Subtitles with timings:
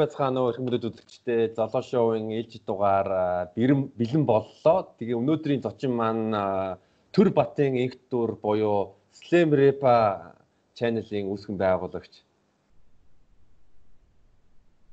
[0.00, 3.08] байцгаана уу хүмүүст үзэгчтэй золоо шоуын ээлжид дугаар
[3.56, 4.78] бэлэн бэлэн боллоо.
[4.98, 6.78] Тэгээ өнөөдрийн зочин маань
[7.12, 9.94] Төр Батын инх дүр буюу Slam Repa
[10.76, 12.14] channel-ийн үүсгэн байгуулагч.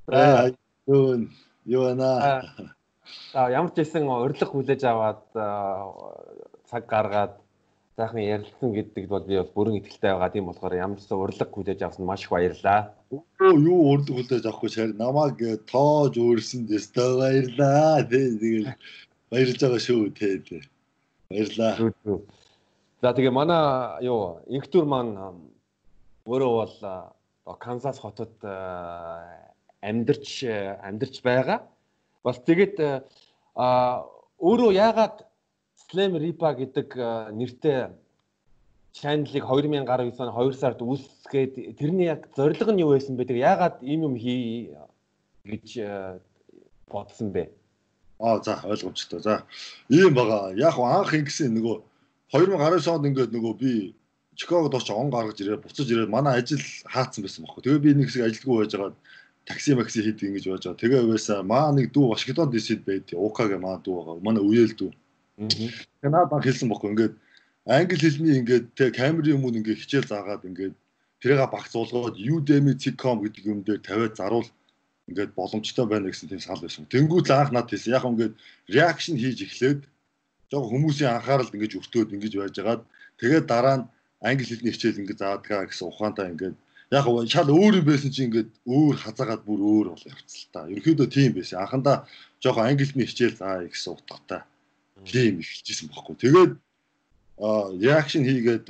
[0.08, 0.52] Аа
[0.88, 1.28] юу
[1.66, 2.44] юу наа.
[3.34, 5.24] За ямар ч байсан урилга хүлээж аваад
[6.70, 7.34] цаг гаргаад
[7.98, 10.32] сайхан ярилцсан гэдэгт бол би бас бүрэн итгэлтэй байгаа.
[10.32, 12.96] Тийм болохоор ямар ч урилга хүлээж авсан маш их баярлалаа.
[13.12, 18.08] Өө юу урилга хүлээж авахгүй шаар намайг тоож өөрсөн дэстэй баярлалаа.
[18.08, 18.68] Тэгээд
[19.32, 20.64] баярлж байгаа шүү тий.
[21.28, 21.74] Баярлалаа.
[23.04, 23.60] За тэгээ манай
[24.08, 25.20] юу инхтүр маань
[26.24, 28.36] өөрөө бол Канзас хотод
[29.82, 30.44] амьдарч
[30.84, 31.60] амьдарч байгаа.
[32.24, 32.78] Бас тэгээд
[33.56, 35.26] өөрөө яагаад
[35.88, 36.90] Slam Ripa гэдэг
[37.32, 37.88] нэртэй
[38.98, 43.30] channel-ыг 2019 оны 2 сард үүсгээд тэрний яг зорилго нь юу байсан бэ?
[43.30, 44.74] Тэр яагаад ийм юм хий
[45.46, 45.68] гэж
[46.90, 47.50] бодсон бэ?
[48.20, 49.22] Аа за ойлгомжтой.
[49.22, 49.46] За
[49.90, 50.52] ийм бага.
[50.58, 51.78] Яг анх ингэсэн нөгөө
[52.34, 53.94] 2019 онд ингээд нөгөө би
[54.38, 57.64] Чикагод очиж он гаргаж ирээд буцаж ирээд манай ажил хаацсан байсан байхгүй.
[57.64, 58.94] Тэгээ би нэг хэсэг ажилгүй байж байгаа
[59.48, 60.82] такси макси хийдэг ингэж байж байгаа.
[60.84, 63.08] Тэгээ байсаа маа нэг дүү Вашингтон ДС-д байд.
[63.16, 64.16] УК-гийн маа дүү байгаа.
[64.28, 64.92] Манай үеэл дүү.
[65.40, 67.14] Тэгээ наад баг хэлсэн бохгүй ингээд
[67.64, 70.76] англи хэлний ингээд тэг камерын өмнө ингээд хичээл заагаад ингээд
[71.24, 74.50] тэрийг багцуулгаад udemy.com гэдэг юм дээр тавиад заруул
[75.08, 76.84] ингээд боломжтой байна гэсэн тийм санал байсан.
[76.92, 77.96] Тэнгүүт анх над хэлсэн.
[77.96, 78.34] Яг ингээд
[78.68, 79.82] реакшн хийж эхлээд
[80.52, 82.82] жоо хүмүүсийн анхааралд ингээд өртөөд ингэж байжгаад
[83.22, 83.88] тэгээд дараа нь
[84.20, 86.56] англи хэлний хичээл ингээд заадгаа гэсэн ухаантай ингээд
[86.92, 90.68] яг шал өөр юм байсан чинь ингээд өөр хазаагаад бүр өөр бол явцал та.
[90.72, 91.60] Ерөнхийдөө тийм байсан.
[91.60, 92.08] Анхандаа
[92.40, 94.42] жоохон англи хэлний хичээл заа гэсэн утгатай
[95.04, 96.16] тийм эхэлжсэн байхгүй.
[96.24, 96.52] Тэгээд
[97.84, 98.68] реакшн хийгээд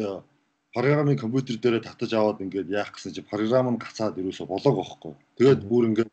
[0.74, 5.14] програмын компьютер дээрээ татаж аваад ингээд яах гэсэн чи програм нь гацаад ерөөсө болоог байхгүй.
[5.38, 6.12] Тэгээд бүр ингээд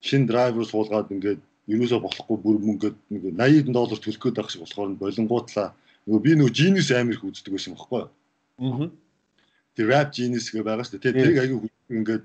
[0.00, 4.62] шин драйвер суулгаад ингээд ерөөсө болохгүй бүр мөнгөд нэг 80 доллар төлөх гээд байх шиг
[4.64, 5.68] болохоор болонгуутлаа
[6.06, 8.02] нөгөө би нөгөө Genius амир их үздэг байсан байхгүй.
[8.06, 8.88] Аа.
[9.80, 11.16] Тэр rap Genius гэ байгаа шүү дээ.
[11.16, 12.24] Тэрийг аягүй ингээд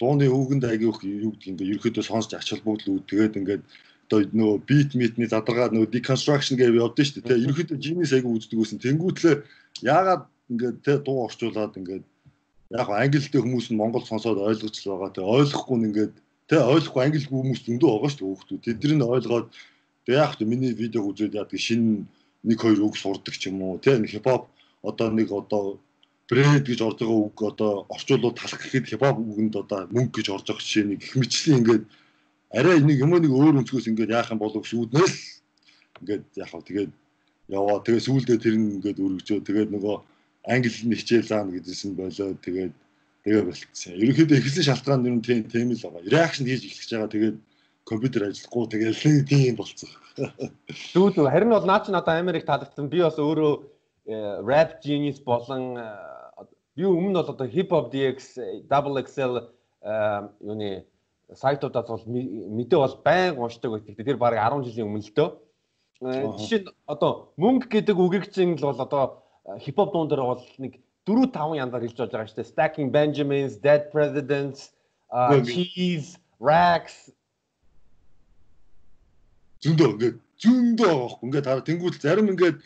[0.00, 3.62] дууны өвгөнд аягүй их юу гэдэг ингээд ерөөхдөө сонсож ач холбогдол үүд тэгээд ингээд
[4.08, 7.44] одоо нөө бит митний задаргаа нөө deconstruction гэж явдсан шүү дээ.
[7.44, 8.80] Ерөнхийдөө Genius айгу үздэг байсан.
[8.80, 9.36] Тэнгүүтлээ
[9.84, 12.04] яагаад ингээд тэ дуу орчуулад ингээд
[12.72, 15.12] яг англи хэлтэй хүмүүс нь монгол сонсоод ойлгож л байгаа.
[15.12, 16.14] Тэ ойлгохгүй нь ингээд
[16.48, 18.64] тэ ойлгохгүй англи хүмүүс зөндөө байгаа шүү дээ хүүхдүүд.
[18.64, 19.48] Тэд нар ойлгоод
[20.08, 22.08] тэ яг тэ миний видеог үзээд яадаг шинэ
[22.48, 23.80] нэг хоёр үг сурдаг ч юм уу.
[23.80, 24.48] Тэ хипхоп
[24.84, 25.80] одоо нэг одоо
[26.30, 30.46] брэд гэж орж байгаа үг одоо орчуулууд талах гэхэд хипхоп үгэнд одоо мөнгө гэж орж
[30.48, 31.84] байгаа нэг их мэтчлийн ингээд
[32.58, 35.16] арай нэг юм нэг өөр өнцгөөс ингээд яах юм болов шүүднээл
[36.00, 36.92] ингээд яах вэ тэгээд
[37.52, 39.96] яваа тэгээд сүүлдээ тэр нь ингээд өргөжөө тэгээд нөгөө
[40.48, 42.72] англи хэлний хичээл заана гэдсэн болоо тэгээд
[43.24, 43.92] тэгээ болчихсон.
[43.96, 46.08] Ерөнхийдөө эхлэн шалтгаан нь тийм тийм л байгаа.
[46.08, 47.36] Реакшн хийж эхлэж байгаа тэгээд
[47.84, 49.90] компьютер ажиллахгүй тэгээд тийм болцсон.
[50.92, 52.88] Тэгвэл харин бол наа чи надад амар их таалагдсан.
[52.92, 53.52] Би бас өөрөө
[54.06, 55.76] rap genius болон
[56.76, 58.36] би өмнө бол одоо hip hop DX
[58.68, 59.40] double XL
[60.40, 60.84] юуны
[61.32, 63.96] сайтуудаас бол мэдээ бол байн уншдаг байдаг.
[63.96, 65.30] Тэр бараг 10 жилийн өмнө л дөө.
[66.04, 69.24] Э, жишээ нь одоо мөнгө гэдэг үгийг чинь л бол одоо
[69.60, 72.52] хипхоп дуун дээр бол нэг 4 5 янзаар хэлж болж байгаа шүү дээ.
[72.52, 74.72] Stacking Benjamins, Dead Presidents,
[75.48, 77.08] Cheese, Rax
[79.64, 82.58] зөндөө ингээд зөндөө аахгүй ингээд хараа тэнгуүл зарим ингээд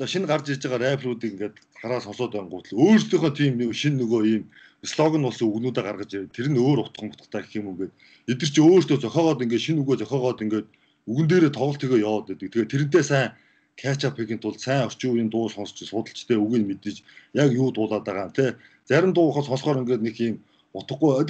[0.00, 4.00] одоо шинэ гарч иж байгаа рэпруудыг ингээд хараа сонсоод байнгут л өөрсдийнхөө тийм нэг шинэ
[4.00, 4.42] нөгөө ийм
[4.80, 6.32] слоган болсон үгнүүдэ гаргаж ирээ.
[6.32, 7.92] Тэр нь өөр утга мутгатай гэх юм уу гээд
[8.32, 10.68] эдгэр чи өөртөө зохиогоод ингээд шинэ үгөө зохиогоод ингээд
[11.04, 12.48] үгэн дээрээ тоглолтыгоо яваад байдаг.
[12.48, 13.28] Тэгээ тэрнтэй сайн
[13.76, 16.96] catch up хийхин тулд сайн орчин үеийн дуу сонсч судалж тэ үгийг мэдээж
[17.36, 18.56] яг юу дуулаад байгаа тэ
[18.88, 20.36] зарим дуухаас сонсохоор ингээд нэг юм
[20.72, 21.28] утгагүй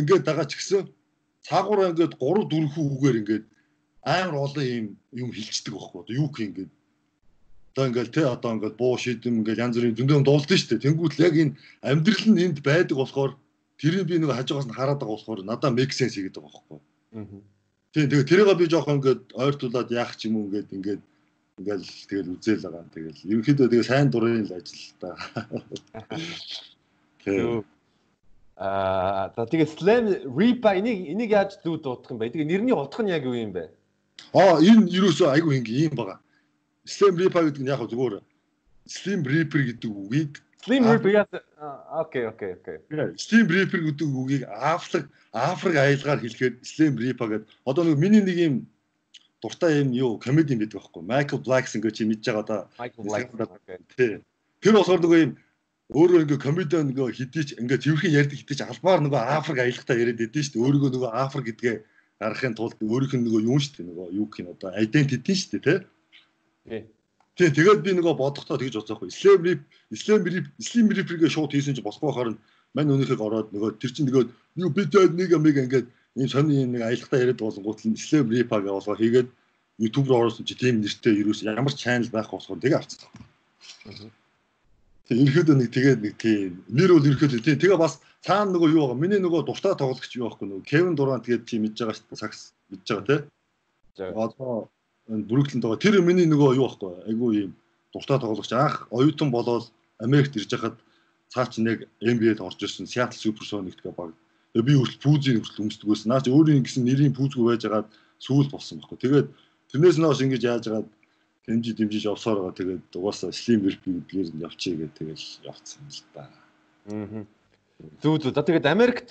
[0.00, 0.88] ингээд байгаа ч гэсэн
[1.44, 3.44] цаагаараа ингээд 3 4 хүү үгээр ингээд
[4.00, 6.16] амар олон юм юм хилчдэг байхгүй.
[6.16, 6.72] Юу гэх ингээд
[7.72, 10.84] одоо ингээл те одоо ингээд буу шидэм ингээл янз бүрийн зөндөө дуулдаг шүү дээ.
[10.84, 13.32] Тэнгүүт яг энэ амьдрал нь энд байдаг болохоор
[13.80, 16.80] тэрийг би нэг хажуугаас нь хараад байгаа болохоор надад sense хийгээд байгаа байхгүй.
[17.16, 17.40] Аа.
[17.92, 21.02] Тийм тэгээ тэрийг би жоохон ингээд ойртуулад яах ч юм уу ингээд ингээд
[21.60, 22.84] ингээл тэгэл үзэл байгаа.
[22.92, 25.16] Тэгэл ерөнхийдөө тэгээ сайн дурын л ажил та.
[27.24, 27.64] Тийм.
[28.56, 30.04] Аа за тэгээ slam
[30.36, 32.32] repa энийг энийг яаж зүү дуудах юм бэ?
[32.32, 33.68] Тэгээ нэрний утга нь яг юу юм бэ?
[34.36, 36.18] Аа энэ юусоо айгүй хинг юм байгаа.
[36.84, 38.22] Slim Reaper гэдэг нь яг зүгээр
[38.86, 40.32] Slim Reaper гэдэг үгийг
[40.62, 41.26] Slim Reaper
[42.02, 42.78] окей окей окей.
[43.18, 47.48] Slim Reaper гэдэг үгийг Африк Африк аялгаар хэлэхээр Slim Reaper гэдэг.
[47.66, 48.54] Одоо нэг миний нэг юм
[49.42, 51.02] дуртай юм юу комеди юм байдаг байхгүй.
[51.02, 52.58] Michael Blackson гэж чи мэдж байгаа да.
[52.78, 54.22] Michael Blackson.
[54.62, 55.32] Тэр болохоор нөгөө юм
[55.92, 59.98] өөрөө ингээ комедиан нөгөө хэдий ч ингээ тэрхэн ярьдаг хэдий ч албаар нөгөө Африк аялахтаа
[59.98, 60.62] яриад байдэн шүү дээ.
[60.62, 61.76] Өөрийгөө нөгөө Африк гэдгээ
[62.22, 65.50] гаргахын тулд өөрийнх нь нөгөө юу шүү дээ нөгөө юу гэх юм одоо identity шүү
[65.58, 65.78] дээ тий.
[66.68, 66.82] Тий.
[67.36, 69.08] Тэгээд би нөгөө бодохдоо тэгж бодсоохгүй.
[69.08, 69.60] Islam rip,
[69.90, 72.36] Islam rip, Islam rip-гээ шууд хийсэн чи босгүй харин
[72.76, 74.24] мань өнөөхийг ороод нөгөө тэр чинь нөгөө
[74.60, 75.86] юу бид нэг нэг ингээд
[76.20, 79.28] ийм сонин нэг аялахтаа яриад болонгууд л Islam rip-аг болгоо хийгээд
[79.80, 83.10] YouTube руу оруулсан чи тийм нэртэй ерөөс ямар channel байх болохгүй тэгээ авчихсан.
[85.08, 88.92] Тэг ерөөдөө нэг тэгээд нэг тийм нэр бол ерөөдөө тийм тэгээ бас цаана нөгөө юу
[88.92, 89.00] байгаа.
[89.00, 92.20] Миний нөгөө дуртай тоглогч юу байхгүй нөгөө Кевин Дурант тэгээд чи мэдж байгаа шүү дээ.
[92.20, 93.20] Сакс мэдж байгаа тий.
[94.12, 94.68] Одоо
[95.08, 95.82] Брүклинд байгаа.
[95.82, 96.92] Тэр миний нөгөө юу байхгүй.
[97.10, 97.52] Айгу ийм
[97.92, 100.76] дуртай тоглогч анх оюутан болоод Америкт ирж хахад
[101.28, 104.14] цаа чи нэг NBA-д орж ирсэн Seattle Supersonics гэх баг.
[104.54, 106.08] Тэгээ би хүртэл пүүзийг хүртэл өмсдөг байсан.
[106.12, 107.88] Наач өөрийн гэсэн нэрийн пүүзгүй байж байгаад
[108.22, 108.98] сүүл болсон байхгүй.
[109.00, 109.28] Тэгээд
[109.72, 110.88] тэрнээс нь хойш ингэж яаж яагаад
[111.46, 112.58] дэмжиж дэмжиж явсаар байгаа.
[112.60, 116.22] Тэгээд угаасаа Slim Bird гэдгээр нь явчихъя гэх тэгэл явцсан юм л да.
[116.92, 117.24] Аа.
[118.02, 118.34] Зүг зүг.
[118.34, 119.08] За тэгээд Америкт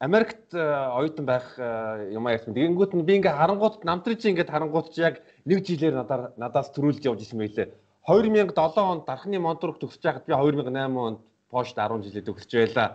[0.00, 0.58] Америкт э,
[0.96, 2.56] оюутан байх э, юм ярьсан.
[2.56, 7.04] Тэгэнгүүт нь би ингээ харангуут намтрич ингээ харангуут чи яг нэг жилээр надаар надаас төрүүлж
[7.04, 7.68] явж исэн байлээ.
[8.08, 11.20] 2007 онд дархны монтрог төгсөж байхад би 2008 онд
[11.52, 12.88] пошт 10 жилээ төгсөж байлаа.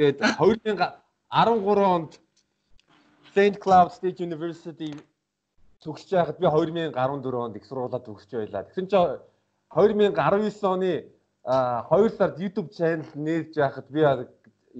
[0.00, 2.16] Тэгээд 2013 онд
[3.36, 3.56] St.
[3.60, 4.96] Cloud State University
[5.84, 8.64] төгсөж байхад би 2014 онд их сургуулаад төгсөж байлаа.
[8.72, 9.20] Тэгсэн чинь
[9.68, 11.12] 2019 оны
[11.44, 14.00] 2 сард YouTube channel нээж байхад би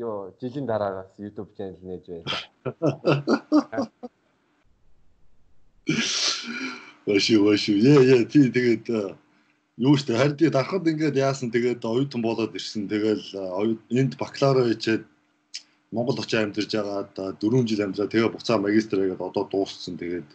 [0.06, 3.90] ёо жилийн дараагаас YouTube channel нээж байлаа.
[7.06, 7.72] Ваши ваши.
[7.78, 8.86] Яа яа тий тэгээд
[9.86, 12.88] юу штэ тий дарахад ингээд яасан тэгээд оюутан болоод ирсэн.
[12.88, 13.24] Тэгэл
[13.90, 15.02] энд бакалавра хийчээд
[15.90, 20.28] Монгол очиж амьдарч байгаа 4 жил амьдраа тэгээ буцаа магистр хийгээд одоо дууссан тэгээд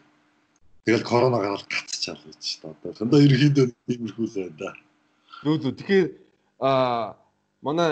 [0.84, 2.92] Тэгэл корона гараад гацчаал гэж та одоо.
[2.92, 4.70] Хондоо ерөөхдөө иймэрхүү л байна да.
[5.44, 5.72] Зүү.
[5.80, 6.08] Тэгэхээр
[6.60, 7.16] аа
[7.64, 7.90] манай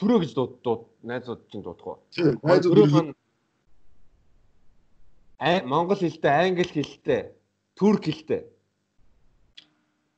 [0.00, 1.98] төрөө гэж дууд найзууд чинь дуудах уу?
[2.42, 3.14] Найзууд
[5.40, 7.32] аа Монгол хэлтэй, англи хэлтэй,
[7.76, 8.44] турк хэлтэй.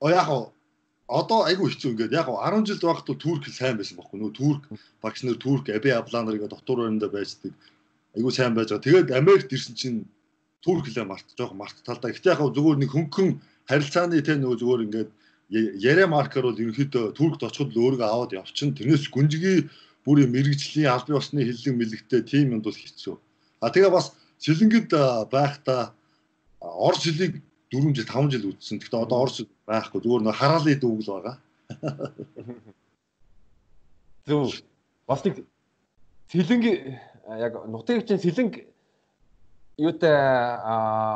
[0.03, 0.53] О яг оо
[1.07, 4.63] одоо айгүй хэцүү ингээд яг 10 жилд байхад турк сайн байсан байхгүй нөө турк
[5.03, 7.53] багш нар турк аби абланар гэдэг дотор өрөндөө байждаг
[8.17, 8.87] айгүй сайн байж байгаа.
[8.87, 9.99] Тэгээд Америкт ирсэн чинь
[10.65, 12.11] түр хэлээ март жоох март талдаа.
[12.11, 13.29] Гэтэ яг зүгээр нэг хөнгөн
[13.69, 15.11] харилцааны тэ нөгөө зүгээр ингээд
[15.53, 18.73] яриа маркер бол ерөнхийдөө түркд очиход л өөрийгөө аваад явчин.
[18.73, 19.69] Тэрнээс гүнжигийн
[20.05, 23.17] бүрийн мэрэгжлийн аль биесны хиллэг мэлэгтэй тим юмд бол хэцүү.
[23.61, 24.91] А тэгээ бас сэлэнгэд
[25.29, 25.93] байхдаа
[26.61, 28.81] орс хэлийг 4 жил 5 жил үтсэн.
[28.81, 31.37] Гэхдээ одоо орс байхгүй зүгээр нэг хараалын дүүг л байгаа.
[34.27, 34.57] Зөв.
[35.07, 35.45] Бас нэг
[36.33, 36.65] сэлэнг
[37.29, 38.65] яг нутгийн сэлэнг
[39.77, 40.17] юутай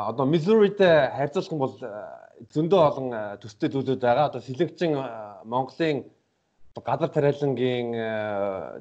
[0.09, 1.73] одоо Missouri-тэй харьцуулах юм бол
[2.53, 3.09] зөндөө олон
[3.41, 4.29] төстэй зүйлүүд байгаа.
[4.29, 4.93] Одоо сэлэгчин
[5.45, 6.05] Монголын
[6.77, 7.89] газар тариалангийн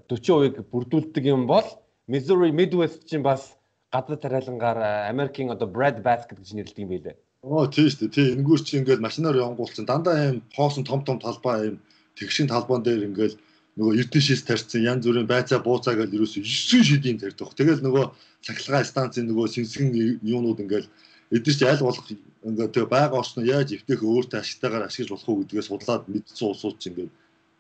[0.09, 1.65] 40%-ийг бүрдүүлдэг юм бол
[2.07, 3.57] Missouri Midwest чинь бас
[3.93, 7.17] газар тариалангаар Америкийн одоо bread basket гэж нэрлэдэг юм байлээ.
[7.43, 8.15] Оо тийм шүү дээ.
[8.15, 11.77] Тийм энгүүр чи ингээд машинаар явангуулсан дандаа ийм хоосон том том талбай ийм
[12.19, 13.35] тэгшин талбайн дээр ингээд
[13.77, 17.53] нөгөө эрдэнэшээс тарьсан янз бүрийн байцаа бууцаа гэж ерөөсөө 9 шидийн тарьдаг.
[17.53, 18.05] Тэгэл нөгөө
[18.45, 19.89] цахилгаан станцын нөгөө сэнсгэн
[20.25, 20.89] юунууд ингээл
[21.35, 22.07] эдгээр чи аль болох
[22.47, 26.77] ингээд тэгээ байга орчноо яаж эвтээх өөртөө ашигтайгаар ашиглаж болох уу гэдгээ судлаад мэдсэн улсууд
[26.79, 27.13] чи ингээд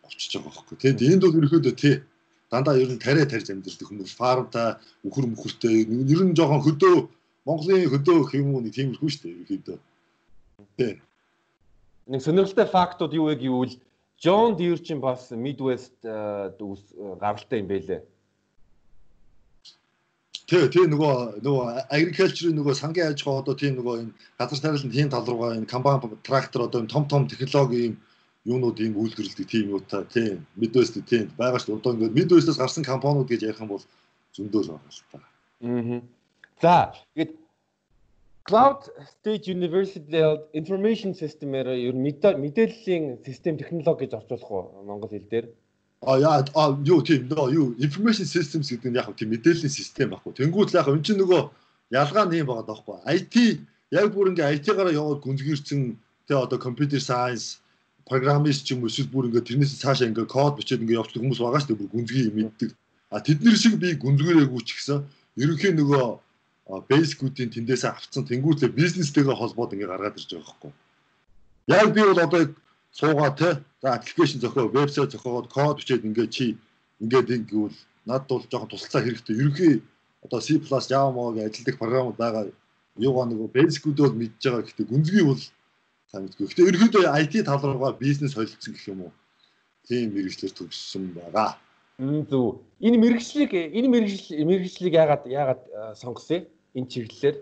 [0.06, 0.76] авчиж байгаа байхгүй.
[0.78, 1.94] Тэгээд энд бол ерөөдөө тий
[2.50, 6.96] дандаа ер нь тариа тарьж амьдэрдэг хүмүүс фармтай үхэр мөхөртэй ер нь жоохон хөдөө
[7.46, 9.78] Монголын хөдөө хэм үү нэг тиймэрхүү шүү дээ ерөөдөө.
[10.78, 10.94] Тий.
[12.10, 13.74] Нэг сонирхолтой фактууд юу вэ гэвэл
[14.18, 16.50] John Deere чинь бас Midwest э,
[17.20, 18.00] гаралтай юм байлээ.
[20.46, 24.92] Тий, тий нөгөө нөгөө agriculture нөгөө сангийн аж ахуй одоо тийм нөгөө энэ газар тариалан
[24.94, 27.98] тийм тал руугаа энэ комбайн трактор одоо энэ том том технологийн
[28.46, 31.82] юунууд ийм үйлдвэрлэдэг тийм юу та тийм Midwest тийм байгаа шүү.
[31.82, 33.82] Одоо ингээд Midwest-ээс гарсан компаниуд гэж ярих юм бол
[34.38, 35.18] зөндөө л байгаа л та.
[35.66, 35.98] Аа.
[36.62, 37.32] За, тэгээд
[38.46, 40.22] Cloud State University
[40.54, 45.46] Information System-ээр ер мэдээллийн систем технологи гэж орчуулах уу монгол хэл дээр?
[46.04, 50.12] А яа а юу тийм нөө юу information systems гэдэг нь яг тийм мэдээллийн систем
[50.12, 50.32] байхгүй.
[50.36, 51.42] Тэнгүүт л яг энэ чинь нөгөө
[51.96, 52.96] ялгаа нь юм байгаа даахгүй.
[53.16, 53.34] IT
[53.90, 55.96] яг бүр ингээ IT-гаараа яваад гүнзгийрсэн
[56.28, 57.64] тэгээ одоо computer science
[58.04, 61.40] программист ч юм уу эсвэл бүр ингээ тэрнээс цаашаа ингээ код бичээд ингээ явуулдаг хүмүүс
[61.40, 62.70] байгаа шүү дээ бүр гүнзгий мэддэг.
[63.10, 64.98] А тэднэр шиг би гүнзгийрээгүй ч гэсэн
[65.42, 66.04] ерөнхийн нөгөө
[66.90, 70.72] бейскүүдийн тэндээсээ авцсан тэнгүүтлээ бизнестэйгээ холбоод ингээ гаргаад ирж байгаа байхгүй.
[71.70, 72.42] Яг би бол одоо
[72.90, 73.48] суугаа те.
[73.86, 76.58] За аппликейшн зохио, вебсайт зохиогоод код бичээд ингээд чи
[76.98, 79.38] ингээд ингэвэл надад бол жоохон тусалцаа хэрэгтэй.
[79.38, 79.82] Ерөнхий
[80.24, 80.58] одоо C++
[80.90, 82.50] Java могийн ажилладаг програмууд байгаа.
[82.98, 84.66] Юугаа нөгөө basic-үүд бол мэдж байгаа.
[84.66, 85.42] Гэхдээ гүнзгий бол
[86.10, 86.46] санагдгүй.
[86.50, 89.12] Гэхдээ ерөнхийдөө IT тал руугаа бизнес холилдсон гэх юм уу?
[89.86, 91.54] Тийм мэрэгчлэр төгссөн байгаа.
[92.26, 92.58] Зөв.
[92.82, 95.62] Энэ мэрэгчлийг энэ мэрэгжил мэрэгжлийг яагаад яагаад
[95.94, 96.42] сонгосон
[96.74, 97.36] энэ чиглэлээр?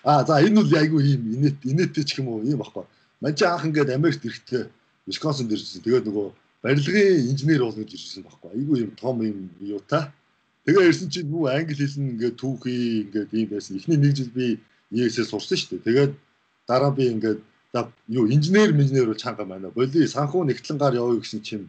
[0.00, 2.88] Аа за энэ бол айгүй ийм инээт инээтэй ч юм уу ийм баггүй.
[3.20, 4.64] Манч анх ингээд Америкт ирэхдээ
[5.06, 5.82] Висконсинд ирсэн.
[5.84, 6.26] Тэгээд нөгөө
[6.64, 8.50] барилгын инженер болно гэж ирсэн баггүй.
[8.56, 10.08] Айгүй ийм том ийм юутай.
[10.64, 13.76] Тэгээ ирсэн чинь нүү англи хэлэн ингээд түүхий ингээд ийм байсан.
[13.76, 14.60] Эхний нэг жил би
[14.92, 15.84] ES-ээс сурсан шүү дээ.
[15.84, 16.12] Тэгээд
[16.66, 17.40] дараа би ингээд
[17.72, 19.68] за юу инженер инженер бол чанга байна.
[19.70, 21.68] Боли санхүү нэгтлэн гар явъя гэсэн чинь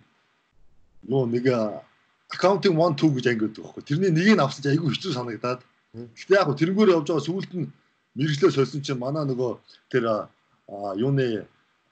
[1.04, 1.46] юу нэг
[2.32, 3.84] accounting 1 2 гэж ангиуд байхгүй.
[3.84, 5.62] Тэрний нэгийг авсан чинь айгүй хэцүү санагдаад.
[5.94, 7.68] Гэхдээ яг тэрнгээр явж байгаа сүүлд нь
[8.16, 9.52] мэрэгчлээ сольсон чинь манай нөгөө
[9.92, 10.32] тэр
[11.00, 11.46] юуны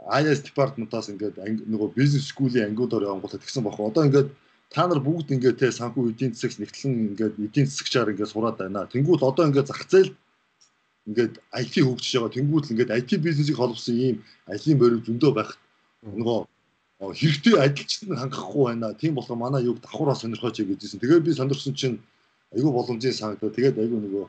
[0.03, 1.39] IS department-аас ингээд
[1.72, 3.88] нөгөө бизнес скуулийн ангиудаар явангуулаад тэгсэн бохоо.
[3.88, 4.29] Одоо ингээд
[4.69, 8.83] та нар бүгд ингээд те санхүү эдийн засагч нэгтлэн ингээд эдийн засагчаар ингээд сураад байна.
[8.91, 10.12] Тэнгүүл одоо ингээд зах зээл
[11.07, 12.36] ингээд IT хөгжиж байгаа.
[12.36, 14.17] Тэнгүүд л ингээд IT бизнесийг холбосон ийм
[14.51, 15.51] ажлын бориг зөндөө байх
[16.03, 16.39] нөгөө
[17.00, 18.91] хэрэгтэй ажилчид нь хангахгүй байна.
[19.00, 21.00] Тийм болохоор манай юг давхараа сонирхооч гэжсэн.
[21.00, 21.98] Тэгээд би сонирхсон чинь
[22.51, 23.55] айгүй боломжийн санагдаа.
[23.55, 24.25] Тэгээд айгүй нөгөө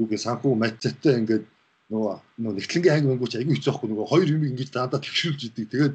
[0.00, 1.44] юуг санхүү матцтай ингээд
[1.90, 3.88] нөгөө нөгөө нэгтлэнгийн анги мөнгөч айгүй хэцүү байхгүй.
[3.90, 5.66] Нөгөө хоёр юм ингэж дандаа төвшүүлж идэг.
[5.74, 5.94] Тэгээд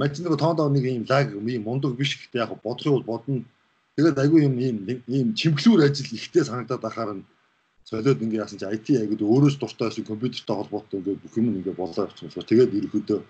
[0.00, 3.44] матч нөгөө тоондоо нэг юм лаг юм мундаг биш гэхдээ яг бодлого бол бодно.
[3.96, 7.24] Тэгээд айгүй юм ийм ийм чимглүүр ажил ихтэй санагдаад ахаар нь
[7.84, 11.76] солиод ингээ яасан чи IT аяг өөрөөс дуртай байсан компьютертэй холбоотой ингээ бүх юм ингээ
[11.76, 13.20] болоо явчихсан болохоор тэгээд ерөөдөө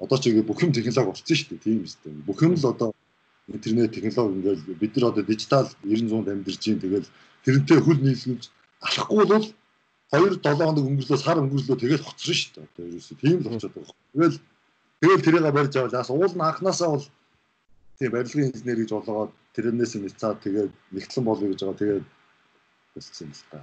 [0.00, 1.64] одоо ч ингээ бүх юм технологи болсон шүү дээ.
[1.64, 2.88] Тийм үстэй бүх юм л одоо
[3.52, 6.80] интернет технологи ингээ бид нар одоо дижитал 900-д амьдарч байна.
[6.80, 7.08] Тэгэл
[7.44, 8.42] тэрнтэй хөл нийлгэж
[8.80, 9.46] алахгүй бол
[10.12, 13.74] 2 7 хоног өнгөрлөө сар өнгөрлөө тэгээд хоцсон шүү дээ одоо ерөөсөө тийм л болчиход
[13.74, 13.96] байгаа.
[14.14, 14.38] Тэгэл
[15.02, 17.06] тэгэл тэрийг барьж аваад яасан уул нь анханасаа бол
[17.98, 22.04] тийм барилгын инженер гэж болгоод тэрнээс нь цаад тэгээд нэгтлэн болоё гэж байгаа тэгээд
[22.96, 23.58] юм л та.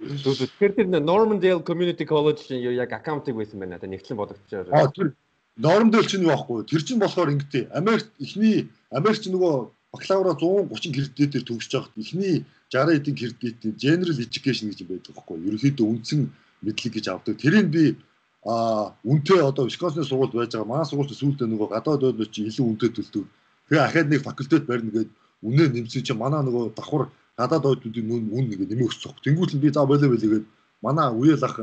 [0.00, 3.76] Тэгэхээр тэр Normandale Community College яг аккаунтыг байсан байна.
[3.76, 4.66] Одоо нэгтлэн бодогчоор.
[4.72, 5.14] Аа тэр
[5.60, 6.66] Normandale чинь байхгүй.
[6.66, 7.70] Тэр чинь болохоор ингэдэй.
[7.70, 12.42] Америкт эхний Америкч нөгөө бакалавра 130 кредитээр төгсөж байхад эхний
[12.74, 15.38] 60 эдийн кредит General Education гэж байдаг байхгүй.
[15.46, 16.20] Ерөнхийдөө үндсэн
[16.66, 17.38] мэдлэг гэж авдаг.
[17.38, 17.96] Тэрийг би
[18.44, 20.68] а үнтэй одоо Висконсины сургуульд байж байгаа.
[20.68, 23.24] Манай сургуульд сүүлдээ нөгөө гадаад ойлоо чи илүү үнэтэй төлдөг.
[23.70, 25.10] Тэгээ ахаад нэг факультет барьна гээд
[25.46, 29.16] үнэ нэмсэн чи манай нөгөө давхар гадаад оюутнуудын үн үн нэг нэмээ өссөн.
[29.24, 30.46] Тэнгүүт л би за болоо болоо гээд
[30.82, 31.56] манай үеэл ах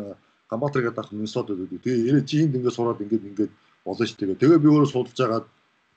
[0.49, 1.79] Гамбатар гэдэг ах Миннесот гэдэг.
[1.79, 3.51] Тэгээ ирээ чи энд ингээд сураад ингээд ингээд
[3.85, 4.11] болно ш.
[4.17, 5.45] Тэгээ тэгээ би өөрөө судалж агаад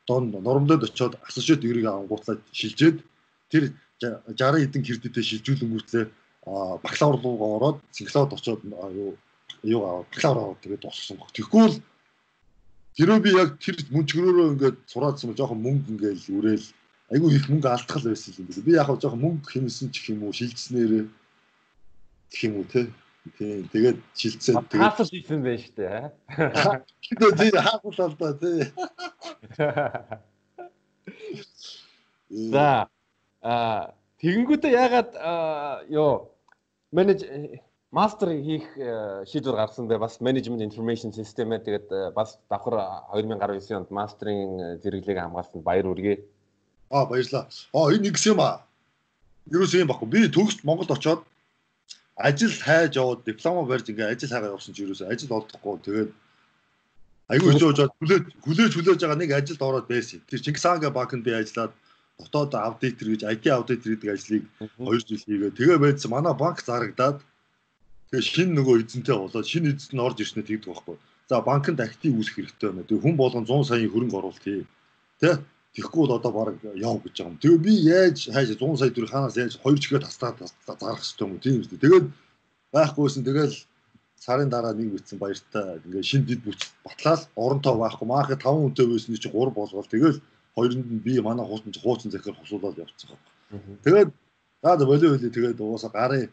[0.07, 3.03] дон нормдод очиод associate degree-г авангуутлаад шилжээд
[3.51, 3.73] тэр
[4.35, 6.05] 60 эдэн кредитээ шилжүүлэнгүүтлээ
[6.85, 9.17] бакалавр руугаа ороод синхлоод очиод юу
[9.65, 11.33] юу бакалавр аваад тэгээд дууссан гох.
[11.33, 11.77] Тэгэхгүй л
[12.97, 16.67] тэрөө би яг тэр мөнчгөрөөрөө ингээд сураадсан жоохон мөнгө ингээд үрээл
[17.13, 18.61] айгүй их мөнгө алдах л байсан юм би.
[18.61, 22.93] Би яг жоохон мөнгө хэмсэн ч юм уу шилжснээрээ гэх юм уу те.
[23.41, 26.13] Тийм тэгээд шилцээд тэгээд хаасал хийсэн байх шүү дээ.
[27.09, 28.69] Тэгэ тийм хаасал алдаа тий.
[32.53, 32.89] За
[33.45, 33.93] а
[34.25, 35.11] тэгэнгүүтээ ягаад
[35.93, 36.33] ёо
[36.97, 37.21] менеж
[37.93, 38.65] мастер хийх
[39.29, 42.81] шийдвэр гаргасан бэ бас management information system-ээ тэгээд бас давхар
[43.13, 46.25] 2019 онд мастерын зэрэглээг хамгаалсанд баяр хүргэе.
[46.91, 47.45] Аа баярлаа.
[47.77, 48.65] Аа энэ нэг юм аа.
[49.53, 50.09] Юусэн юм баггүй.
[50.09, 51.23] Би төгсд Монголд очоод
[52.17, 55.79] ажил хайж яваад диплома барьж ингээ ажил хайгаа явсан чи юусэн ажил олдохгүй.
[55.85, 56.11] Тэгээд
[57.29, 60.25] айгүй өчөө очоод хүлээж хүлээж хүлээж байгаа нэг ажилд ороод байсан.
[60.31, 61.73] Тэр Чингис хаанга банкнд би ажиллаад
[62.19, 64.45] дотоод аудитор гэж IT аудитор гэдэг ажлыг
[64.79, 65.57] 2 жил хийгээ.
[65.59, 67.19] Тэгээ байдсан манай банк зарагдаад
[68.11, 70.97] тэгээ шинэ нөгөө эзэнтэй болоод шинэ эзэнт нь орж ирснээр тэгдэг байхгүй.
[71.29, 72.87] За банкнд актив үүсэх хэрэгтэй байна.
[72.87, 74.67] Тэгээ хүн болгон 100 саяын хөрөнгө оруулалт хий.
[75.21, 75.43] Тэ
[75.75, 77.43] Тэгэхгүй бол одоо баг яв гэж байгаа юм.
[77.43, 81.43] Тэгээ би яаж хайж 100 сая төгрөг ханаас яаж 2 чихээр тастаад зарах хэрэгтэй юм
[81.43, 81.83] тийм үү.
[81.83, 82.07] Тэгээд
[82.71, 83.55] байхгүйсэн тэгэл
[84.23, 88.87] сарын дараа нэг битсэн баяртай ингээ шин дид бүч батлаад оронтой байхгүй маахад 5 хүнтэй
[88.87, 90.19] байсан чи 3 болгоол тэгэл
[90.57, 93.33] хоёронд нь би манай хуучин хуучин захир хусуулаад явцсан байхгүй.
[93.85, 94.11] Тэгээд
[94.63, 96.31] за болоо болоо тэгээд угаасаа гарын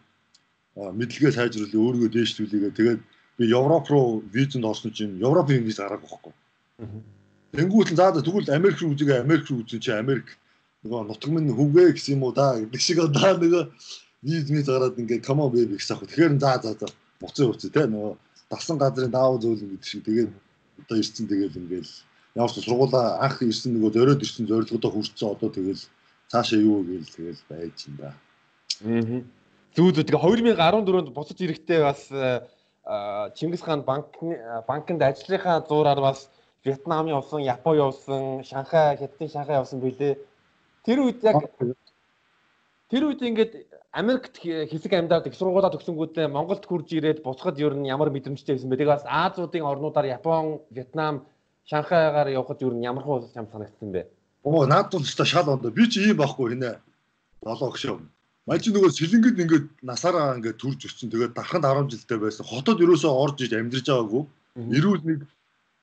[0.99, 3.01] мэдлэгээ сайжруулах өөрийгөө дээшлүүлээгээ тэгээд
[3.37, 6.33] би Европ руу визэнд орсон чинь Европын виз гараагүй байхгүй.
[7.57, 10.27] Тэнгүүт нь заа тэгвэл Америк руу үзээгээ Америк руу үзэн чи Америк
[10.85, 13.63] нөгөө нутаг минь хөвгөө гэсэн юм уу да гэдэг шиг одоо нөгөө
[14.23, 16.05] визний зараад ингээд come on baby гэсэн ах.
[16.07, 18.13] Тэгэхээр заа заа заа буцаа буцаа те нөгөө
[18.49, 20.29] дасан газрын даав зөөлөн гэдэг шиг тэгээд
[20.81, 21.87] одоо ирсэн тэгээд ингээд
[22.35, 25.83] ямар ч сургуулаа анх ирсэн нөгөө зориод ирсэн зорилгодоо хүрсэн одоо тэгэл
[26.31, 28.15] цаашаа юу гээл тэгэл байж юм да.
[28.85, 29.23] Аа.
[29.75, 32.01] Зүү зүү тэгээ 2014-онд буцаж ирэхдээ бас
[33.37, 34.15] Чингис хаан банк
[34.67, 36.29] банкнд ажлынхаа зуураар бас
[36.63, 40.17] Вьетнам явсан, Япон явсан, Шанхай, Хятадын Шанхай явсан билээ.
[40.85, 41.49] Тэр үед яг
[42.89, 47.89] тэр үед ингээд Америкт хэсэг амьдардаг их сургуулаа төгсөнгүүдээ Монголд хурж ирээд буцахад ер нь
[47.89, 48.77] ямар мэдрэмжтэй байсан бэ?
[48.77, 51.25] Тэгээ бас Азиудын орнуудаар Япон, Вьетнам,
[51.71, 54.01] Шанхайгаар явхад нь ямар хөө юм санагдсан бэ?
[54.43, 55.71] Оо наад тул өстой шал ондоо.
[55.71, 56.83] Би чи ийм байхгүй хинэ.
[57.39, 57.95] Долоо гшөө.
[58.47, 61.07] Мань чи нөгөө сэлэнгэд ингээд насаараа ингээд төрж өссөн.
[61.07, 62.43] Тэгээд дарханд 10 жилдээ байсан.
[62.43, 64.23] Хотод ерөөсөө орж иж амьдарч байгаагүй.
[64.77, 65.19] Ирүүл нэг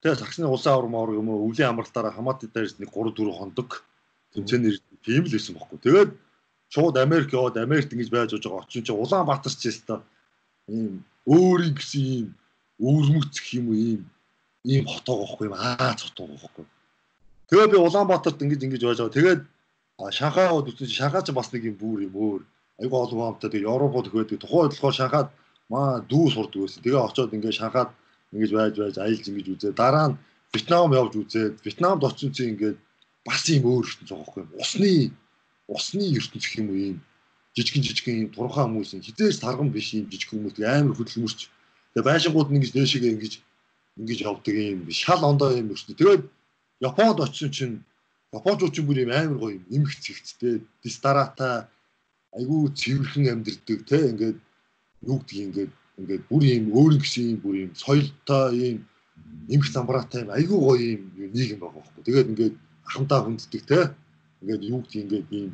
[0.05, 3.81] тэгээ сагсны улаан авар моор юм уу өвлийн амралтаараа хамаатан дээрс нэг 3 4 хондог
[4.37, 5.81] тэмцээний тийм л байсан бохоо.
[5.81, 6.11] Тэгээд
[6.69, 10.05] шууд Америк яваад Америкт ингэж байж байгаа очин чи Улаанбаатар ч юм
[10.69, 10.93] ийм
[11.25, 12.29] өөрийн гэсэн ийм
[12.77, 14.03] өвөрмөц гэх юм уу ийм
[14.65, 16.67] ийм хотоо гохгүй юм Аз хотоо гохгүй.
[17.51, 19.17] Тэгээд би Улаанбаатарт ингэж ингэж байж байгаа.
[19.17, 19.41] Тэгээд
[19.99, 22.43] Шанхайд үтсэн Шанхай ч бас нэг юм бүр юм өөр.
[22.83, 24.39] Айгу олон хамтаа тэгээд Европод хөөдөг.
[24.43, 25.29] Тухайн болохоор Шанхайд
[25.73, 26.83] маа дүү сурдаг байсан.
[26.83, 27.91] Тэгээ очиод ингээд Шанхайд
[28.33, 29.73] ингэж байж байж аялж ингэж үзээ.
[29.73, 30.19] Дараа нь
[30.53, 32.79] Вьетнам явж үзээд Вьетнамд очсон чинь ингээд
[33.25, 34.51] бас юм өөр ертөнц байгаа байхгүй юм.
[34.63, 34.93] Усны
[35.69, 36.99] усны ертөнц гэх юм уу юм
[37.57, 41.41] жижигэн жижигэн юм турхаа хүмүүс юм хизээс тарган биш юм жижиг хүмүүс амар хөдөлмөрч.
[41.93, 43.33] Тэгээ байшингууд нь ингэж дээшээгээ ингэж
[43.99, 45.99] ингэж явдаг юм шал ондоо юм ертөнц.
[45.99, 46.23] Тэгээд
[46.81, 47.77] Японд очсон чинь
[48.33, 49.65] Японууд ч бүр юм амар гоё юм.
[49.71, 51.69] Эмх цэгцтэй дистарата
[52.33, 53.99] айгүй цэвэрхэн амьдэрдэг те.
[54.15, 54.39] Ингээд
[55.03, 58.79] юу гэдгийг ингээд ингээд бүр юм өөр гэсэн юм бүр юм соёлтой юм
[59.51, 60.31] эмх замбраатай юм.
[60.31, 62.03] Айгүй гоё юм нийгэм байгаа байхгүй.
[62.07, 63.81] Тэгээд ингээд хамтаа хүнддэг те.
[64.43, 65.51] Ингээд юу гэдгийг ингээд ийм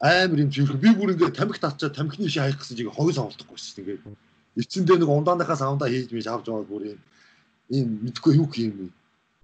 [0.00, 3.58] амар юм цэвэрхэн би бүр ингээд тамхи татчаа тамхины шиг хаях гэсэн чиг хогс авалтахгүй
[3.58, 3.98] шүү дээ.
[4.02, 4.02] Ингээд
[4.62, 7.00] эцэндээ нэг ундааныхаа савндаа хийж мэж авч яваад бүр юм
[7.68, 8.92] ийм мэдгүй юу юм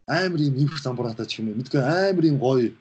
[0.07, 2.73] амар юм эмх замбраатай ч юм уу мэдгүй амар юм гоё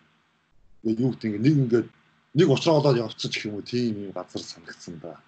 [0.83, 1.88] юу гэдэг нэг ингээд
[2.35, 5.19] нэг уучраа болоод явцсан ч юм уу тийм юм газар санагдсан да.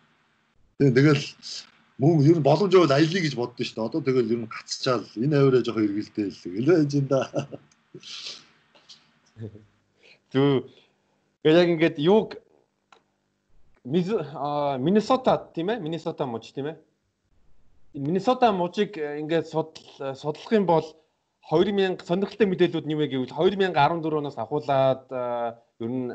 [0.80, 1.24] Тэгээ тэгэл
[2.00, 3.88] мөн ер нь боломж байвал аялье гэж боддоо шүү дээ.
[3.88, 7.22] Одоо тэгэл ер нь гацчаал энэ авираа жоохон эргэлдээ л гэлээж энэ да.
[10.32, 10.68] Зү
[11.48, 12.36] яг ингээд юг
[13.86, 15.80] Миннесота тийм ээ?
[15.80, 16.78] Миннесота муж тийм ээ?
[17.96, 20.84] Миннесота мужийг ингээд судлах юм бол
[21.48, 25.08] 2000 сонирхолтой мэдээлүүд нэмэ гэвэл 2014 оноос ахуулаад
[25.80, 26.12] ер нь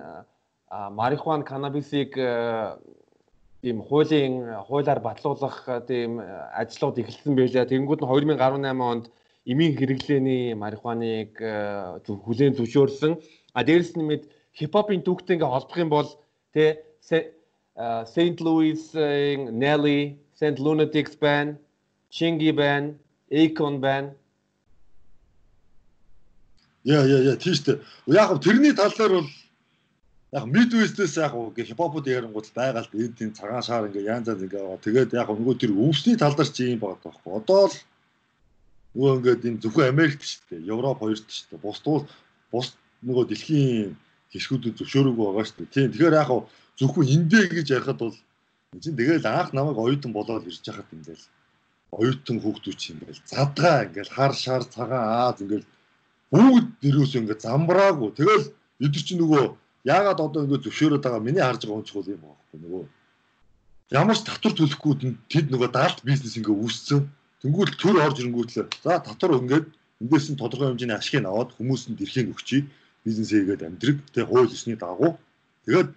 [0.69, 2.21] марихуан канабисыг
[3.65, 7.65] ийм хуулийн хуулиар батлуулах тийм ажлууд эхэлсэн байлаа.
[7.65, 9.09] Тэнгүүд нь 2018 онд
[9.49, 11.33] эмийн хэрэглээний марихуаныг
[12.05, 13.13] хүлээн зөвшөөрсөн.
[13.57, 16.09] А дээрэс нь мэд хипхопын түүхтэй ингээ холбох юм бол
[16.53, 16.85] тэ
[18.05, 21.57] Saint Louis-ийн Nelly, Saint Lunatics байна,
[22.11, 22.95] Chingy байна,
[23.31, 24.15] Akon байна
[26.85, 27.77] Яа яа яа тийш үү.
[28.09, 29.29] Яг тэрний талаар бол
[30.33, 34.41] яг Midwest-ээс яг гэ хипхопод ярингууд байгаа л энэ тийм цагаан шаар ингээ янз янз
[34.41, 34.81] ингээ байгаа.
[34.81, 37.33] Тэгээд яг нөгөө тэр өвсний талдар чи юм байгаа байхгүй.
[37.37, 37.77] Одоо л
[38.97, 40.73] нөгөө ингээд энэ зөвхөн Америкт шүү дээ.
[40.73, 41.65] Европ хоёрт шүү дээ.
[41.69, 42.05] Бус туул
[42.49, 42.69] бус
[43.05, 43.93] нөгөө дэлхийн
[44.33, 45.73] хэсгүүдэд зөвшөөрөөгүй байгаа шүү дээ.
[45.77, 45.89] Тийм.
[45.93, 46.31] Тэгэхээр яг
[46.81, 48.17] зөвхөн эндээ гэж ярихад бол
[48.81, 51.29] чинь тэгэл анх намайг оюутан болоод ирж хахад ингээл
[51.91, 55.67] оюутан хүүхдүүд чинь ингээл задгаа ингээл хар шар цагаан ааз ингээл
[56.31, 58.11] бүгд нэрөөс ингээд замбраагүй.
[58.15, 58.47] Тэгэл
[58.85, 59.45] эдгэр чинь нөгөө
[59.85, 62.43] яагаад одоо ингээд зөвшөөрöd байгаа миний харж байгаа онцгой юм байна.
[62.63, 62.83] Нөгөө
[63.99, 64.93] ямар ч татвар төлөхгүй
[65.33, 67.01] тэд нөгөө даалт бизнес ингээд үүссэн.
[67.43, 68.67] Тэнгүүл төр орж ирэнгүүтлээ.
[68.85, 69.67] За татвар ингээд
[70.01, 72.71] эндээс нь тодорхой хэмжээний ашгийг аваад хүмүүст эрхийг өгчий
[73.05, 75.19] бизнес хийгээд амьдрэг тэг хууль ёсны дагуу.
[75.67, 75.91] Тэгээд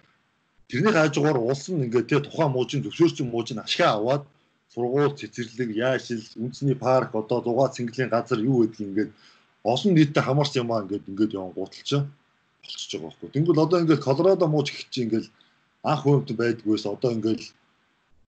[0.68, 4.24] тэрний хажуугаар улс нь ингээд тэг тухайн муужийн зөвшөөрсөн муужийн ашиг аваад
[4.72, 9.10] сургууль цэцэрлэг яашил үндэсний парк одоо дугаа цэнгэлийн газар юу гэдгийг ингээд
[9.72, 12.02] олон нийтэд хамаарч юм аа ингээд ингээд яван гуталчаа
[12.64, 13.28] болчихж байгаа байхгүй.
[13.34, 15.26] Тэнгүүл одоо ингээд Колорадо мууж гэх чинь ингээд
[15.90, 17.42] анх хөвд байдгүйс одоо ингээд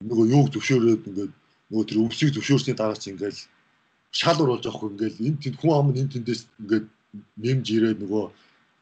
[0.08, 1.32] нөгөө юуг зөвшөөрөөд ингээд
[1.70, 3.36] нөгөө тэр өвсийг зөвшөөрсний дараа чи ингээд
[4.12, 6.86] шал уруулж байгаа хгүй ингээд энэ тэнд хүн ам энэ тэндээс ингээд
[7.42, 8.24] нэмж ирээд нөгөө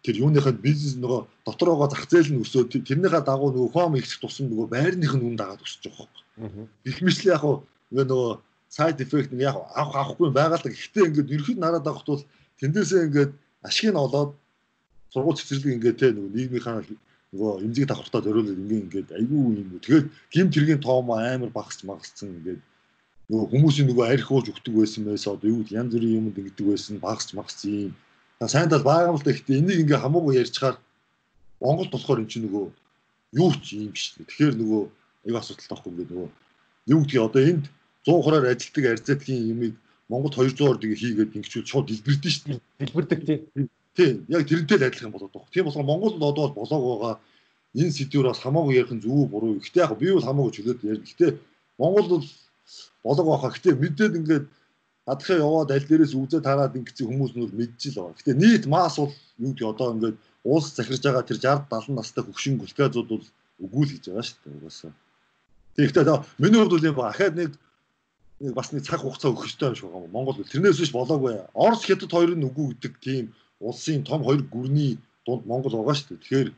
[0.04, 4.52] тэр юуныхаа бизнес нөгөө дотроогоо зах зээл нь өсөөд тэрнийхээ дагуу нөгөө ам ихсэх тусам
[4.52, 6.68] нөгөө байрных нь үн дагаад өсөж байгаа байхгүй.
[6.84, 7.44] Их мэтлээ яг
[7.88, 8.30] нөгөө
[8.68, 12.24] сайд эффект нь яг авах авахгүй байгаа л гэхдээ ингээд ерхэд нараад авахт бол
[12.60, 13.32] тэндээсээ ингээд
[13.64, 14.30] ашиг нь олоод
[15.08, 16.84] сургууль цэцэрлэг ингээд те нөгөө нийгмийнхаа
[17.32, 19.80] нөгөө эмзэг давхартаа зориулаад ингээд ингээд айгүй юм.
[19.80, 22.60] Тэгээд гим тэргийн тоом амар багасч магасцсан ингээд
[23.30, 27.00] нөгөө хүмүүсийн нөгөө арх ууж өгдөг байсан байсаа одоо юу янз бүрийн юмд ингэдэг байсан
[27.00, 27.94] багасч магасч юм.
[28.48, 30.76] Сайн тал да гэхдээ энийг ингээд хамаагүй ярьчаар
[31.60, 32.66] Монголд болохоор эн чинь нөгөө
[33.40, 34.14] юу ч юм биш.
[34.18, 34.82] Тэгэхээр нөгөө
[35.26, 36.28] аюу асуудалтай байхгүй ингээд нөгөө
[36.92, 37.64] юу гэдгийг одоо энд
[38.04, 39.74] 100 хураар ажилтдаг арзаатгийн юмыг
[40.08, 42.60] Монгол 200 ордыг хийгээд ингэчүүл шууд дэлбэрдэн шүү дээ.
[42.78, 43.38] Дэлбэрдэг тий.
[43.96, 45.52] Тий, яг тэрнтэй л адилхан болоод байгаа.
[45.52, 47.14] Тийм болохоор Монгол одоо бол болоог байгаа
[47.72, 49.56] энэ сэдвээр бас хамаагүй ярих нь зөв буруу.
[49.64, 51.00] Гэхдээ яг би бол хамаагүй чөлөөд ярь.
[51.00, 51.30] Гэхдээ
[51.80, 52.26] Монгол бол
[53.02, 53.50] болоог байгаа.
[53.56, 54.44] Гэхдээ мэдээд ингээд
[55.06, 58.16] гадагшаа яваад аль дээрээс үзээ тараад ингэсэн хүмүүс нь мэдж л байгаа.
[58.16, 60.16] Гэтэ нийт масс бол юу гэдэг одоо ингээд
[60.48, 63.26] уус захирж байгаа тэр 60 70 настай хөгшин глюкозууд бол
[63.64, 64.92] үгүй л гэж байгаа шүү дээ угаасаа.
[65.76, 67.50] Тэгэхдээ миний хувьд бол юм ба ахаад нэг
[68.40, 70.14] нэг бас нэг цаг хугацаа өгөх хэрэгтэй юм шиг байгаа юм.
[70.16, 71.32] Монгол тэрнээс биш болоогүй.
[71.52, 73.24] Орос хятад хоёр нь үгүй гэдэг тийм
[73.60, 76.22] улсын том хоёр гүрний дунд Монгол байгаа шүү дээ.
[76.22, 76.48] Тэгэхээр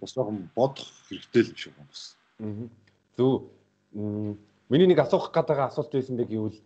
[0.00, 2.02] бас жоохон бодох хэрэгтэй л юм шиг байна бас.
[3.16, 3.48] Зөв.
[4.70, 6.58] Миний нэг асуух гэдэг асуулт байсан бэ гэвэл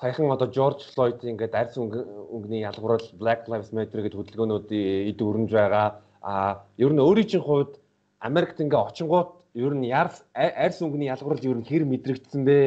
[0.00, 5.50] саяхан одоо Жорж Флойд ингээд арьс өнгөний ялгуурал Black Lives Matter гэдэг хөдөлгөөнүүдийн эд өрнж
[5.54, 6.02] байгаа.
[6.22, 7.78] А ер нь өөрийн чинь хувьд
[8.18, 12.58] Америкт ингээ очингууд ер нь ярс арьс өнгөний ялгуурал ер нь хэр мэдрэгдсэн бэ?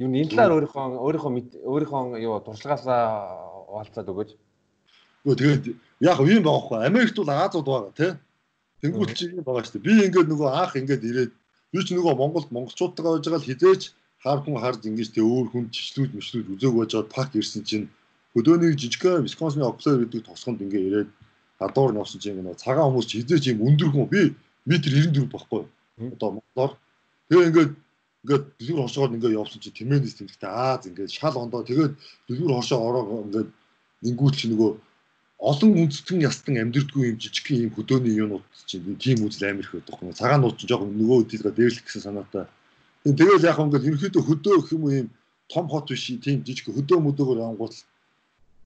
[0.00, 1.32] Ер нь энэ талаар өөрийнхөө өөрийнхөө
[1.68, 3.02] өөрийнхөө юу туршлагаасаа
[3.68, 4.30] хаалцаад өгөөч.
[5.28, 5.64] Нөгөө тэгээд
[6.00, 6.78] яг юм байгаа хгүй.
[6.88, 8.12] Америкт бол Азууд байгаа тий.
[8.80, 9.86] Тэнгүүт чи юм байгаа шүү дээ.
[9.86, 11.32] Би ингээд нөгөө анх ингээд ирээд
[11.72, 13.82] би ч нөгөө Монголд монголчуудтайгаа байж байгаа л хизээч
[14.22, 17.86] хар хүн харж ингэж тий өөр хүн чичлүүд мөчлүүд үзөөг байж байгаа пак ирсэн чинь
[18.34, 21.10] хөдөөний жижигхэн Висконсины оклер гэдэг тосгонд ингээ ирээд
[21.60, 24.22] гадуур нь явсан чинь нөгөө цагаан хүмүүс ч хизээч юм өндөр хүн би
[24.70, 25.62] метр 94 байхгүй.
[26.14, 26.72] Одоо монголоор
[27.28, 27.72] тэгээ ингээд
[28.22, 31.92] ингээд дэлгүүр хошоогоор ингээд явсан чи тэмээнэс тэмдэгтэй аа ингээд шал ондоо тэгээд
[32.30, 33.50] дэлгүүр хошоо ороо ингээд
[34.08, 34.70] ингүүт чи нөгөө
[35.42, 39.98] олон үндэстэн ястан амьдрдгүй юм жижиг юм хөдөөний юунууд чинь тийм үзэл амир их байдаг
[39.98, 40.14] юм.
[40.14, 42.46] Цагаанууд чинь жоохон нөгөө үдилгээ дээрлэх гэсэн санаатай.
[43.02, 45.08] Тэгэл яг ингээд ерөөхдөө хөдөө гэх юм уу юм
[45.50, 47.74] том хот биш тийм жижиг хөдөө мөдөөгөр ангуул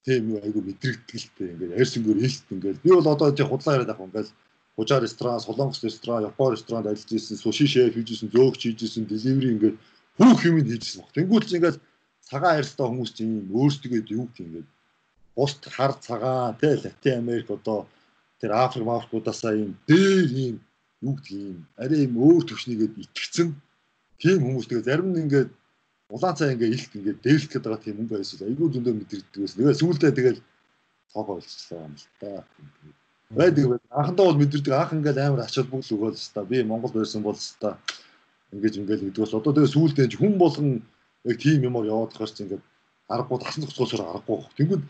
[0.05, 2.77] тийм юу айгу мэдрэгдэлтэй ингээд арьсангөр хэлт ингээд.
[2.85, 4.29] Би бол одоо тийм худлаа яриад авах ингээд
[4.77, 9.77] хужаа ресторан, солонгос ресторан, япон ресторанд ажиллаж ирсэн, суши шеф хийжсэн, зөөгч хийжсэн, деливери ингээд
[10.21, 11.11] бүх юм хийжсэн баг.
[11.17, 11.77] Тэнгүүт чинь ингээд
[12.29, 14.69] цагаан арьстай хүмүүс чинь өөрсдөө юу гэх юм ингээд
[15.37, 17.87] бусд хар цагаан тий Латин Америк одоо
[18.41, 20.55] тэр Африк мафрикуудаасаа юм дээр юм
[21.01, 23.49] юу гэдэг юм арай юм өөр төвшнийгээд итгэцэн
[24.21, 25.49] тийм хүмүүс тэгээ зарим нь ингээд
[26.09, 29.57] улаан цай ингээд илт ингээд дээрлэх гэдэг байгаа тийм юм байсан айгүй зөндөө мэдэрдэг байсан.
[29.59, 30.39] Тэгээ сүүлдээ тэгэл
[31.11, 32.29] цоогоо болчихлоо юм л та.
[33.29, 34.73] Байдаг анхандаа бол мэдэрдэг.
[34.73, 37.77] Анх ингээд амар ач холбогдол өгөөл өста би Монгол байсан бол өста
[38.55, 40.69] ингээд ингээд нэгдгээс одоо тэгээ сүүлдээ хүн болгон
[41.27, 42.63] яг тийм юмор яваад байгаа ч ингээд
[43.11, 44.47] аргагүй тасан зохицуулсаар аргагүй.
[44.57, 44.83] Тэнгүүд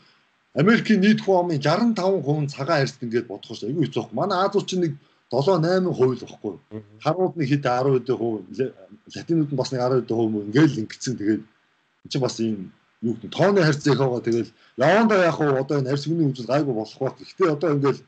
[0.62, 3.70] Америкийн нийт хүн амын 65% нь цагаан арьс ингээд бодох шүү.
[3.74, 4.18] Айгүй хэцүү байна.
[4.18, 4.94] Манай Азууд чинь нэг
[5.32, 6.56] 7 8 хувь л баггүй.
[7.04, 8.44] Харууд нэг хэд 10 хувь,
[9.16, 13.32] латинууд нь бас нэг 10 хувь ингээл ингэсэн тэгээд энэ чинь бас ийм юу гэх
[13.36, 14.22] тооны харьцаа их байгаа.
[14.24, 17.20] Тэгэл явандаа яг уу одоо энэ хүний үзэл гайгүй болох байх.
[17.20, 18.02] Гэхдээ одоо ингээл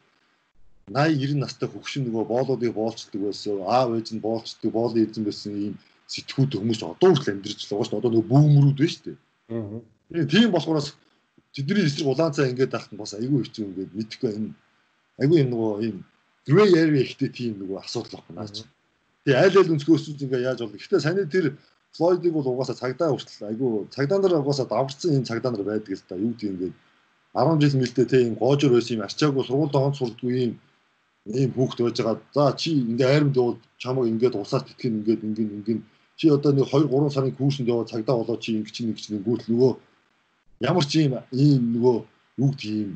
[0.90, 3.62] 80 90 настай хөгшин нөгөө боолуудыг боолчдаг байсан.
[3.68, 5.76] Аав ээж нь боолчдаг, боолын эзэн байсан ийм
[6.08, 8.00] сэтгүүд хүмүүс одоо хүртэл амьдарч л байгаа шүү.
[8.00, 9.18] Одоо нөгөө бүүмрүүд байна шүү дээ.
[9.54, 10.26] Аа.
[10.34, 10.98] Тийм болохоос
[11.54, 14.50] тэдний эсрэг улаан цай ингээд ахт нь бас айгүй хэцүү ингээд мэдхгүй энэ
[15.22, 15.98] айгүй юм нөгөө ийм
[16.48, 18.64] gray area ихтэй тийм нөгөө асуудал багна наач.
[19.26, 20.80] Тэгээ айл айл өнцгөөсөж ингээд яаж болох.
[20.80, 21.58] Гэхдээ саний тэр
[21.98, 26.06] Флойдыг бол угаасаа цагдаа хүртэл айгүй цагдаа нар угаасаа даварцсан энэ цагдаа нар байдаг л
[26.06, 26.76] та юу гэдэг ингээд
[27.34, 30.54] 10 жил мэлдэ те ийм гоожор байсан юм арчаагүй сургууль доон сурдгүй ийм
[31.26, 32.22] ийм хүүхд байж байгаа.
[32.34, 35.82] За чи ингээ айрам дууд чамаг ингээд усаад тэтгэн ингээд ингээд ингээд
[36.20, 39.10] чи одоо нэг 2 3 сарын курсэнд яваад цагдаа болоо чи ингэ чи нэг чи
[39.14, 39.72] нэггүүт нөгөө
[40.70, 41.96] ямар ч юм ийм нөгөө
[42.42, 42.92] юу гэдэг юм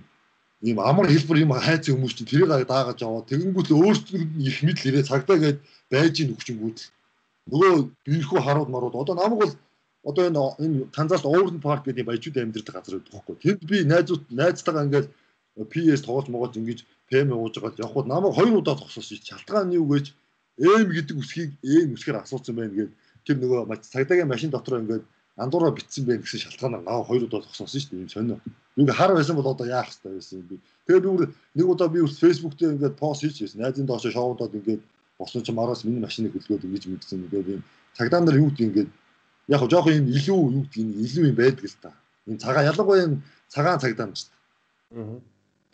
[0.63, 5.10] ийм амар хэлбэр юм хайцсан хүмүүс чинь тэрийг даагаж аваад тэгэнгүүт өөрсдөө их мэдл ирээ.
[5.12, 5.60] Цагдаа гээд
[5.91, 6.78] байж ийн өгчөнгүүд
[7.52, 7.71] нөгөө
[8.08, 8.95] биерхүү харууд марууд.
[8.95, 9.54] Одоо намайг бол
[10.08, 13.36] одоо энэ энэ Танзаас Overland Park гэдэг баяжууд амьдэрдэг газар байдаг байхгүй.
[13.43, 15.08] Тэнд би найзууд найзтайгаа ингээд
[15.71, 16.80] PS тоглож могож ингэж
[17.12, 20.06] PM ууж байгаа явхад намайг хоёр удаа тогсоосон шалтгаан нь юу гэж
[20.63, 22.91] эм гэдэг үсгийг эм үсгээр асуусан байна гээд
[23.26, 25.04] тэр нөгөө цагдаагийн машин дотор ингээд
[25.37, 28.37] андуураа битсэн байх гэсэн шалтгаанаар наа хоёр удаа зогсоосон шүү дээ юм сонио.
[28.77, 30.55] Ингээ хар байсан бол одоо яах вэ байсан юм би.
[30.85, 31.09] Тэгээ би
[31.57, 33.61] нэг удаа би фэйсбүүк дээр ингээд пост хийчихсэн.
[33.61, 34.81] Найзын доошо шоудаад ингээд
[35.17, 37.61] босон ч мараас миний машиныг хөлгөөд ингэж мэдсэн ингээд юм
[37.97, 38.89] цагдаа нар юу гэдэг ингээд
[39.49, 41.91] яг хоо жоох юм илүү юу гэдэг нь илүү юм байдаг л та.
[42.29, 43.17] Энэ цагаан ялангуяа энэ
[43.49, 45.21] цагаан цагдаа нар шүү дээ.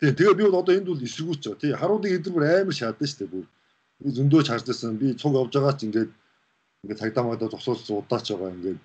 [0.00, 1.60] Тэгээ тэгээ би бол одоо энд бол эсэргүүцэж байгаа.
[1.60, 3.46] Тий харуудыг эдгээр бүр амар шаадсан шүү дээ бүр.
[4.00, 4.96] Би зөндөө чаржсан.
[4.96, 6.10] Би цуг явж байгаа ч ингээд
[6.84, 8.80] ингээд цагдаа модоо зогсоолсон удаач байгаа ингээд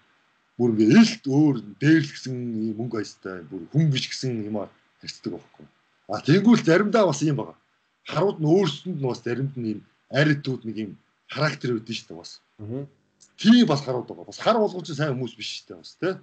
[0.58, 2.36] бүр ингээ элт өөр дээрлэх гэсэн
[2.80, 4.58] мөнгө аястай бүр хүн биш гэсэн юм
[5.02, 5.66] харьцдаг байхгүй.
[6.08, 7.56] А тэгвэл заримдаа бас юм байна.
[8.08, 10.92] Харууд нь өөрсдөнд нь бас заримд нь юм аритууд нэг юм
[11.28, 12.32] характер үүдэн шүү дээ бас.
[13.38, 14.30] Тийм бас харууд байгаа.
[14.32, 16.14] Бас хар болгож сайн хүмүүс биш шүү дээ бас тий.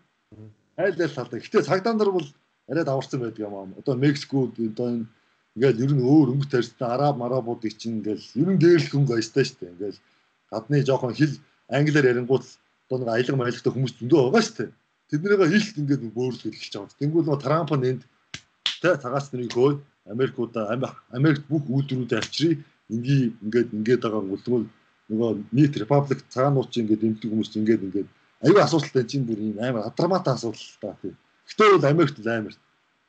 [0.80, 1.40] Айл айл талаа.
[1.44, 2.28] Гэтэ цагдаа нар бол
[2.70, 3.68] арай даварсан байдаг юм аа.
[3.76, 5.06] Одоо Мексикод одоо энэ
[5.56, 9.44] ингээл ер нь өөр өнгө тарьсан араб марабуудыг чинь ингээл ер нь дээрлэх өнгө аястай
[9.44, 9.74] шүү дээ.
[9.76, 10.00] Ингээл
[10.48, 11.34] гадны жоохон хэл
[11.68, 12.44] англиар ярингууд
[13.00, 14.70] нэг аялга маягтай хүмүүс зөндөө байгаа шүү дээ.
[15.12, 17.00] Тэднийгээ хилт ингээд бөөрөлж хэлж байгаа.
[17.00, 18.02] Тэнгүүл нөгөө Трамп нь энд
[18.82, 19.74] тэ цагаас нэрийг хөөе
[20.12, 20.64] Америкуудаа
[21.16, 22.58] Америкт бүх үйлдвэрүүдээ авчирыг
[22.90, 24.66] ингийн ингээд ингээд байгаа гүлгүүл
[25.10, 25.74] нөгөө нийт
[26.34, 28.08] цагаанууд чинь ингээд эмдэг хүмүүс ингээд ингээд
[28.42, 31.14] аюу асуудалтай чинь бүр ийм амар адраматай асуудал та тийм.
[31.48, 32.54] Гэтэ бол Америкт амар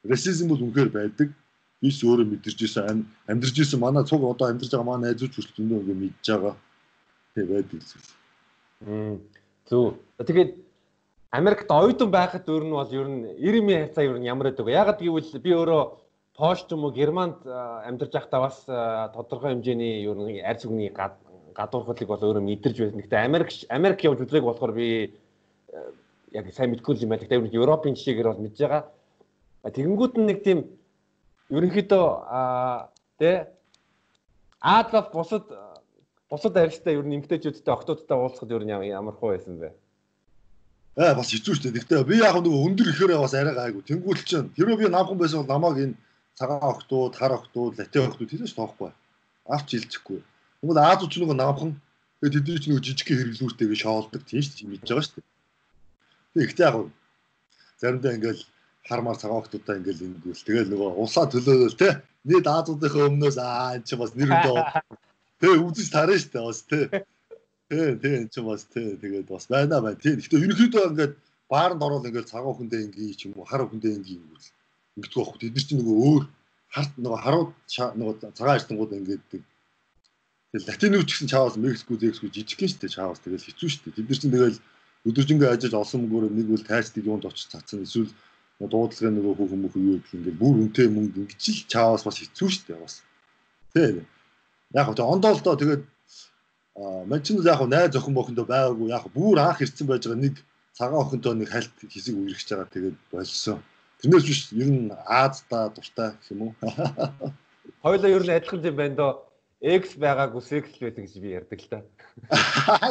[0.04, 1.30] расизм бол үнэхээр байдаг.
[1.82, 5.80] Бис өөрөө мэдэрч ирсэн амьдарч ирсэн манай цуг одоо амьдарч байгаа манай найзууч хүртэл зөндөө
[5.84, 6.56] ингэ мэдж байгаа.
[7.34, 8.10] Тийм байдаг зүйл.
[8.88, 9.20] Мм.
[9.70, 9.96] Зөв.
[10.20, 10.60] Тэгээд
[11.34, 14.78] Америкт оюутан байхад өөр нь бол ер нь 90-ийн хацаа ер нь ямар байдаг вэ?
[14.78, 15.82] Ягаад гэвэл би өөрөө
[16.38, 18.66] Польш ч юм уу Германд амьдарч байхдаа бас
[19.16, 23.02] тодорхой хэмжээний ер нь арьс үгний гадуурхалыг бол өөрөө мэдэрч байсан.
[23.02, 25.14] Гэхдээ Америк Америк явж үзээг болохоор би
[26.34, 27.22] яг сайн мэдгүй юм байна.
[27.22, 28.84] Гэхдээ ер нь Европын жишээгээр бол мэдж байгаа.
[29.64, 30.60] Тэгэнгүүт нь нэг тийм
[31.50, 32.06] ерөнхийдөө
[33.18, 33.48] тэ
[34.64, 35.46] Адлав бусад
[36.34, 39.70] бусад арьстай ер нь эмгтээчүүдтэй октоодтай уулзахад ер нь ямар хуу байсан бэ?
[40.98, 41.78] Аа бас хэцүү шүү дээ.
[41.78, 43.86] Гэхдээ би яг нөгөө өндөр ихээр бас арай гайгүй.
[43.86, 45.96] Тэнгүүл чинь хэрвээ би намхан байсан бол намайг энэ
[46.34, 48.90] цагаан охтууд, хар охтууд, латин охтууд хэлж тоохгүй.
[49.46, 50.20] Авч хилцэхгүй.
[50.62, 51.72] Тэгвэл Аз ч нөгөө намхан
[52.22, 54.70] тэгээд тэдний ч нөгөө жижиг хэрэглүүртэйгээ шоолдог тийм шүү дээ.
[54.74, 55.28] Мэдж байгаа шүү дээ.
[56.34, 56.76] Тэгэхдээ яг
[57.78, 58.42] заримдаа ингээл
[58.90, 62.02] хармаар цагаан охтуудаа ингээл ингэвэл тэгэл нөгөө усаа төлөөлөл те.
[62.26, 64.58] Нийт Азуудынхаа өмнөөс аа энэ ч бас нэр өдөө.
[65.44, 66.80] Тэгээ үзэж тарна шүү дээ бас те.
[67.68, 70.00] Тэгээ тэгээ энэ ч бас те тэгээд бас байна байна.
[70.00, 70.24] Тийм.
[70.24, 71.14] Гэхдээ ерөнхийдөө ингээд
[71.52, 74.48] бааранд ороод ингээд цагаан хүндээ ингээ ч юм уу хар хүндээ ингээ ингэвэл
[74.96, 75.40] ингэдэг байхгүй.
[75.44, 76.24] Тэд нар чинь нөгөө өөр
[76.72, 77.52] харт нөгөө харууд
[78.00, 83.44] нөгөө цагаан арстангууд ингээд тэгэл латинууд гэсэн чаавас Мексико зэксгүй жижиг гин штэ чаавас тэгэл
[83.44, 83.92] хэцүү штэ.
[84.00, 84.64] Тэд нар чинь тэгэл
[85.04, 88.16] өдөржингөө ажиллаж олсон мөнгөөр нэг үл тайцдаг юунд очиж цацсан эсвэл
[88.64, 92.48] дуудлагын нөгөө бүх хүмүүс юу гэх ингээд бүр үнэтэй мөнгө ингэж л чаавас бас хэцүү
[92.48, 93.04] штэ бас.
[93.76, 94.08] Тийм.
[94.74, 95.84] Яг гоо ондоолдоо тэгээд
[97.26, 100.36] чинь яг найз охин бохондоо байгаагүй яг бүр анх ирсэн байж байгаа нэг
[100.74, 103.62] цагаан охинтой нэг хальт хэсэг үргэж байгаа тэгээд болсон.
[104.02, 106.54] Тэрнээс биш ер нь Аазда дуртай гэх юм уу?
[107.86, 109.12] Хоёлоо ер нь адилхан юм байна доо.
[109.62, 111.80] X байгаагүй секс л байдаг гэж би ярьдаг л та.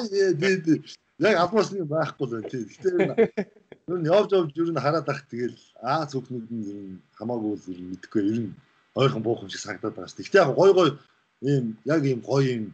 [0.09, 0.79] Тий тий.
[1.18, 2.64] Яг алмаас нэг байхгүй л байна тий.
[2.71, 2.88] Гэтэ
[3.92, 7.59] ер нь явж явж ер нь хараад ах тэгэл Аз хүүхнүүд нь ер нь хамаагүй
[7.59, 8.55] л ер нь мэдхгүй ер нь
[8.95, 10.25] ойрхон буухан шиг санагдаад байгаа шүү.
[10.25, 10.88] Гэтэ яг гой гой
[11.42, 12.64] ийм яг ийм гоё ийм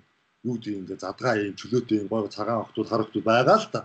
[0.45, 3.81] юу гэдэг ингээ задгаа ийм чөлөөтэй ийм гоё цагаан охтууд хар охтууд байгаа л та.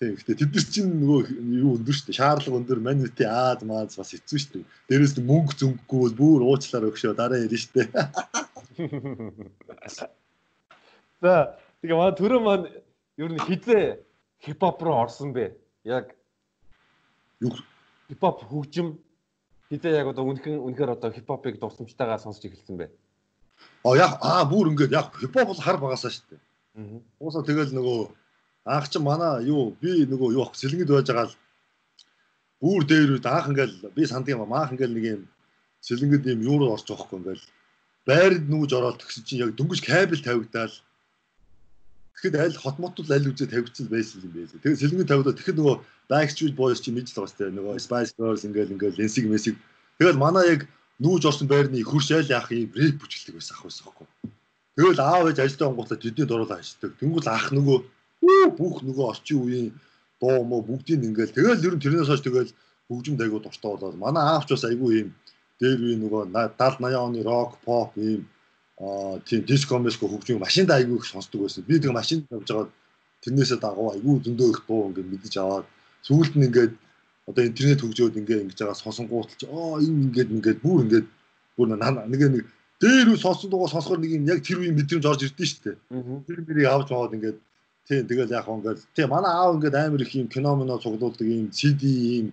[0.00, 0.16] Тийм.
[0.16, 1.20] Гэтэ тэд нар чинь нөгөө
[1.60, 2.16] юу өндөр шүү дээ.
[2.16, 4.64] Шаарлага өндөр, манити Аз мааз бас хэцүү шүү дээ.
[4.88, 7.88] Дээрээс нь мөнгө зөнгөгүй бол бүр уучлаар өгшөө дараа ярина шүү дээ.
[11.20, 12.66] За тэгээ манай төрөө маань
[13.20, 14.00] ер нь хизээ
[14.40, 15.52] хипхоп руу орсон бэ?
[15.84, 16.16] Яг
[17.44, 17.52] юу
[18.08, 18.96] хипхоп хөгжим
[19.68, 22.88] хизээ яг одоо үнхэн үнэхээр одоо хипхопыг дурсамжтайгаа сонсч эхэлсэн бэ?
[23.84, 26.40] Аа яг аа бүр ингээд яг хипхоп бол хар багасаа шүү дээ.
[26.78, 27.00] Аа.
[27.20, 27.98] Уусаа тэгэл нөгөө
[28.74, 31.36] анх ч манай юу би нөгөө юу ах сэлгэд байж байгаа л
[32.60, 35.22] бүр дээр үед анх ингээл би санддаг юм маах ингээл нэг юм
[35.80, 37.44] сэлгэд юм юу руу орж байгаа хгүй ингээл
[38.08, 40.74] байранд нүүж ороод тэгсэн чинь яг дөнгөж кабель тавигдаал
[42.20, 44.60] Тэгэхэд аль хот мотод аль үзээ тавигдсан байсан юм байлээ.
[44.60, 45.76] Тэгээд сэлгэн тавигдаад тэгэхэд нөгөө
[46.12, 49.56] Backstreet Boys чи мэдж байгаа сте нөгөө Spice Girls ингээл ингээл Lensig Mesig
[49.96, 50.60] тэгэл манай яг
[51.00, 54.08] нүүж орсон байрны хурш айл яах юм рэп бүжгэлдэг байсан ах байсан хөөхгүй.
[54.76, 56.92] Тэгэл аав ээж ажилдаа онгоцоо тэдний дуруулаа ажилладаг.
[57.00, 57.78] Тэнгүүл ах нөгөө
[58.60, 59.68] бүх нөгөө орчин үеийн
[60.20, 62.52] дуу мó бүгдийг ингээл тэгэл ер нь тэрнээс хойш тэгэл
[62.88, 65.08] хөгжимд айгуу дуртай болоод манай аавч бас айгуу ийм
[65.60, 68.28] дээр үе нөгөө 70 80 оны рок поп ийм
[68.80, 71.64] аа тийм диско меско хөгжим машинда айгуу их сонсдог байсан.
[71.64, 72.68] Би тэгээ машинд явж байгаа
[73.24, 75.66] тэрнээсээ дагуу айгуу зөндөө их дуу ингээд мэдэж аваад
[76.04, 76.72] сүүлд нь ингээд
[77.30, 81.06] одоо интернет хөгжөөд ингээд ингэж байгаа сонсонгууд ч аа энэ ингээд ингээд бүр ингээд
[81.56, 82.46] бүр нэг нэг
[82.82, 85.76] дээр үе сонсон дуугаа сонсохоор нэг юм яг тэр үеийн мэдрэмж орж ирдэ шүү дээ.
[86.26, 87.38] Тэр мэрийг авч аваад ингээд
[87.90, 91.50] Тийм тэгэл яг ингээд тийм манай аав ингээд амар их юм кино моно цуглуулдаг юм
[91.50, 91.82] CD
[92.22, 92.26] юм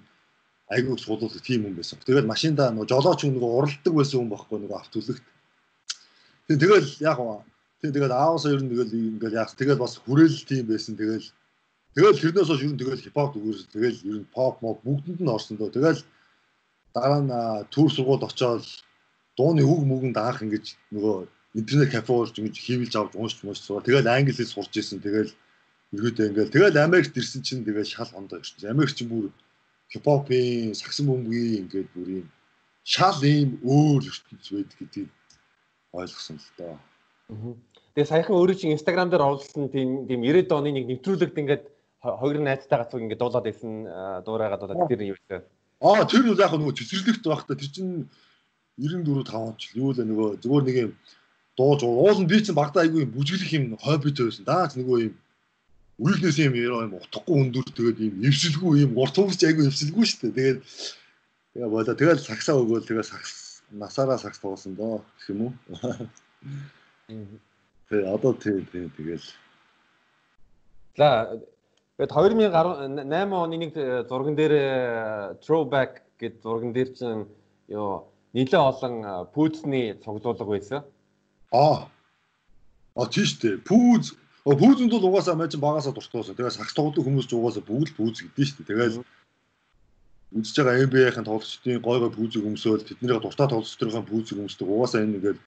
[0.70, 1.98] айгууг цуглуулдаг тийм хүн байсан.
[2.06, 5.26] Тэгэл машинда нөгөө жолооч нөгөө уралдаг байсан хүн байхгүй нөгөө авт төлөгт.
[6.48, 7.18] Тийм тэгэл яг
[7.82, 10.94] тийм тэгэл аавсаа ер нь тэгэл ингээд яг тэгэл бас хүрээлэл тийм байсан.
[10.94, 11.26] Тэгэл
[11.98, 15.58] тэгэл тэрнээс хойш нь тэгэл хипхоп дүүрс тэгэл ер нь pop мод бүгдэнд нь орсон
[15.58, 15.74] дөө.
[15.74, 16.02] Тэгэл
[16.94, 17.34] дараа нь
[17.74, 18.62] төр сургууль очоод
[19.34, 21.16] дууны үг мүгэнд анх ингэж нөгөө
[21.58, 23.82] интернет кафе уулж ингэж хийвэлж авч уншиж мууш суугаа.
[23.82, 25.02] Тэгэл англи хэл сурч исэн.
[25.02, 25.34] Тэгэл
[25.96, 28.76] Иргэдээ ингээл тэгэл Америкт ирсэн чинь тэгэл шал хондоо ирсэн.
[28.76, 29.32] Америк чинь бүр
[29.88, 32.28] хипхопын сагсан бөмбөгийн ингээд бүр юм
[32.84, 35.10] шал ийм өөр ертөнц байдаг гэдгийг
[35.96, 36.76] ойлгосон л доо.
[37.96, 41.64] Тэгээ саяхан өөрөө чинь Instagram дээр оруулсан тийм тийм 90-ад оны нэг нэвтрүүлэгт ингээд
[42.02, 43.72] хоёр найзтай гацууг ингээд дуулаад байсан
[44.26, 45.42] дуурайгаад одоо тэр юу вэ?
[45.82, 48.10] Аа тэр нь яг нөгөө цэцэрлэгт байх та тэр чинь
[48.78, 50.92] 94 5 он ч юу л нөгөө зүгээр нэг юм
[51.58, 54.46] дууж уулын би чинь багтаа айгүй юм бүжиглэх юм хоббитэй байсан.
[54.46, 55.14] Даач нөгөө юм
[55.98, 60.38] үйлнээс юм юм утгагүй өндөр тэгээд юм эвсэлгүй юм урт хөвс айгүй эвсэлгүй шүү дээ.
[60.38, 60.60] Тэгээд
[61.58, 65.54] тэгээ болоо тэгэл сагсаа өгөөл тэгээ сагс насаараа сагс тоосон доо гэх юм уу.
[67.90, 69.26] Тэгээ одоо тий тий тэгэл
[70.98, 71.30] За
[71.98, 77.26] Тэгээд 2018 оны нэг э, зурган дээр э, throwback гэдэг зурган дээр чинь
[77.68, 78.06] ёо
[78.38, 78.94] нэлээд олон
[79.34, 80.86] пүүзний цуглуулга байсан.
[81.50, 81.90] Аа.
[82.94, 83.66] А тийш үү.
[83.66, 84.14] Пүүз
[84.46, 86.38] пүүзэнд бол угаасаа мэж багасаа дуртайсан.
[86.38, 88.70] Тэгээд сагс тоглодог хүмүүс ч угаасаа бүгд пүүз гэдэг шүү дээ.
[88.70, 88.94] Тэгээд
[90.38, 94.68] үзэж байгаа NBA-ийн тоглогчдын гой гой пүүзийг өмсөөл тэднийг дуртай тоглогчдын пүүзийг өмсдөг.
[94.70, 95.40] Угаасаа энэ ингээд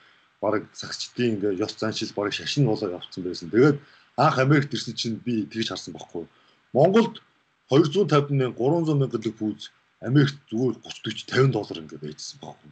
[0.42, 3.48] баг сагсчдын ингээд ёс заншил баг шашин болоо явцсан байсан.
[3.52, 3.76] Тэгээд
[4.16, 6.24] анх Америкт ирсэн чинь би тэгж харсан байхгүй.
[6.72, 7.22] Монголд
[7.70, 9.70] 250 мянга 300 мянган пүүз
[10.09, 12.70] Америкт зүгээр 30 40 50 доллар ингээд байжсан байхгүй.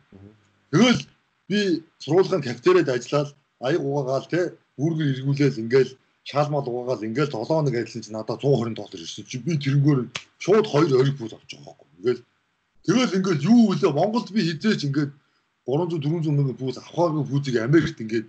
[0.73, 1.01] Тэгэл
[1.51, 1.59] би
[2.05, 3.31] сургуулийн кафетериад ажиллаад
[3.67, 4.41] аяг угаагаал те
[4.81, 5.93] үүргэр эргүүлээл ингээл
[6.25, 10.01] шаалмал угаагаал ингээл 7 хоног ажилласан чинь надад 120 доллар ирсэн чи би тэрнгөөр
[10.45, 11.89] шууд 2 ориг пүүз авч байгаа байхгүй.
[11.99, 12.23] Ингээл
[12.87, 15.13] тэгэл ингээл юу вүлээ Монголд би хизээч ингээд
[15.69, 18.27] 300 400 мянган пүүз авахаагүй пүүзийг Америкт ингээд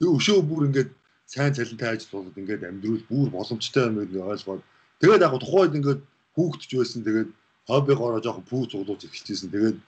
[0.00, 0.90] өшөө бүр ингээд
[1.32, 4.62] сайн цалинтай ажил болоод ингээд амьдрал бүр боломжтой юм гэж ойлгоод
[5.00, 6.00] тэгээд яг тухайд ингээд
[6.36, 7.00] хүүхдч байсан.
[7.06, 7.30] Тэгээд
[7.68, 9.78] хоббигоороо жоохон пүүз цуглуулж эхэлчихсэн тэгээд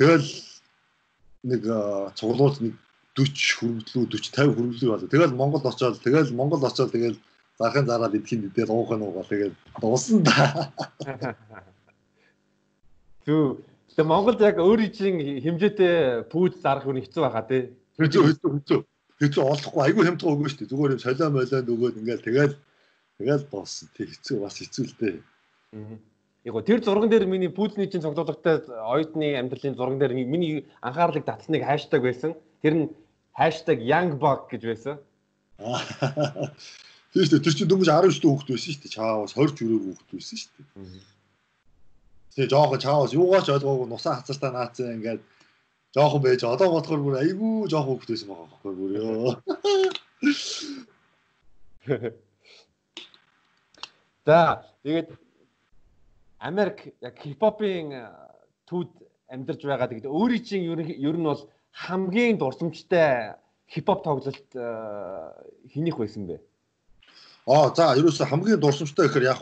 [0.00, 0.28] тэгэл
[1.50, 1.62] нэг
[2.18, 2.74] цуглуулж нэг
[3.16, 5.08] 40 хөрвөлөө 40 50 хөрвөлөө болоо.
[5.08, 7.16] Тэгэл Монгол очоод тэгэл Монгол очоод тэгэл
[7.58, 10.36] зархын зараад идэхин идээд уух нь уугаа тэгээд дуусна да.
[13.24, 13.56] Зү
[13.96, 17.72] Тэгээ Монголд яг өөрийн чинь хэмжээтэй пүүз зарах үн хэцүү байхаа тий.
[17.96, 18.80] Хэцүү хэцүү хэцүү.
[19.24, 19.82] Хэцүү олохгүй.
[19.88, 20.68] Айгүй хямдхан өгнө шүү дээ.
[20.68, 22.54] Зүгээр юм солио молионд өгөөд ингээл тэгэл
[23.18, 23.88] тэгэл боссон.
[23.96, 25.16] Тэг хэцүү бас хэцүү л дээ.
[26.46, 31.66] Яг тэр зурган дээр миний пүүзний чинь цогцолтогтой оюутны амьдралын зурган дээр миний анхаарлыг татсныг
[31.66, 32.38] хаштаг байсан.
[32.62, 32.86] Тэр нь
[33.34, 34.96] хаштаг youngbug гэж байсан.
[35.58, 37.44] Тийм шүү дээ.
[37.44, 38.94] Тэр чинь дөнгөж 19 дэх хүүхэд байсан шүү дээ.
[38.94, 41.16] Чаавас 20 хүрээгүй хүүхэд байсан шүү дээ.
[42.36, 45.24] Тэгээ жоохон чаавас юугаач ойлгоогүй нусаа хацартаа наацсан ингээд
[45.96, 49.30] жоохон байж одоо бодохоор бүр айгүй жоохон хөвгт байсан байгаа байхгүй бүр ёо.
[54.26, 55.14] За тэгээд
[56.42, 57.94] Америк яг хипхопын
[58.66, 58.90] түүд
[59.30, 59.86] амьдарч байгаа.
[59.86, 63.38] Тэгээд өөрийн чинь ер нь бол хамгийн дурсамжтай
[63.70, 64.50] хипхоп тоглолт
[65.70, 66.42] хинийх байсан бэ?
[67.46, 69.40] Аа за ерөөсө хамгийн дурсамжтай гэхээр яг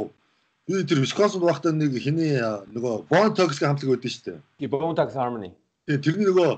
[0.69, 2.37] би тэр Wisconsin байхдаа нэг хиний
[2.77, 4.41] нөгөө Bone Thugs-ийн хамтлаг байдсан шүү дээ.
[4.61, 5.57] Die Bone Thugs Harmony.
[5.89, 6.51] Тэгээ тэрний нөгөө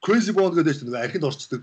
[0.00, 1.62] Crazy Bond гэдэг чинь нөгөө архинд орчдөг.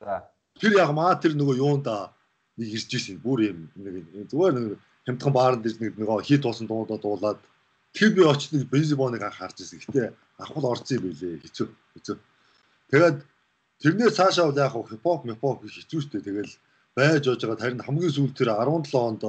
[0.00, 0.24] За.
[0.56, 2.12] Тэр яг маа тэр нөгөө юунда
[2.56, 3.20] нэг ирж ирсэн.
[3.20, 7.38] Бүр юм нэг зүгээр нэг хямдхан баарнд ирж нэг нөгөө хит туусан дуудаа дуулаад
[7.94, 8.50] тэр би очиж
[8.96, 9.80] Bond-ыг харж ирсэн.
[9.80, 11.40] Гэтэ авах орсон юм билээ.
[11.44, 11.68] Хэцүү.
[11.94, 12.16] Хэцүү.
[12.90, 13.18] Тэгээд
[13.82, 16.20] тэрнээс цаашаа бол яг хипхоп мипхоп хэцүү шттэ.
[16.26, 16.52] Тэгэл
[16.94, 19.22] байж ож байгаа харин хамгийн сүүл тэр 17 онд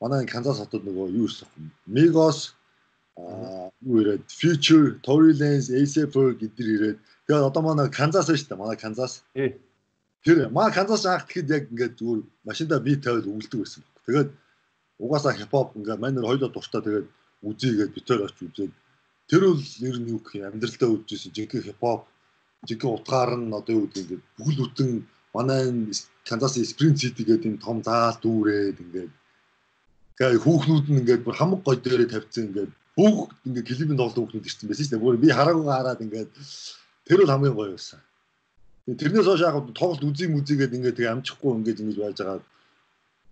[0.00, 1.48] манай Канзас хотод нөгөө юу ирсэн.
[1.86, 2.52] Migos
[3.16, 8.60] аа юу ирээд Future, Tory Lanez, A$AP гэдэр ирээд тэгээд одоо манай Канзас шүү дээ.
[8.60, 9.22] Манай Канзас.
[10.24, 13.82] Тэр маа Канзас анх тэгэхэд яг ингээд зүгээр машинда бит тавиад өгөлдөг байсан.
[14.06, 14.30] Тэгээд
[14.98, 17.06] угаасаа хипхоп ингээд манер хоёлоо дуртай тэгээд
[17.48, 18.72] үзийгээд битээр очиж үзээд
[19.28, 22.02] тэр бол ер нь юу гэх юм амьдралдаа үзчихсэн жинхэнэ хипхоп
[22.68, 24.90] жинхэнэ утгаар нь одоо юу гэдэг ингээд бүхэл бүтэн
[25.34, 25.62] манай
[26.24, 29.12] Канзас Спринг Сити гэдэг энэ том заал дүүрээд ингээд
[30.18, 34.46] гээ хүүхнүүд нь ингээд бүр хамаг гой дээрээ тавьчихсан ингээд бүх ингээ клипийн тоглолт хүүхнүүд
[34.46, 35.04] ирсэн байсан шүү дээ.
[35.04, 36.30] Бүр би хараагүй хараад ингээд
[37.06, 38.00] тэр бол хамгийн гоё байсан.
[38.86, 42.40] Тэрнээс хойш яг тоглолт үзий мүзийгээд ингээ тэгээ амжихгүй ингээ ингэж байж байгаа.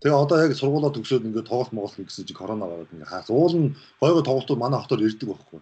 [0.03, 3.31] Тэгээ одоо яг сургуулаа төгсөөд ингээ тоглолт моголт гэсэн чи корона гараад ингээ хаас.
[3.31, 5.61] Уул нь гоё тоглолтууд манай хотоор ирдэг байхгүй.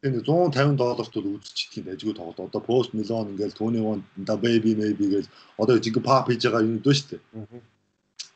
[0.00, 2.40] Энэ 150 долларт бол үзчихдэг ажгүй тоглолт.
[2.40, 5.26] Одоо Post Malone ингээл Tony One, The Baby Maybe гэж
[5.60, 7.20] одоо жиг pop хийж байгаа юм дөө дээ.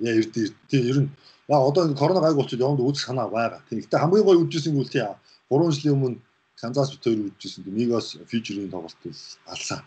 [0.05, 0.53] Яа эрдээ.
[0.69, 1.11] Тэгээ ер нь
[1.49, 3.65] Яа одоо энэ корона гайг болчиход яванд үзэх санаа байгаа.
[3.69, 3.81] Тийм.
[3.81, 5.09] Гэтэ хамгийн гоё үдчихсэн гүйл тий.
[5.49, 6.19] 3 жилийн өмнө
[6.61, 7.65] Канзас бит хоёр үдчихсэн.
[7.67, 8.97] Мигос фьючерийн тоглолт
[9.49, 9.81] алсан.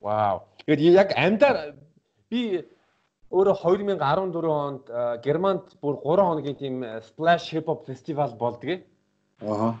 [0.00, 0.42] Вау.
[0.64, 1.76] Тэгээд яг амдаар
[2.30, 2.64] би
[3.30, 4.84] өөрөө 2014 онд
[5.22, 8.82] Германд бүр 3 хоногийн тийм Splash Hip Hop Festival болдгийг.
[9.42, 9.78] Аа.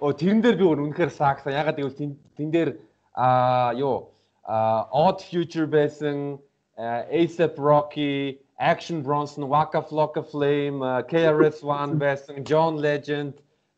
[0.00, 1.56] Оо тэрэн дээр би үнэхээр саагсан.
[1.56, 1.96] Ягаад гэвэл
[2.36, 2.70] тэн дээр
[3.16, 4.12] аа юу
[4.44, 6.38] Odd Future байсан,
[6.76, 13.34] ASAP Rocky Action Bronson, Waka Flocka Flame, KRS-One байсан, John Legend,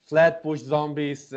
[0.08, 1.32] Flatbush Zombies,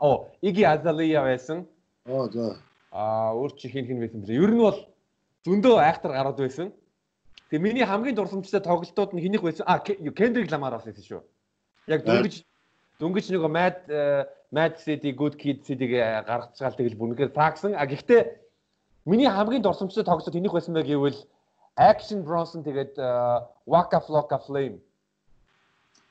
[0.00, 1.66] оо Iggy Azalea байсан.
[2.08, 2.58] Оо за.
[2.90, 4.42] Аа өөр чи хин хин байсан бэлээ.
[4.42, 4.78] Ер нь бол
[5.46, 6.72] зөндөө айхтар гараад байсан.
[7.50, 9.66] Тэгээ миний хамгийн дурсамжтай тоглолтууд нь хинийх байсан?
[9.66, 11.22] А Kendrick Lamar бас байсан шүү.
[11.90, 12.46] Яг дөнгөж
[13.02, 14.22] дөнгөж нэг Mad uh,
[14.54, 15.98] Mad City Good Kid CD-г
[16.30, 17.74] гаргацгаал тэгэл бүрнэхээр таагсан.
[17.74, 18.22] А гэхдээ
[19.10, 21.18] миний хамгийн дурсамжтай тоглолт хинийх байсан бэ гэвэл
[21.74, 23.06] Action Bronson тэгээд э,
[23.66, 24.78] Waka Flocka Flame.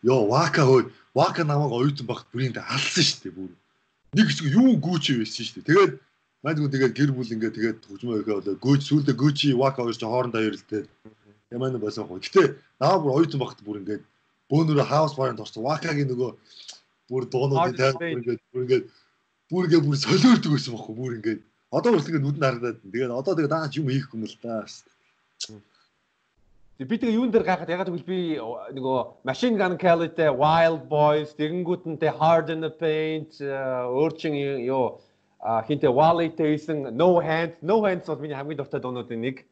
[0.04, 3.52] Йоо, Waka хөө, Waka намайг оюутан багт бүрийн дэ алсан шүү дээ бүр.
[4.16, 5.68] Нэг хэсэг юу гүүч байсан шүү дээ.
[5.72, 5.94] Тэгээд
[6.40, 10.08] Мадгүй тэгээд гэр бүл ингээд тэгээд хөгжмөө өгөө болоо гүүч сүулдэ гүүчи Waka хоёр ч
[10.08, 10.84] хоорондоо ярилтэй.
[11.50, 12.22] Ямаа нэг байсан хөө.
[12.22, 14.04] Гэтэ наа бүр оюутан багт бүр ингээд
[14.54, 15.66] бөөнөрө хаус баранд орсон.
[15.66, 16.32] Вакагийн нөгөө
[17.10, 18.86] бүр дуунуудын тайван бүр ингээд бүр ингээд
[19.50, 21.42] бүр ингээд бүр солиордог байсан байхгүй бүр ингээд
[21.74, 22.78] одоо үрс ингээд нүдэнд харагдаад.
[22.86, 24.66] Тэгээд одоо тэгээд наач юм хийхгүй юм л да.
[26.80, 28.20] Би тэгээ юун дээр гайхаад ягаад гэвэл би
[28.78, 35.02] нөгөө Machine Gun Kelly-тэй Wild Boys тэгэнгүүтэнтэй Hard in the Paint өөрчин юу
[35.42, 39.44] хинтээ Wally-тэй исэн No Hands No Hands бол миний хамгийн дуртай дуунуудын нэг.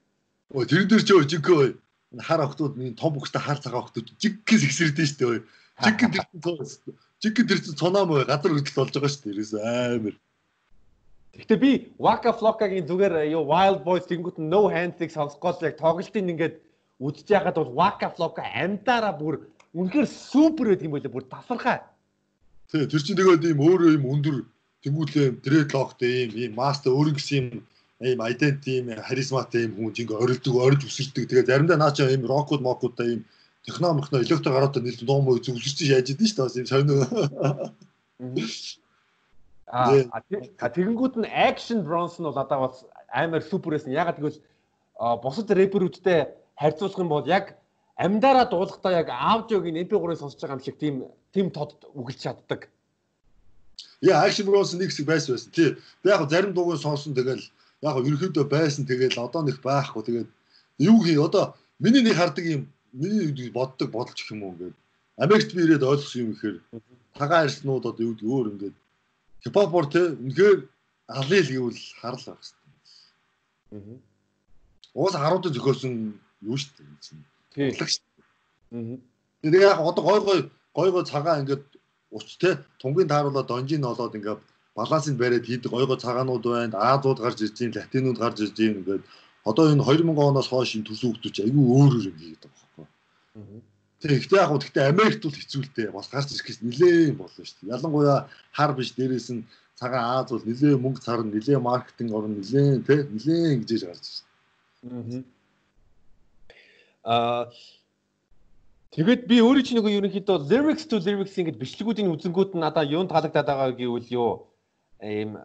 [0.56, 5.08] Өө тэр дээр ч өжигөө хар охтууд нэг том бүхтэй хар цагаан охтууд жиггээс ихсэрдэж
[5.12, 5.40] штэ өө.
[5.84, 6.26] Жиггэн тэр
[7.20, 10.16] жиггэн тэр цоноо мөө газар хөдөл болж байгаа штэ ерөөс амар.
[11.38, 16.56] Гэхдээ би Waka Flocka-гийн зүгээр юу Wild Boys тэгэнгүүт No Hands-ыг сонсгоол яг тоглолтын ингээд
[16.98, 19.46] үдж яхад бол Waka Flocka амдаараа бүр
[19.78, 21.78] үнэхээр супер байдаг юм байлаа бүр тасархаа.
[22.72, 24.38] Тий тэр чинь тэгээд ийм өөрөө ийм өндөр
[24.82, 27.48] тэнгуүлээ дредлогтэй ийм ийм мастер өөр гэсэн юм
[28.02, 32.62] ийм identity ийм харизматай ийм хүн ингээ орилдог орж үсэлдэг тэгээд заримдаа наача ийм рокууд
[32.62, 33.22] мокуудтай ийм
[33.66, 37.04] техно мохно электро гараад нийлж ном муу зөвлөж яаж идэв шүү дээ ийм сонио.
[39.68, 43.92] А тэгэнгүүт нь action bronze нь бол одоо бас амар супер байсан.
[43.92, 44.40] Ягаад гэвэл
[45.24, 47.58] бусад рэперүүдтэй харьцуулах юм бол яг
[47.98, 50.96] амьдараа дуулахдаа яг аудиогийн MP3-ыг сонсож байгаа юм шиг тийм
[51.34, 52.70] тийм тод үгэлж чаддаг.
[54.02, 55.52] Яа, Action Bros нэг хэсэг байсан байсан.
[55.52, 55.76] Тий.
[56.04, 57.42] Би яг зарим дууг сонсон тэгэл
[57.82, 60.30] яг ерөөхдөө байсан тэгэл одоо нэг байхгүй тэгээд
[60.80, 62.62] юу хий одоо миний нэг хардаг юм
[62.94, 64.76] миний боддог бодолч юм уу ингээд
[65.18, 66.58] Америкт би ирээд ойлгосон юм ихээр
[67.14, 68.76] тагаан арснууд одоо юу гэдэг өөр ингээд
[69.44, 70.58] хипхопор те үнэхээр
[71.08, 72.68] алил гэвэл харал байх хэрэгтэй.
[73.72, 73.98] Аа.
[74.94, 75.94] Уус харуудад зөхөөсөн
[76.42, 76.72] юу шүү
[77.54, 77.72] дээ.
[77.74, 78.04] Урлаг шүү.
[78.74, 78.98] Аа.
[79.42, 80.40] Тэгээ яг одоо гой гой
[80.74, 81.66] гой гой цагаан ингээд
[82.12, 84.42] уч те тунгийн тааруулаад донжин олоод ингээд
[84.78, 86.78] балансыг бариад хийдэг гой гой цагаанууд байна.
[86.78, 89.04] Аазууд гарч ирж байна, латинууд гарч ирж байна ингээд
[89.50, 93.62] одоо энэ 2000 оноос хойш энэ төсөө хөгтөж айгүй өөр өөр юм хийгээд байгаа байхгүй.
[94.02, 97.74] Тэгэхдээ яг гэхдээ Америкт бол хэцүүлтэй бас гарч ирэхээс нилээн болно шүү дээ.
[97.76, 98.20] Ялангуяа
[98.58, 99.48] хар биш дээрээс нь
[99.80, 105.26] цагаан Аз бол нилээн мөнгө царна, нилээн маркетинг орно, нилээн тий нилээн гэж гарч ирсэн.
[107.04, 107.42] Аа.
[107.42, 107.44] Аа
[108.98, 113.14] Тэгээд би өөрөө чинь нөгөө ерөнхийдөө lyrics to lyrics ингэж бичлэгүүдийн үзэнгүүд нь надаа юунд
[113.14, 114.50] таалагдаад байгаа гэвэл юу
[115.02, 115.38] ийм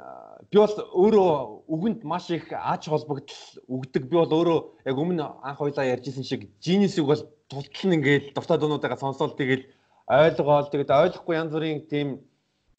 [0.51, 1.31] би бол өөрөө
[1.69, 4.09] үгэнд маш их ач холбогдол өгдөг.
[4.09, 7.23] Би бол өөрөө яг өмнө анх хоёлаа ярьжсэн шиг genius-ыг бол
[7.53, 9.69] тултал ингээл дуртай дуунуудаа сонсоол тэгэл
[10.09, 12.09] ойлгоол тэгээд ойлгохгүй янз бүрийн тийм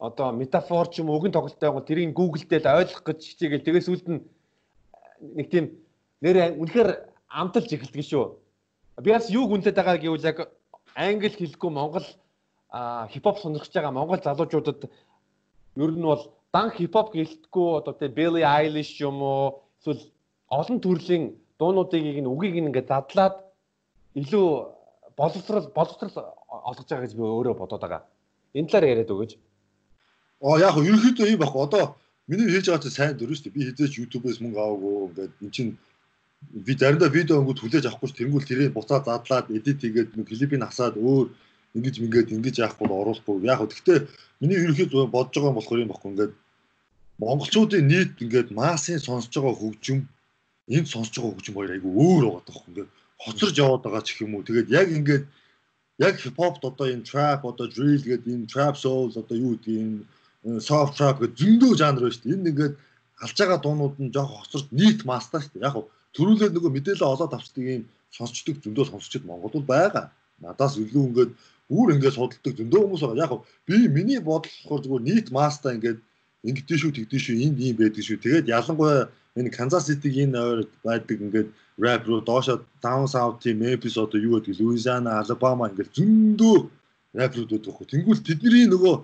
[0.02, 4.08] одоо метафор ч юм үгэн тоглолттой байгуул тэрийг Google дээр ойлгох гэж хичээгээл тэгээс үлд
[4.10, 4.22] нь
[5.38, 5.66] нэг тийм
[6.26, 6.90] нэр үнэхээр
[7.30, 8.44] амталж эхэлдэг шүү
[9.02, 10.38] Би бас юу гүнлээд байгаа гэвэл яг
[10.94, 12.06] англи хэлгүй монгол
[13.14, 14.90] хипхоп сонирхож байгаа монгол залуучуудад
[15.78, 16.24] ер нь бол
[16.54, 20.06] дан хипхоп гэлтгүй одоо тэ Billie Eilish юм уу эсвэл
[20.54, 21.24] олон төрлийн
[21.60, 23.36] дуунуудыг нэг үгийг ингээд задлаад
[24.22, 24.48] илүү
[25.18, 26.14] боловсрал боловсрал
[26.70, 28.02] олгож байгаа гэж би өөрөө бодоод байгаа.
[28.54, 29.32] Энэ талаар яриад өгөөч.
[30.46, 31.62] Аа яг нь ерөөхдөө юм баггүй.
[31.66, 31.84] Одоо
[32.30, 33.56] миний хийж байгаа чинь сайн дөрөв шүү дээ.
[33.58, 35.72] Би хизээч YouTube-ээс мөнгө аваагүй ингээд эн чинь
[36.66, 41.02] би заримдаа видео өнгөд хүлээж авахгүй ч тэнгуул тэрийг буцаад задлаад эдит хийгээд клипийг насаад
[41.02, 41.34] өөр
[41.78, 43.42] ингэж мингээд ингэж яахгүй оруулахгүй.
[43.50, 43.98] Яг хөө гэхдээ
[44.42, 46.34] миний ерөнхийд бодож байгаа юм болохоор юм баггүй ингээд
[47.30, 50.00] монголчуудын нийт ингээд массын сонсож байгаа хөгжим
[50.76, 52.92] энд сонсож байгаа хөгжим хоёр айгүй өөр байгаа тоххой ингээд
[53.24, 54.48] хоцорж яваад байгаа ч юм уу.
[54.48, 55.24] Тэгээд яг ингээд
[56.06, 59.76] яг хипхопт одоо энэ trap одоо drill гэдэг энэ trap soul одоо юу гэдэг
[60.48, 62.36] энэ soft trap гэдэг зөндөө жанр байна шүү дээ.
[62.36, 62.74] Энд ингээд
[63.24, 65.66] алж байгаа дуунууд нь жоох хоцорч нийт масстаа шүү дээ.
[65.68, 67.84] Яг хөө төрүүлээд нөгөө мэдээлэл олоод авчдаг юм
[68.18, 70.06] сонсчдаг зөндөө сонсчод Монгол бол байгаа.
[70.44, 71.32] Надаас илүү ингээд
[71.78, 73.24] үр ингээд судалдаг зөндөө хүмүүс байгаа.
[73.26, 73.32] Яг
[73.68, 76.00] би миний бодол болохоор зүгээр нийт маста ингээд
[76.44, 78.20] ингэдэж шүү тэгдэж шүү энд ийм байдаг шүү.
[78.20, 83.98] Тэгээд ялангуяа энэ Kansas City-ийн ойр байдаг ингээд rap руу доошо down south team Memphis
[83.98, 86.58] одоо юу гэдэг Louisiana, Alabama ингээд зөндөө
[87.16, 87.92] байдаг хөө.
[87.92, 88.96] Тэнгүүл тэдний нөгөө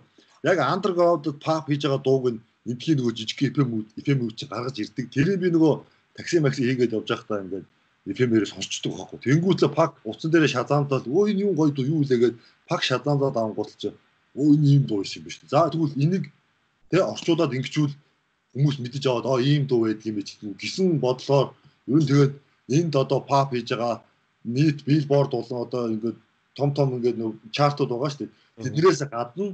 [0.43, 5.07] яг underground pop хийж байгаа дууг нь эндхийн нөгөө жижиг FM FM үуч гаргаж ирдэг.
[5.09, 5.73] Тэрийг би нөгөө
[6.15, 7.65] такси макси хийгээд явж байхдаа ингээд
[8.07, 9.19] FM-ээр сонсчдөг байхгүй.
[9.25, 12.35] Тэнгүүтлээ пак уцан дээрээ шазаамтал өө энэ юм гоё дуу юу лээгээд
[12.69, 13.91] пак шазаамтаад авангуудч
[14.35, 15.37] өө энэ юм дуу юм биш.
[15.47, 16.25] За тэгвэл энийг
[16.91, 17.93] тэ орчуулад ингэчүүл
[18.53, 21.47] хүмүүс мэдэж аваад аа ийм дуу байдаг юм биш гэсэн бодлоор
[21.87, 22.33] ер нь тэгээд
[22.77, 24.01] энд одоо pop хийж байгаа
[24.45, 26.17] нийт billboard болон одоо ингээд
[26.57, 28.33] том том ингээд нөө чартууд байгаа шүү дээ.
[28.63, 29.45] Тэднээс гадна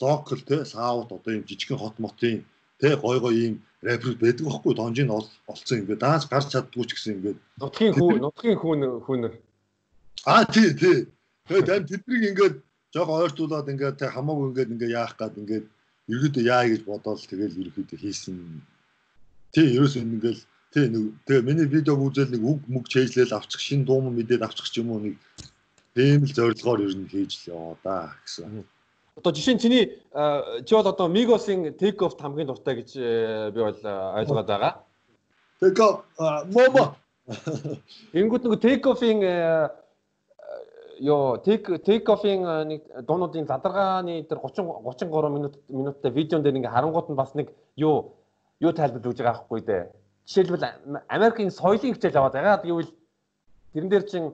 [0.00, 2.44] local тэ саут одоо юм жижигхэн хот мотын
[2.80, 5.10] тэ гой гой ийм рэперүүд байдаг байхгүй донжин
[5.50, 9.34] олцсон ингээд даанч гарч чаддгүй ч гэсэн ингээд нутгийн хүү нутгийн хүүн хүүнэр
[10.26, 10.98] аа тий тий.
[11.48, 12.54] Тэгээд тэднийг ингээд
[12.94, 15.66] жоох ойртуулад ингээд тэ хамаагүй ингээд ингээд яах гад ингээд
[16.08, 18.36] ерөөдөө яа гэж бодоол тэгэл ерөөдөө хийсэн
[19.54, 20.40] тий ерөөсөө ингээд
[20.74, 24.68] тий нэг тэгээ миний видеог үзэл нэг үг мүг чэйжлэл авчих шин дуум мэдээд авчих
[24.76, 25.16] юм уу нэг
[25.94, 27.96] тийм л зорилгоор ер нь хийж л яваа да
[28.26, 28.66] гэсэн.
[29.14, 29.84] Одоо жишээ нь чиний
[30.66, 32.90] чи бол одоо Migos-ийн take off хамгийн дуртай гэж
[33.54, 33.78] би бол
[34.18, 34.82] ойлгоод байгаа.
[35.62, 36.02] Take off
[36.50, 36.98] момо.
[38.12, 39.22] Ингүүд нэг take off-ийн
[41.00, 46.74] ёо take take off-ийн нэг дуунуудын задаргааны тэр 30 33 минут минуттай видеон дээр ингээ
[46.74, 48.14] харангуут нь бас нэг юу
[48.60, 49.82] юу тайлбарлаж өгж байгаа байхгүй дээ.
[50.26, 50.64] Жишээлбэл
[51.08, 52.62] Америкийн соёлын хичээл аваад байгаа.
[52.62, 52.92] Гэвэл
[53.72, 54.24] тэрэн дээр чин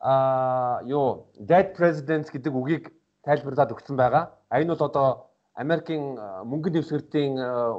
[0.00, 2.84] а юу dead presidents гэдэг үгийг
[3.24, 4.30] тайлбарлаад өгсөн байгаа.
[4.50, 5.08] А энэ бол одоо
[5.54, 6.18] Америкийн
[6.50, 7.34] мөнгөнд дэвсгэртийн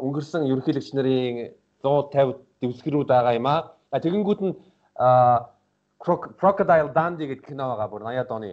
[0.05, 3.71] өнгөрсөн ерөнхийлөгч нарын 150 дэвсгэрүүд байгаа юм аа.
[3.91, 4.53] Тэгэнгүүт нь
[5.99, 8.51] Crocodile Dundee гэдэг кино байгаа бүр 80-аад оны.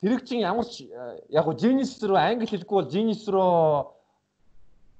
[0.00, 0.86] Тэр чинь ямар ч
[1.28, 3.98] яг го genius руу англи хэлэхгүй бол genius руу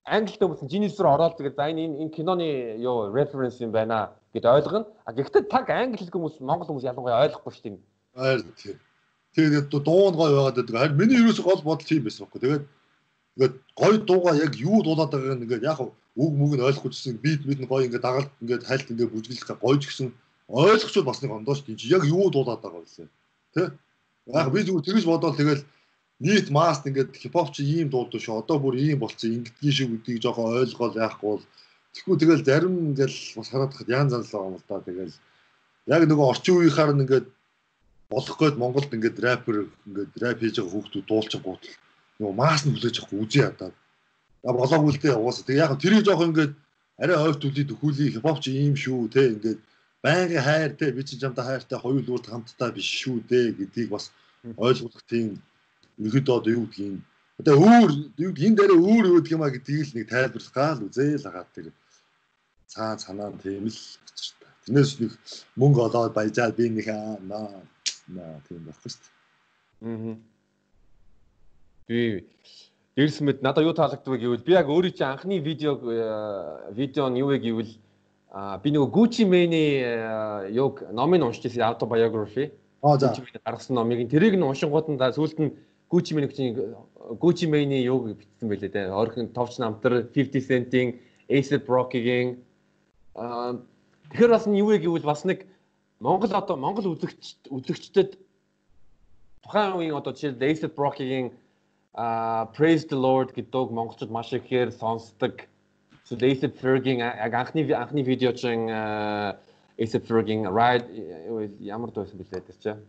[0.09, 2.49] англид өгсөн Genius руу ороод тэгээд за энэ энэ киноны
[2.81, 4.89] юу reference юм байна гэд ойлгоно.
[5.05, 7.79] А гэхдээ таг англи хэлдэг хүмүүс монгол хүмүүс ялангуяа ойлгохгүй шүү дээ.
[8.17, 8.77] Аа тийм.
[9.37, 10.75] Тэгээд дуун гой байгаад байдаг.
[10.75, 12.41] Харин миний ерөөсө гол бодол тийм байсан байхгүй.
[12.41, 12.65] Тэгээд
[13.37, 17.43] ингээд гой дууга яг юу дуулаад байгааг ингээд яг үг мүг нь ойлгохгүй гэсэн бит
[17.45, 20.09] нь гой ингээд дагалт ингээд хайлт ингээд бүжгэлэх гойж гисэн
[20.49, 23.09] ойлгочвол бас нэг ондоош тийм яг юу дуулаад байгаа вэ?
[23.55, 23.63] Тэ?
[24.33, 25.63] Яг би зүгээр тэгэж бодоод тэгэл
[26.25, 28.41] нийт маст ингээд хипхоп чи ийм дуулдаг шүү.
[28.43, 31.45] Одоо бүр ийм болцсон ингэдгийн шиг гэдгийг жоохон ойлгоол яахгүй бол
[31.93, 34.81] тэгвэл тэгэл зарим ингээл бас хараад хад яан занлаа юм л да.
[34.81, 35.15] Тэгэл
[35.95, 37.27] яг нөгөө орчин үеийнхаар ингээд
[38.09, 41.77] болох гээд Монголд ингээд рэпер ингээд рэп хийж байгаа хүүхдүүд дуулчих гутал
[42.19, 43.77] нөгөө маас нь хүлээж авахгүй үзий ядаад.
[44.43, 45.45] Я болоогүй л дээ угаасаа.
[45.47, 46.53] Тэг яг тэрийг жоохон ингээд
[46.99, 49.61] арай ойр түлий дөхүүлий хипхоп чи ийм шүү те ингээд
[50.05, 54.11] байнгын хайр те би чи жамта хайртай хоёулуурд хамтдаа биш шүү дээ гэдгийг бас
[54.57, 55.43] ойлгох тийм
[55.99, 57.03] ерөөдөө одоо юу гэдгийг
[57.41, 57.91] одоо өөр
[58.25, 61.51] юу энэ дээр өөр юу гэдэг юм а гэдгийг л нэг тайлбарлах гал үзээл хагаад
[61.55, 61.67] тэр
[62.73, 63.81] цаа цанаа тийм л
[64.63, 65.13] тэрнээс нэг
[65.61, 69.15] мөнгө олоод баяжаад би нэг аа наа тийм байхгүй шүү дээ.
[69.87, 70.17] Аа.
[71.89, 72.01] Би
[72.99, 75.43] Дээрс мэд надад юу таалагддаг гэвэл би яг өөрийн чинь анхны э,
[76.75, 77.73] видео нь юу вэ гэвэл
[78.29, 82.53] би нөгөө Gucci Mane-ийн юг номыг уншиж ирсэн autobiography.
[82.83, 83.15] Аа за.
[83.45, 85.57] гаргасан номыг тэрийг нь уншингууд нь сүүлд нь
[85.89, 86.77] Gucci Mane-ийн
[87.17, 88.93] Gucci Mane-ийн юуг бичсэн байлээ те.
[88.93, 91.01] Орхон товч намтар 50 Cent-ийн
[91.33, 92.37] A$AP Rocky-гийн
[93.17, 93.57] аа
[94.13, 95.49] тэгэхээр бас юу вэ гэвэл бас нэг
[96.01, 98.21] Монгол одоо Монгол үзэгч үзэгчдэд
[99.41, 101.33] тухайн үеийн одоо жишээ A$AP Rocky-гийн
[101.97, 105.48] аа Praise the Lord гэдэг монголчууд маш ихээр сонсдог.
[106.09, 110.89] So A$AP Fergie-гийн яг анхны анхны видео чинь A$AP Fergie-гийн Ride
[111.61, 112.81] ямар дуусан бэлээ тэр чинь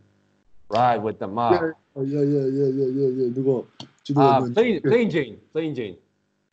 [0.71, 1.75] Ride with the mob.
[1.99, 3.59] Яа яа яа яа яа яа нөгөө
[4.07, 4.55] чи нөгөө
[4.87, 5.97] Plain Jane, Plain Jane.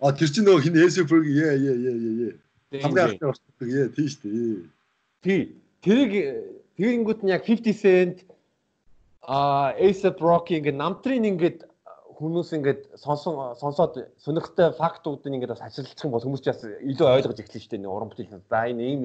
[0.03, 2.35] А тэр чинь нөгөө хин Эсэферг яа яа яа яа яа.
[2.83, 4.59] Хамгийн анхны орчдөг яа тийм шүү дээ.
[5.23, 5.43] Тий.
[5.87, 6.13] Тэрийг
[6.83, 8.27] тэгэнгүүт нь яг 50 Cent
[9.23, 11.63] а ASAP Rocky ингээд намтрын ингээд
[12.17, 13.95] хүмүүс ингээд сонсон сонсоод
[14.25, 17.93] сонирхолтой фактуудыг ингээд бас ашиглах юм бол хүмүүс ч бас илүү ойлгож эхэлнэ шүү дээ.
[17.93, 18.41] Уран бүтээл.
[18.49, 19.03] За энэ ийм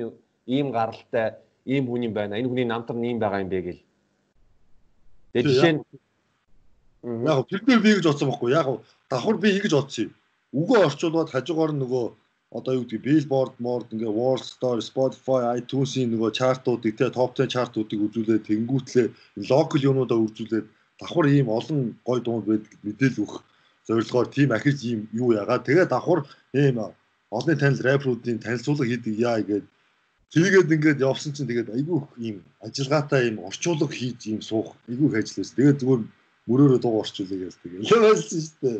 [0.47, 1.35] ийм гаралтай
[1.67, 2.39] ийм хүн юм байна.
[2.39, 3.81] Энэ хүний намтар нь ийм байгаа юм бэ гэл.
[5.35, 5.81] Тэгээ жишээ нь
[7.27, 8.67] яг тэр дээр би гэж бодсон байхгүй яг
[9.11, 10.11] давхар би ингэж бодсон юм.
[10.51, 12.05] Үгөө орчуулад хажуугаар нөгөө
[12.51, 17.47] одоо юу гэдэг Billboard, Mord ингээ World Star, Spotify, iTunes-ийн нөгөө чартуудыг те топ 10
[17.47, 19.07] чартуудыг үзүүлээд тэнгүүтлээ
[19.47, 20.67] локал юмудаа үзүүлээд
[21.01, 23.43] давхар ийм олон гой дунд байдаг мэдээлэл өгөх
[23.87, 26.19] зорилгоор тийм ахиж ийм юу яагаад тэгээ давхар
[26.53, 26.77] ийм
[27.37, 29.65] олон танил рэпруудын танилцуулга хийдэг яа гэдэг
[30.31, 35.51] Тэгээд ингээд явсан чинь тэгээд айгүй ийм ажиллагаатай ийм орчуулга хийж ийм суух айгүй ажиллаж.
[35.51, 36.01] Тэгээд зүгээр
[36.47, 38.79] мөрөөрөө дуу орчуулъя гэж тэгээд явуулсан шүү дээ.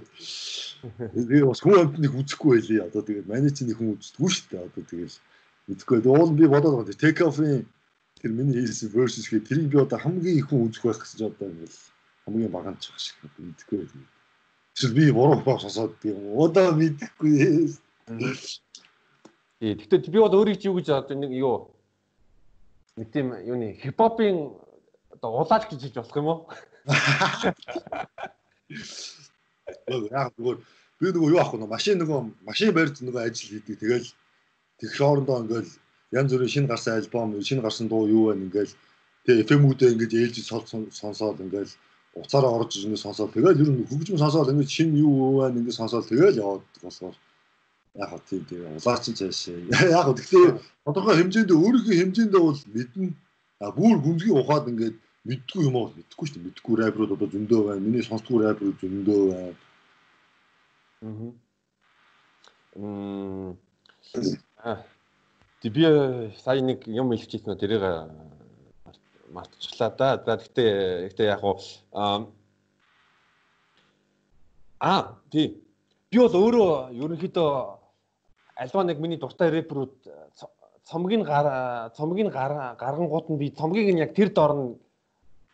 [1.11, 2.88] Тэгээд бас хүн амтныг үзэхгүй байлээ.
[2.88, 4.63] Одоо тэгээд манай чинь хүн үздэггүй шүү дээ.
[4.63, 5.15] Одоо тэгээд
[5.76, 5.97] үзэхгүй.
[6.07, 6.95] Уул би бодоод байгаа.
[7.03, 7.67] Take off-ийн
[8.24, 11.51] тэр миний хийсэн versus гэх тэрийг би одоо хамгийн их хүн үзэх байх гэж одоо
[11.51, 11.76] ингээд
[12.32, 14.07] хамгийн байх шиг мэдхгүй байлээ.
[14.75, 17.75] Эсвэл би буруу боо сонсоод тийм одоо мэдэхгүй.
[19.59, 19.75] Тий.
[19.75, 21.75] Гэхдээ би бол өөрийг чи юу гэж одоо нэг юу
[22.95, 24.55] нэг тийм юуны хипхопын
[25.11, 26.41] одоо улаач гэж хэлж болох юм уу?
[30.09, 30.57] Яг зүгээр
[30.99, 31.67] би нөгөө юу ах вэ?
[31.67, 33.79] Машин нөгөө машин барьж нөгөө ажил хийдэг.
[33.79, 34.07] Тэгэл
[34.79, 35.71] тэгш орондоо ингээл
[36.15, 38.73] янз бүрийн шинэ гарсан альбом, шинэ гарсан дуу юу вэ ингээл
[39.27, 40.38] тэгээ FM-үүдээ ингэж ээлж
[40.95, 41.75] сонсоод ингээл
[42.16, 46.05] уцаараа орж ирнэ сонсоод тэгэл ер нь хөгжим сонсоод ингэж шинэ юу вэ ингээд сонсоод
[46.09, 47.16] тэгэл яваад болохоор
[48.01, 49.39] яг хөө тийм тийм улаач нь цааш
[49.95, 50.51] яг хөө тэгэхээр
[50.86, 53.07] тодорхой хэмжээнд өөрийнхөө хэмжээндээ бол мэднэ
[53.78, 54.97] бүр гүнзгий ухаад ингээд
[55.30, 56.45] мэддгүй юм уу мэдхгүй шүү дээ.
[56.49, 57.86] Мэдхгүй рэпрууд одоо зөндөө байна.
[57.86, 59.53] Миний сонсдгүй рэпрууд зөндөө байна.
[64.66, 64.78] Аа
[65.62, 65.86] Тэг би
[66.41, 67.86] сая нэг юм хэлчихсэн тэрийг
[69.32, 70.09] мартчихлаа да.
[70.25, 70.71] За гэхдээ
[71.09, 71.57] гэхдээ яг уу
[74.82, 75.61] аа тий.
[76.11, 77.51] Би бол өөрөө ерөнхийдөө
[78.61, 79.93] альва нэг миний дуртай рэперүүд
[80.84, 84.75] цомгийг гар цомгийг гар гаргангууд нь би цомгийг нь яг тэр дор нь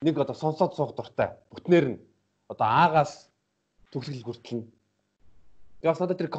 [0.02, 1.36] нэг одоо сонсоод суух дуртай.
[1.52, 2.00] Бүтнээр нь
[2.48, 3.30] одоо аагаас
[3.92, 4.66] төгсгөл хүртэл нь.
[5.82, 6.30] Тэгээс надад тэр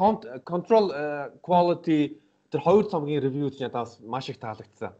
[0.43, 0.85] control
[1.45, 2.19] quality
[2.51, 4.93] тэр хоёр цомгийн ревю нь надаас маш их таалагдсан.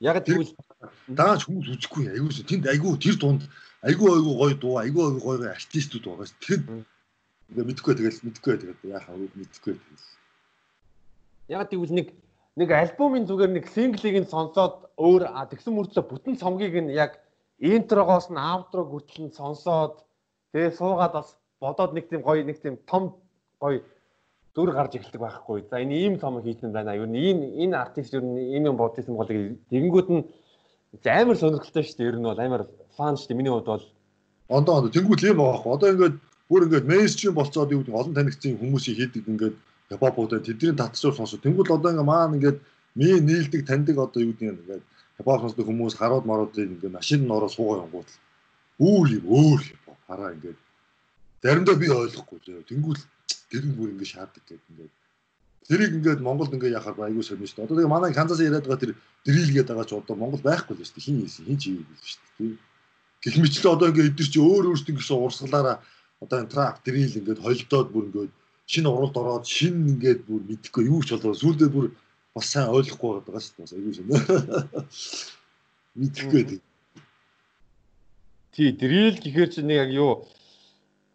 [0.00, 0.54] Яг тэгвэл
[1.10, 3.42] дааж хүмүүс үзэхгүй аюу тэнд айгүй тэр дунд
[3.82, 6.34] айгүй айгүй гоё дуу айгүй айгүй гоё артистууд байгаа ш.
[6.38, 6.64] Тэгэд
[7.50, 10.06] мэдхгүй тэгэл мэдхгүй тэгээд яахаа мэдхгүй тэгэл.
[11.50, 12.06] Яг тэгвэл нэг
[12.54, 17.18] нэг альбомын зүгээр нэг синглийг нь сонсоод өөр тэгсэн мөртлөө бүтэн цомгийг нь яг
[17.58, 20.02] интрогоос нь аутро нь сонсоод
[20.54, 23.18] тэгээ суугаад бас бодоод нэг тийм гоё нэг тийм том
[23.58, 23.82] гоё
[24.58, 25.62] дүр гарч эхэлдэг байхгүй.
[25.70, 26.98] За энэ ийм том хийсэн байна.
[26.98, 30.22] Нь энэ энэ артист нь ийм юм бодсон бол тэгэнгүүт нь
[31.06, 32.08] амар сонирхолтой шүү дээ.
[32.10, 32.62] Ер нь бол амар
[32.98, 33.38] фан шүү дээ.
[33.38, 33.86] Миний хувьд бол
[34.50, 35.70] ондоо ондоо тэнгуүл юм байхгүй.
[35.76, 36.16] Одоо ингээд
[36.50, 39.56] бүр ингээд мейнстрим болцоод юу гэдэг олон танигдсан хүмүүсийг хийдэг ингээд
[39.94, 41.38] хипхопуудаа тэдний татсуур сонсоо.
[41.38, 42.58] Тэнгуүл одоо ингээд маань ингээд
[42.98, 44.84] ми нийлдэг таньдаг одоо юу гэдэг ингээд
[45.16, 48.10] хипхоп сонсдог хүмүүс харууд маруудыг ингээд машин нь ороо суугаа явгууд
[48.82, 50.58] өөр юм өөр юм хараа ингээд
[51.42, 52.66] заримдаа би ойлгохгүй зөө.
[52.70, 53.00] Тэнгуүл
[53.50, 54.92] тэр нь бүр ингээд шаадаг гэдэг ингээд
[55.68, 57.64] тэрийг ингээд Монголд ингээд яхаар айгүй шүү дээ.
[57.64, 58.92] Одоо тэгээ манай Канзас яриад байгаа тэр
[59.24, 61.06] дрил гээд байгаа ч одоо Монгол байхгүй л шүү дээ.
[61.08, 62.56] Хин хийсэн, хин чигийг биш шүү дээ.
[63.24, 65.76] Гэх мэтлээ одоо ингээд эдгэр чи өөр өөртөө гэсэн урсгалаараа
[66.24, 68.32] одоо энэ трак дрил ингээд холдоод бүр ингээд
[68.68, 71.86] шинэ уралд ороод шинэ ингээд бүр мэдхгүй юу ч болоо сүүлдээ бүр
[72.32, 73.76] бас сайн ойлгохгүй байгаа шүү дээ.
[73.76, 74.12] Айгүй шинэ.
[75.98, 76.62] Мэдхгүй тийм.
[78.54, 80.12] Тий, дрил гэхээр чи нэг яг юу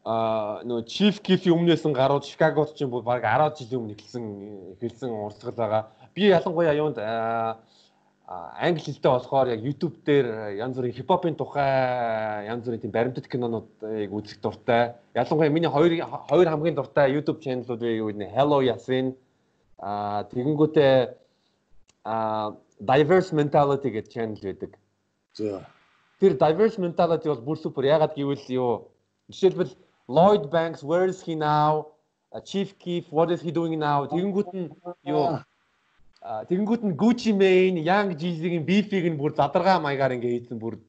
[0.04, 4.26] а нөө Chief Keef-ийн өмнөөс нь гарууд Chicago-д чинь баг 10 жилийн өмнө эхэлсэн
[4.76, 5.84] эхэлсэн урсгал байгаа.
[6.12, 7.00] Би ялангуяа юунд
[8.28, 14.12] англи хэлтэй болохоор яг YouTube дээр янз бүрийн хипхопын тухай янз бүрийн тийм баримтат кинонуудыг
[14.12, 14.96] үзэх дуртай.
[15.16, 15.92] Ялангуяа миний хоёр
[16.28, 18.28] хоёр хамгийн дуртай YouTube channel-ууд юу вэ?
[18.28, 19.16] Hello Yasin
[19.80, 20.96] а тэгэнгүүтээ
[22.04, 24.72] а diverse mentality гэдэг channel байдаг.
[26.20, 27.88] Тэр diverse mentality бол бүр супер.
[27.88, 28.92] Ягаад гэвэл юу
[29.32, 29.72] жишээлбэл
[30.08, 31.88] Lloyd Banks where is he now?
[32.46, 34.08] Chief Keef what is he doing now?
[34.08, 34.68] Тэгэнгүүт нь
[35.06, 35.40] юу
[36.24, 40.80] тэгэнгүүт нь Gucci Mane, Young Jeezy-гийн beef-ийг нь бүр задаргаа маягаар ингээ хийсэн бүр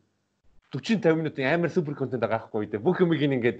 [0.72, 2.82] 40 50 минутын амар супер контент байгаа байхгүй дээ.
[2.82, 3.58] Бүх юмыг ингээд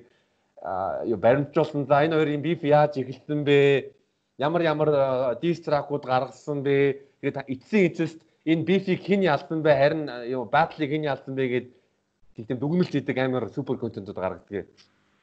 [1.11, 1.87] юу баримтжуулсан.
[1.87, 3.91] За энэ хоёрын beef яаж эхэлсэн бэ?
[4.39, 4.91] Ямар ямар
[5.43, 7.05] diss track-ууд гаргасан бэ?
[7.21, 9.71] Тэгээд эцсийн эцэст энэ beef-ийг хэн ялсан бэ?
[9.71, 11.67] Харин юу battle-ыг хэн ялсан бэ гэд
[12.49, 14.67] тийм дүгнэлт хийдэг амар супер контентууд гаргадаг.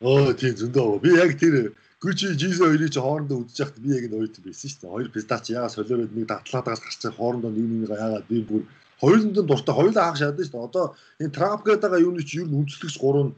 [0.02, 1.00] Оо тийм зөндөө.
[1.02, 4.70] Би яг тэр Гүчи Жизо хоёрыг чи хоорондоо үзэж байхад би яг энэ хоёрт байсан
[4.70, 4.94] шүү дээ.
[4.94, 8.62] Хоёр пиздач яагаад солиороод нэг датлаадаас гарч хоорондоо нэг нэг яагаад би бүр
[8.98, 10.68] хоёуланд нь дуртай хоёулаа хаах шатсан шүү дээ.
[10.70, 10.86] Одоо
[11.22, 13.34] энэ Трамп гэдэг байгаа юуны чи ер нь үндэслэгч гурав нь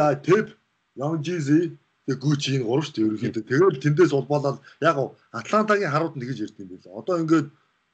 [0.00, 0.46] А Тэп
[0.96, 1.76] Young Jeezy
[2.08, 3.44] тэгээ Гүчи энэ гурав шүү дээ ерөнхийдөө.
[3.44, 4.96] Тэгээд тэндээс улбуулаад яг
[5.36, 6.92] Атлантагийн харууд нь тэгэж ярьд юм байлаа.
[7.00, 7.46] Одоо ингээд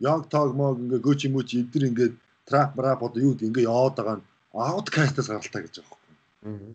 [0.06, 2.14] Young Tog мог ингээд Гүчи мүч эдгэр ингээд
[2.46, 4.24] Трамп Рап одоо юу гэдэг ингээд яваад байгаа нь
[4.54, 5.98] ауткастаас гаралтай гэж байгаа
[6.46, 6.74] юм.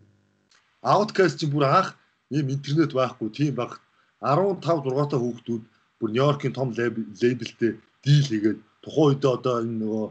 [0.82, 1.96] Outcast чинь бүр анх
[2.30, 3.80] ийм интернет байхгүй тийм баг
[4.20, 5.62] 15 6 та хүүхдүүд
[6.00, 7.72] бүр Нью-Йоркийн том лейблтэй
[8.04, 10.06] дийл хийгээд тухайн үедээ одоо энэ нөгөө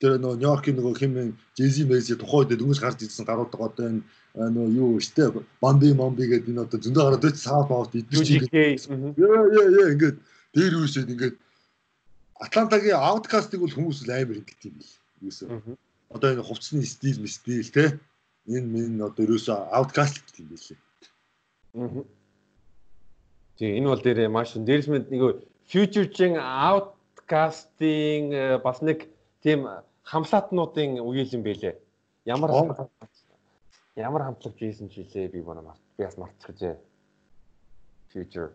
[0.00, 3.86] тэр нөгөө Нью-Йоркийн нөгөө хэмээн Jay-Z Messi тухайн үед дөнгөж гарч ирсэн гарууд байгаа одоо
[3.88, 4.02] энэ
[4.36, 5.32] нөгөө юу штэ
[5.62, 9.92] Bambi Mambi гэдэг энэ одоо зөндөө гараад байж саунд авт идэж чинь яа яа яа
[9.94, 10.16] ингээд
[10.54, 11.36] дээр үүсээд ингээд
[12.44, 14.92] Атлантагийн Outcast-ыг бол хүмүүс л амар ингэдэг юм бил.
[15.24, 15.48] Юусэн.
[16.12, 17.96] Одоо энэ хувцсны стил, стил те
[18.46, 19.56] энэ минь одоо ерөөсөө
[19.92, 20.78] гэх юм билээ.
[21.74, 22.04] Аа.
[23.58, 29.08] Тийм энэ бол дээр маш дээрс мэд нэг future-ийн outcast-ing э, бас нэг
[29.42, 29.66] тийм
[30.04, 31.74] хамлаатнуудын үеэл юм байлээ.
[32.24, 32.50] Ямар
[33.96, 36.76] ямар хамтлагч ийсэн ч илээ би манай март би бас мартчихжээ.
[38.12, 38.50] Future.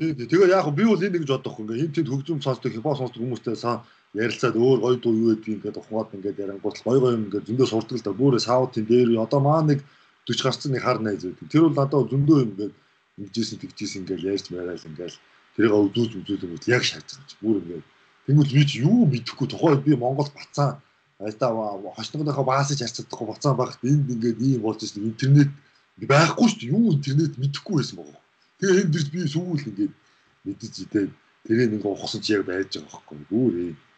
[0.00, 1.70] Тэгээ яг би бол энэ гэж бодох юм.
[1.70, 3.84] Энд тэнд хөгжим сонсдог, хипхоп сонсдог хүмүүстэй сан
[4.14, 7.96] ярилцаад өөр гоё дуу юу гэдгийг ингээд ухаад ингээд ярангуут гоё гоё ингээд зөндөө сурдаг
[7.98, 8.12] л да.
[8.18, 9.86] Бүрээ саутын дээр одоо маа нэг
[10.26, 11.46] 40 гарцсан нэг хар найз байдаг.
[11.46, 12.74] Тэр бол надад зөндөө ингээд
[13.22, 15.14] ингэжсэн тэгжсэн ингээд ярьж байгаал ингээд
[15.54, 17.22] тэрийг өвдүүлж өвдүүлж яг шаардсан.
[17.38, 17.84] Бүр ингээд
[18.26, 20.82] тэгвэл би ч юу мэдэхгүй тухайд би Монгол бацаа
[21.22, 25.50] айдаа хошногынхаа баасаж харьцаж чадахгүй бацаа багт энд ингээд ийм болж ирсэн интернет
[26.00, 26.72] байхгүй шүү дээ.
[26.74, 28.22] Юу интернет мэдэхгүй байсан байгаа.
[28.58, 29.92] Тэгээ дэрс би сүүл ингээд
[30.46, 31.06] мэдэж идээ
[31.44, 33.18] тэрийг нэг ухсан чи яг байж байгаа байхгүй.
[33.28, 33.89] Бүр ээ бас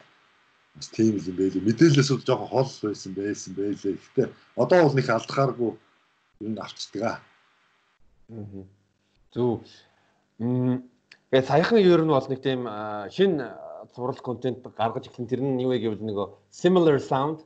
[0.93, 1.67] тийм л юм байлээ.
[1.67, 3.97] Мэдээлэлээс бол жоохон хол байсан байсан байлээ.
[3.99, 5.71] Гэхдээ одоо бол нэг алдахааргүй
[6.47, 7.19] юм авчдаг аа.
[9.33, 9.67] Зүг.
[10.39, 10.93] Мм
[11.33, 12.69] Тэгээ саяхан ер нь бол нэг тийм
[13.09, 13.41] шин
[13.97, 17.41] зураг контент гаргаж эхлэн тэр нь юу вэ гэвэл нөгөө similar sound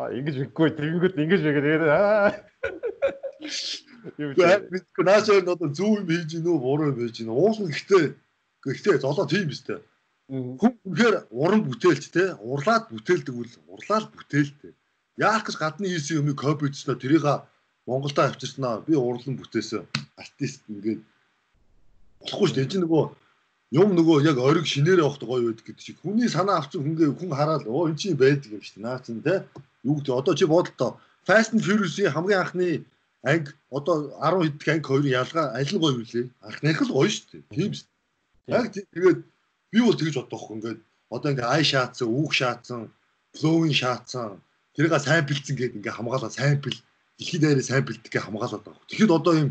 [0.00, 2.32] А ингэж виггүй тэгэнгүүт ингэж вигээ тэгээд аа
[4.18, 8.04] Юу би наас өөр одоо зөв юм хийж гинөө буруу юм хийж гинөө уус гэхдээ
[8.64, 9.80] гэхдээ золоо тийм дээ.
[10.60, 14.72] Хүн үнэхээр уран бүтээлч те урлаад бүтээлдэг үл урлаад бүтээлтэй.
[15.20, 17.24] Яах гэж гадны хийсэн юмыг копичсноо тэрийг
[17.86, 19.84] Монголдо авчирснаа би урлан бүтээсэн
[20.16, 21.00] артист ингээд
[22.20, 22.64] болохгүй шүү дээ.
[22.64, 23.04] Энд нөгөө
[23.80, 27.32] юм нөгөө яг ориг шинээрээ явахд гоё байдаг гэдэг шиг хүний санаа авсан хүнгээ хүн
[27.36, 28.86] хараад оо эн чинь байдаг юм шүү дээ.
[28.88, 29.44] Наа чин те
[29.84, 30.96] юу гэдэг одоо чи бодолтой
[31.26, 32.84] Fast and Furious-ийн хамгийн анхны
[33.24, 36.26] анги одоо 10 хэдэн анги хоёрын ялгаа аль нь гоё вүлээ?
[36.46, 37.42] Анхных л гоё шүү дээ.
[37.56, 37.88] Тийм шүү.
[38.52, 39.20] Яг тэгээд
[39.72, 40.80] би бол тэгж боддог байхгүй ингээд
[41.14, 42.80] одоо ингээ ай шаацсан, үүх шаацсан,
[43.36, 44.40] флоуин шаацсан
[44.74, 46.78] тэрийг сайн бэлдсэн гэдэг ингээ хамгаалаа сайн бэл
[47.18, 48.88] дэлхийд даяар сайн бэлддэг хамгаалаад байгаа.
[48.90, 49.50] Тэгэхэд одоо юм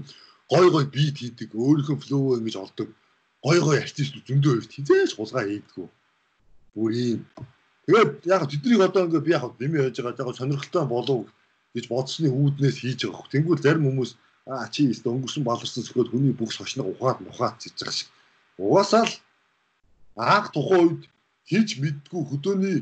[0.52, 2.90] гой гой бит хийдэг, өөрийнхөө флоу ингэж олдог
[3.40, 5.88] гой гой артист зөндөө хувьд хизээш хулгай хийдэггүй.
[6.76, 7.22] Бүр ийм.
[7.88, 11.20] Тэгээд яг тэднийг одоо ингээ би яг нэмээ яаж байгаа яг сонирхолтой болов
[11.74, 13.32] гэж бодсны үүднээс хийж байгаа.
[13.34, 14.12] Тэнгүүл зарим хүмүүс
[14.46, 18.10] аа чи өстө өнгөрсөн баларсан сөхөд хүний бүх сошног ухаад мухаад хийж байгаа шиг.
[18.58, 19.14] Угаасаа л
[20.16, 21.04] анх тухайн үед
[21.50, 22.78] хийж мэддгүү хөдөөний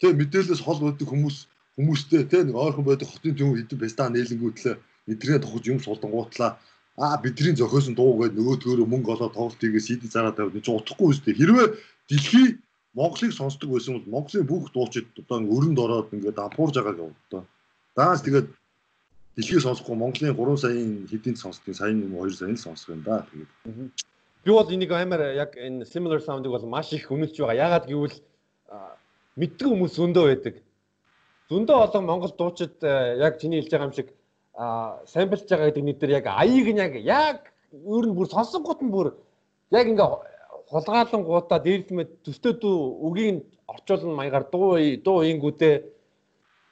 [0.00, 1.36] тэг мэдээлэлээс хол байдаг хүмүүс
[1.76, 4.74] хүмүүстэй тэг нэг ойрхон байдаг хотын төв хэдэн песта нээлэнгүүтлээ
[5.12, 6.50] эдгэрээ тохож юм сулдангуутлаа
[6.98, 11.08] аа бидний зохиосон дуу гэдэг нөгөө төрөө мөнгө олоод тоглолтыгээс CD зараад тавьд чи утахгүй
[11.14, 11.66] үстэй хэрвээ
[12.10, 12.48] дэлхий
[12.98, 17.42] Монголыг сонсдог байсан бол Монголын бүх дуучид одоо өрөнд ороод ингээд дампуурж байгааг одоо
[17.98, 18.48] даанч тэгээд
[19.34, 23.50] дэлхийг сонсохгүй Монголын 3 саяын хэдийн сонсдгийг саяны 2 саяын сонсох юм да тэгээд.
[24.44, 27.62] Би бол энийг амар яг энэ similar sound-ыг бол маш их үнэлж байгаа.
[27.66, 28.16] Ягаад гэвэл
[29.40, 30.54] мэддэг хүмүүс зөндөө байдаг.
[31.50, 32.78] Зөндөө олон монгол дуучид
[33.26, 34.08] яг чиний хэлж байгаа юм шиг
[35.06, 37.38] самплж байгаа гэдэг нэг дээр яг аяыг нь яг яг
[37.72, 39.08] өөр нь бүр сонсонгууд нь бүр
[39.70, 40.08] яг ингээ
[40.70, 42.76] хулгаалan гуудаа дээрлэмэд төстэй дүү
[43.06, 45.74] үгийг орчуулсан маягаар дуу дуу ингүүдээ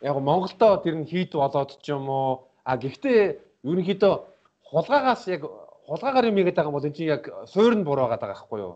[0.06, 2.46] яг Монголдо тэр нь хийд болоод ч юм уу.
[2.62, 3.20] А гэхдээ
[3.66, 4.14] ерөнхийдөө
[4.70, 5.42] хулгаагаас яг
[5.90, 8.74] хулгаагаар юм игээд байгаа бол энэ чинь яг суур нь буруу байгаа байхгүй юу?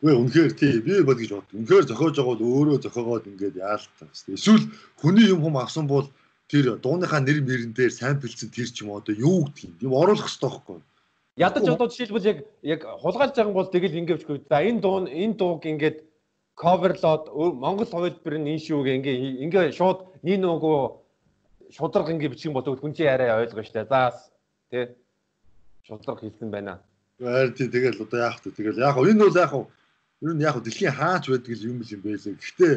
[0.00, 1.48] Үгүй үнэхээр тий би бод гэж бод.
[1.52, 4.08] Үнэхээр зохиож байгаа бол өөрөө зохиогоод ингээд яалтаа.
[4.32, 4.64] Эсвэл
[5.00, 6.08] хүний юм хүм авсан бол
[6.48, 9.92] тэр дууныхаа нэр мөрөн дээр сайн бэлдсэн тэр ч юм уу одоо юу гэдэг юм?
[9.92, 10.80] Оруулах хэрэгтэй байхгүй
[11.36, 15.66] ядаж одоо жишээлбэл яг яг хулгайлж байгаа бол тэгэл ингэвчгүй за энэ дуу энэ дууг
[15.66, 15.98] ингээд
[16.54, 18.92] коверлоод Монгол хувилбар нь энэ шүү гэ
[19.44, 20.78] ингээ шууд нэг нөгөө
[21.74, 23.90] шудраг ингээ бичих юм бол хүн чинь арай ойлгоо штэ.
[23.90, 24.14] За
[24.70, 24.94] тий
[25.82, 26.78] шудраг хэлсэн байна.
[27.18, 28.54] Баяр тий тэгэл одоо яах вэ?
[28.54, 29.52] Тэгэл яг энэ бол яг
[30.22, 32.38] ер нь яг дэлхийн хаач байдаг юм юм байлээ.
[32.38, 32.74] Гэхдээ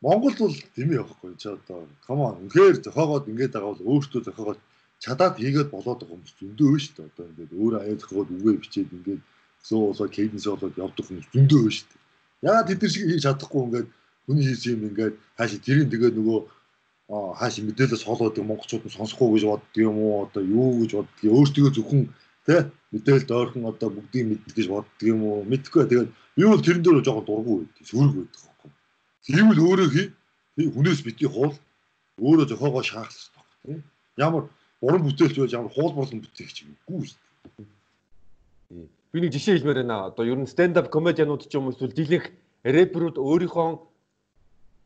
[0.00, 4.60] Монгол бол тийм явахгүй чи одоо come on үнэхээр зохиогоод ингэж байгаа бол өөртөө зохиогоод
[5.04, 7.08] чадаад хийгээд болоод байгаа хүмүүс зөндөө шүү дээ.
[7.12, 9.22] Одоо ингээд өөр аяа зохиогоод үгээ бичээд ингээд
[9.68, 11.99] зөө болоо кейденс болоод явдаг хүмүүс зөндөө шүү дээ.
[12.42, 13.88] Яагаад тэд нар шиг хийж чадахгүй ингээд
[14.24, 16.40] хүний хийсэн юм ингээд хааши тэрийн тэгээд нөгөө
[17.40, 20.24] хааши мэдээлэлс хоолоодаг монголчууд нь сонсохгүй гэж боддөг юм уу?
[20.24, 22.02] Одоо юу гэж боддөг өөртөө зөвхөн
[22.46, 22.56] тэ
[22.94, 25.44] мэдээлэлд ойрхон одоо бүгдийг мэддэг гэж боддөг юм уу?
[25.50, 25.84] Мэдхгүй.
[25.90, 28.50] Тэгээд би бол тэрэн дээр жоохон дургу байд сүрэг байдаг
[29.30, 30.08] Тэгвэл өөрөө хий
[30.74, 31.54] хүнээс бити хуул
[32.24, 33.84] өөрөө зохиогоо шаах хэрэгтэй.
[34.16, 34.48] Ямар
[34.80, 38.99] уран бүтээлч байж ямар хуул болон бүтээгч юм үгүй шүү дээ.
[39.12, 40.10] Би нэг жишээ хэлмээр байна.
[40.10, 42.26] Одоо ер нь stand up комедианууд ч юм уу эсвэл дийлэнх
[42.64, 43.68] рэперүүд өөрийнхөө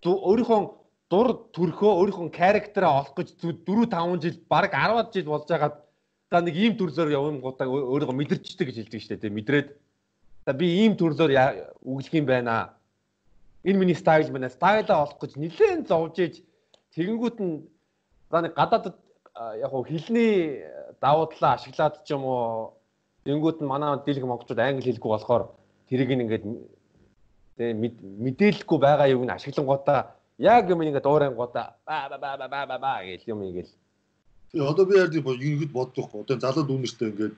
[0.04, 0.60] өөрийнхөө
[1.10, 5.76] дур төрхөө өөрийнхөө character-а олох гэж 4 5 жил баг 10 жил болж байгаад
[6.30, 9.36] за нэг ийм төрлөөр явна гутаа өөрийгөө мэдэрчдэг гэж хэлдэг шүү дээ.
[9.36, 9.68] Мэдрээд
[10.46, 11.32] за би ийм төрлөөр
[11.84, 12.74] үглэх юм байна
[13.64, 14.48] энэ миний стайл байна.
[14.48, 16.34] Стайлаа олох гэж нэлээд зовж иж
[16.94, 17.64] тэгэнгүүт нь
[18.30, 18.96] за нэг гадаадд
[19.64, 20.64] яг хилний
[21.00, 22.76] давуу талаа ашиглаад ч юм уу
[23.24, 25.44] тэгэнгүүт нь манай дийлэг монголчууд англи хэлгүй болохоор
[25.88, 26.44] тэрийг ингээд
[28.24, 30.00] мэдээлэхгүй байгаа юуг нь ашиглангуудаа
[30.38, 33.72] яг юм ингээд дуурайнгуудаа ба ба ба ба ба ба гэл юм ийгэл.
[34.52, 36.10] Тэгээ одоо би яард ингэж боддог.
[36.12, 37.34] Одоо залуу дүүнэртэй ингээд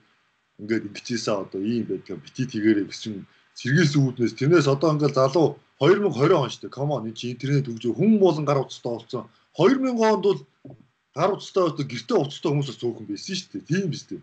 [0.61, 3.14] ингээд ингэчээсээ одоо ийм байдаг бити тэгээрээ гэсэн
[3.61, 5.49] сэргийлсэн үүднээс тэрнээс одоо ингээд залуу
[5.80, 6.76] 2020 он шүү дээ.
[6.76, 9.24] Come on энэ чи интернет хөгжөө хүн болон гар утастай болсон.
[9.53, 10.41] 2000 онд бол
[11.12, 13.68] гар утастай одоо гэртээ утастай хүмүүсээс цөөхөн байсан шүү дээ.
[13.68, 14.20] Тийм биз дээ.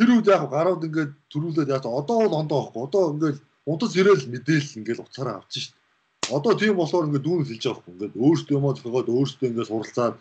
[0.00, 2.82] Тэр үед яг гарууд ингээд төрүүлээд яа одоо бол ондоо байхгүй.
[2.88, 3.38] Одоо ингээд
[3.68, 6.36] удас ирээл мэдээлэл ингээд уцаараа авчих шүү дээ.
[6.40, 7.92] Одоо тийм болохоор ингээд дүүн хэлж байгаа байхгүй.
[7.92, 10.14] Ингээд өөртөө юм зохиогоод өөртөө ингээд суралцаад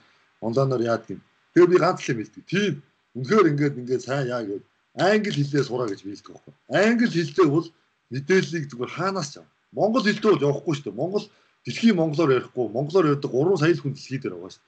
[0.44, 1.22] онлайнаар яадаг юм.
[1.56, 2.44] Тэгээ би ганц л юм хэлдэг.
[2.52, 2.74] Тийм
[3.16, 4.68] үнэхээр ингээд ингээд сайн яа гэдэг
[5.00, 6.54] англи хэлээ сураа гэж хэлдэг байхгүй.
[6.76, 7.68] Англи хэлтэй бол
[8.12, 11.00] мэдээллийг зүгээр хаанаас авах Монгол хэлдөө бол явахгүй шүү дээ.
[11.00, 11.26] Монгол
[11.64, 14.64] дэлхийн монголоор ярихгүй, монголоор ярьдаг 3 сая хүн дэлхий дээр байгаа шүү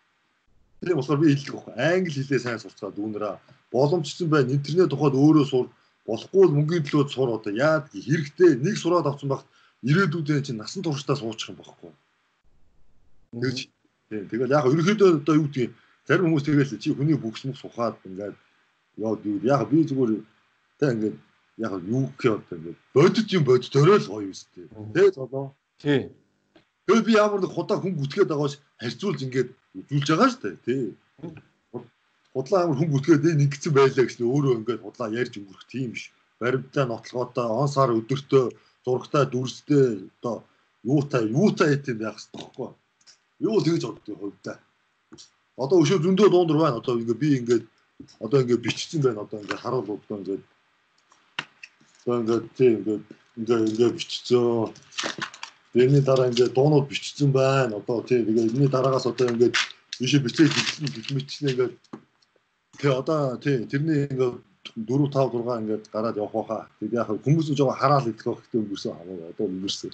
[0.80, 0.88] дээ.
[0.88, 1.74] Тийм болохоор би хэлдэг байхгүй.
[1.76, 3.36] Англи хэлээ сайн сурцгаа дүүнэраа
[3.72, 4.52] боломжтой байна.
[4.52, 5.66] Интернет тухайд өөрөө сур
[6.08, 9.48] болохгүй л мөнгөний төлөө сур одоо яад хэрэгтэй нэг сураад авсан багт
[9.84, 11.92] ирээдүйдээ чинь насан туршдаа суучих юм байхгүй.
[13.42, 13.58] Тэгж
[14.10, 15.72] тийм тэгэл яг ерөөхдөө одоо юу гэдгийг
[16.08, 18.36] зарим хүмүүс тэгэл чи хүний бүкс мөх сухаад ингээд
[18.98, 20.12] яад юу яг би зүгээр
[20.80, 21.16] тэг ингээд
[21.64, 24.68] яг юу гэх одоо ингээд бодит юм бодит төрөөл гоё юм шүү дээ.
[24.94, 25.56] Тэ золоо.
[25.80, 26.12] Тий.
[26.86, 29.50] Тэгээ би ямар нэг худаа хүн гүтгээд байгаач харьцуулж ингээд
[29.80, 30.56] үзүүлж байгаа шүү дээ.
[30.66, 30.84] Тий.
[32.34, 36.16] Худлаа амар хүн гүтгээд нэг гисэн байлаа гэсэн өөрөө ингээд худлаа ярьж өнгөрөх тийм биш.
[36.40, 38.46] Баримтаа нотлогоотой он сар өдөртөө
[38.86, 40.48] зургтай дүрстэй одоо
[40.84, 42.70] юутай юутай хэвтэн байх хэрэгтэй байхгүй.
[43.48, 44.58] Юу тэгж боддог хувьдаа.
[45.58, 46.80] Одоо өшөө зөндөө дуундар байна.
[46.80, 47.66] Одоо ингээ би ингээд
[48.24, 49.22] одоо ингээ бичсэн байна.
[49.28, 50.40] Одоо ингээ харуул одоо ингээ
[52.06, 53.00] одоо ингээ тийм ингээ
[53.38, 54.72] ингээ ингээ бичсэн.
[55.74, 57.76] Тэрний дараа ингээ дуунууд бичсэн байна.
[57.76, 59.52] Одоо тийм тэгээ энэний дараагаас одоо ингээ
[60.00, 61.70] бишээ бичээ бичсэн бичсэн ингээ
[62.82, 64.42] тэгээ одоо тийм тэрний ингээ
[64.76, 66.68] 4 5 6 ингээд гараад явах байхаа.
[66.80, 69.92] Тэгээд яг хүмүүс нь жоо хараал идэх байх гэдэг өнгөрсөн хамаа одоо өнгөрсөн.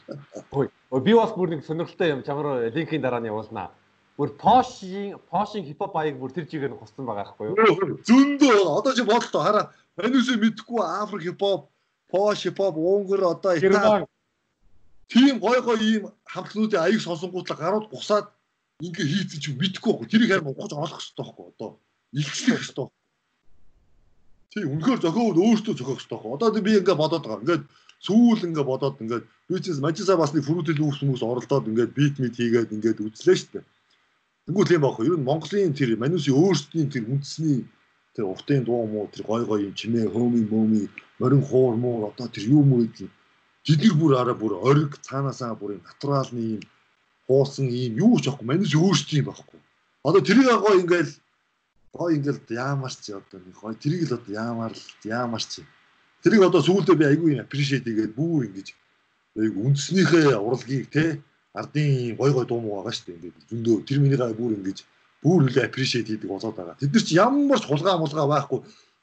[0.52, 0.70] Хөөе.
[1.04, 3.72] Би бас бүр нэг сонирхолтой юм чамруу линкийн дараа нь явуулнаа.
[4.18, 8.00] Бүр Posh-ийн Posh-ийн хипхоп баяг бүр тэр чигээр нь гуссан байгаа байхгүй юу?
[8.08, 9.66] Зөндөө одоо чи бодлоо хараа.
[9.96, 11.70] Манайс мэдхгүй Африк хипхоп,
[12.12, 14.08] Posh хипхоп, Унгар одоо Итали.
[15.08, 18.28] Тийм гой гой ийм хамтлагуудын аяг сонсонгуудлаа гарууд бусаад
[18.84, 20.12] ингээ хийцэн чи мэдхгүй байхгүй.
[20.12, 21.72] Тэрийг харин ухаж олох хэрэгтэй байхгүй одоо.
[22.14, 22.88] Илчлэх хэрэгтэй
[24.58, 26.34] Тийм үнэхээр зохиод өөртөө зохиох хэрэгтэй.
[26.34, 27.44] Одоо би ингээ бодоод байгаа.
[27.46, 27.64] Ингээд
[28.02, 32.36] сүүл ингээ бодоод ингээд бизнес мажиса бас нэг фрутил үүс хүмүүс оролдоод ингээд бит мит
[32.40, 33.66] хийгээд ингээд үзлээ шүү дээ.
[34.50, 34.98] Тэнгүүл юм баах.
[35.06, 37.70] Ер нь Монголын тэр манусын өөрсдийн тэр үндэсний
[38.16, 40.84] тэр уртын дуу муу тэр гой гой юм чимээ хөөми мөөми
[41.22, 43.12] морин хуур муу одоо тэр юу муу гэдэг
[43.68, 46.62] тэдгэр бүр араа бүр ориг цаанаасаа бүр натуралны юм
[47.30, 49.60] хуусан юм юу ч аахгүй манус өөрсдийн байхгүй.
[50.08, 51.12] Одоо тэрийг гой ингээл
[51.98, 55.66] гой ингээл яамаар ч одоо нэг гой тэрийг л одоо яамаар л яамаар ч
[56.24, 58.68] тэрийг одоо сүүлдээ би айгүй аппрешиэт хийгээд бүр ингэж
[59.42, 61.22] яг үндснийхээ урлагийг те
[61.58, 63.18] ардын гой гой дуу муу байгаа шүү дээ.
[63.18, 64.78] Ингээд зөндөө тэр миний гай бүр ингэж
[65.26, 66.78] бүр үлээ аппрешиэт хийдэг болоод байгаа.
[66.78, 68.60] Тэд нар чи ямар ч хулгай мулгай байхгүй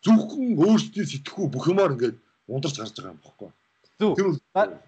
[0.07, 2.17] зөвхөн өөрсдийн сэтгэхүй бүх юмар ингээд
[2.47, 3.51] ундарч гарч байгаа юм бохоггүй
[3.99, 4.79] тэр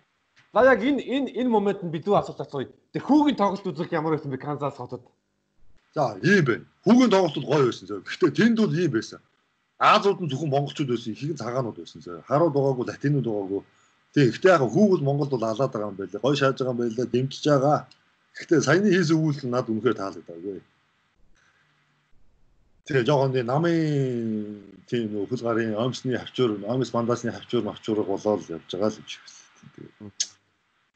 [0.55, 2.73] За яг энэ энэ энэ моментод би дүү асууж асууя.
[2.93, 4.41] Тэг хүүгийн тоглолт үзэх ямар байсан бэ?
[4.41, 5.05] Канзас хотод?
[5.97, 6.65] За ийм байна.
[6.85, 8.05] Хүүгийн тоглолтод гоё байсан зөө.
[8.05, 9.21] Гэхдээ тэнд бол ийм байсан.
[9.81, 12.21] Аазууд нь зөвхөн монголчууд байсан, их их цагаанууд байсан зөө.
[12.29, 13.63] Харууд байгаагүй, латинууд байгаагүй.
[14.13, 16.21] Тэг ихтэй яг хүүгэл Монголд бол алаад байгаа юм байлаа.
[16.21, 17.79] Гоё шааж байгаа юм байлаа, дэмжиж байгаа.
[18.37, 20.61] Гэхдээ саяны хийсэн үйл нь над үнэхээр таалагдаагүй.
[22.87, 23.77] Тэгээ жоохон тийм намын
[24.85, 29.09] тийм нөх хөл гарын омсны хавчуур, омс бандасны хавчуур мавчуурыг болоод явж байгаа л юм
[29.09, 30.13] шиг байна.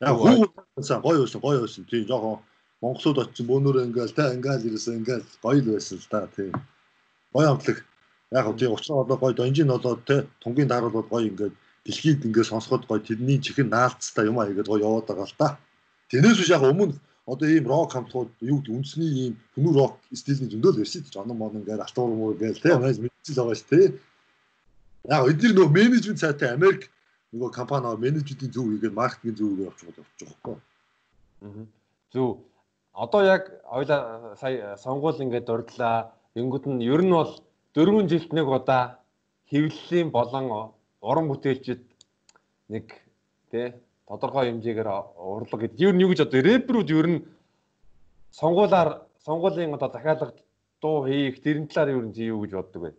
[0.05, 1.85] Яг хүүгэл гоё байсан, гоё байсан.
[1.89, 2.45] Тийм жоохон
[2.81, 6.55] Монголууд очиж бөөнөр ингээл те ингээл ерөөсөө ингээл гоё л байсан л да тийм.
[7.35, 7.79] Гоё амтлаг.
[8.33, 11.55] Яг хөө тийм уучраа болоо гоё донжин болоод те тунгийн дарал бол гоё ингээд
[11.85, 15.49] дэлхийд ингээд сонсоход гоё тэрний чихэн наалцтай юм аа игээд гоё яваад байгаа л да.
[16.09, 16.97] Тэрнээс биш яг өмнө
[17.29, 21.37] одоо ийм рок хамтууд юу гэдэг үндэсний ийм хүмүүр рок стилийн зөндөл байсан ч жанр
[21.37, 23.81] мод ингээд алтуур муур гээл те унаас мэдчихэл байгаа ш те.
[25.05, 26.89] Яг эдгээр нөгөө менежмент цаатай Америк
[27.33, 30.61] нөгөө компани менежүүдийн зөв үегээр маркетинг зөв үегээр авч боловч байгаа хөөе.
[31.45, 31.65] Аа.
[32.13, 32.29] Зөв
[33.05, 36.13] одоо яг хоёлаа сая сонгуул ингээд дурдлаа.
[36.35, 37.33] Тэнгүүд нь ер нь бол
[37.75, 39.01] 4 жилд нэг удаа
[39.51, 40.47] хэвлэлийн болон
[41.01, 41.81] уран бүтээлчд
[42.69, 42.87] нэг
[43.51, 43.73] тий
[44.07, 45.81] тодорхой хэмжээгээр урлаг гэдэг.
[45.81, 47.25] Ер нь юу гэж одоо рэперүүд ер нь
[48.37, 48.91] сонгуулаар
[49.25, 50.37] сонгуулийн одоо захиалга
[50.83, 52.91] дуу хийх тэрэн талаар ер нь юу гэж боддог вэ?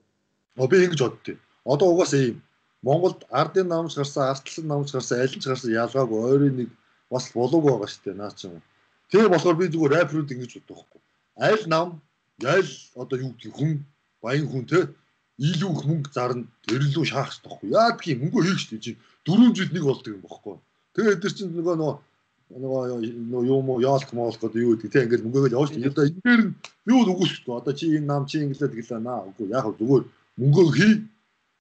[0.58, 1.38] Оо би ингэж боддتي.
[1.64, 2.41] Одоо угаасаа ийм
[2.82, 6.70] Монголд ардын намж гарсан, артлан намж гарсан, аль нь гарсан ялгаагүй ойрын нэг
[7.14, 8.18] бас болоогүй байгаа шүү дээ.
[8.18, 8.58] Наа чинь
[9.12, 11.01] Тэгээ болохоор би зүгээр рэперүүд ингэж боддог байхгүй.
[11.36, 11.89] Аль нам,
[12.47, 13.84] аль одоо юу гэх хүн,
[14.24, 14.88] баян хүн те
[15.41, 17.70] илүү их мөнгө зарна, өрлөө шаах хэрэгтэй байхгүй.
[17.76, 18.86] Яа гэх юм мөнгө хийх шүү дээ.
[18.86, 18.91] Чи
[19.28, 20.55] 4 жил нэг болдог юм байхгүй.
[20.95, 21.93] Тэгээ эдгээр чинь нөгөө нөгөө
[22.51, 25.88] нөгөө юу мó яалт моолт гэдэг юу гэдэг те ингээд мөнгөөгөө явж тийм.
[25.88, 26.53] Одоо энээр нь
[26.91, 27.53] юу л үгүйсэхгүй.
[27.55, 29.28] Одоо чи энэ нам чи инглээ тэгэлээ наа.
[29.32, 30.03] Үгүй яг зүгээр
[30.39, 30.93] мөнгөө хий.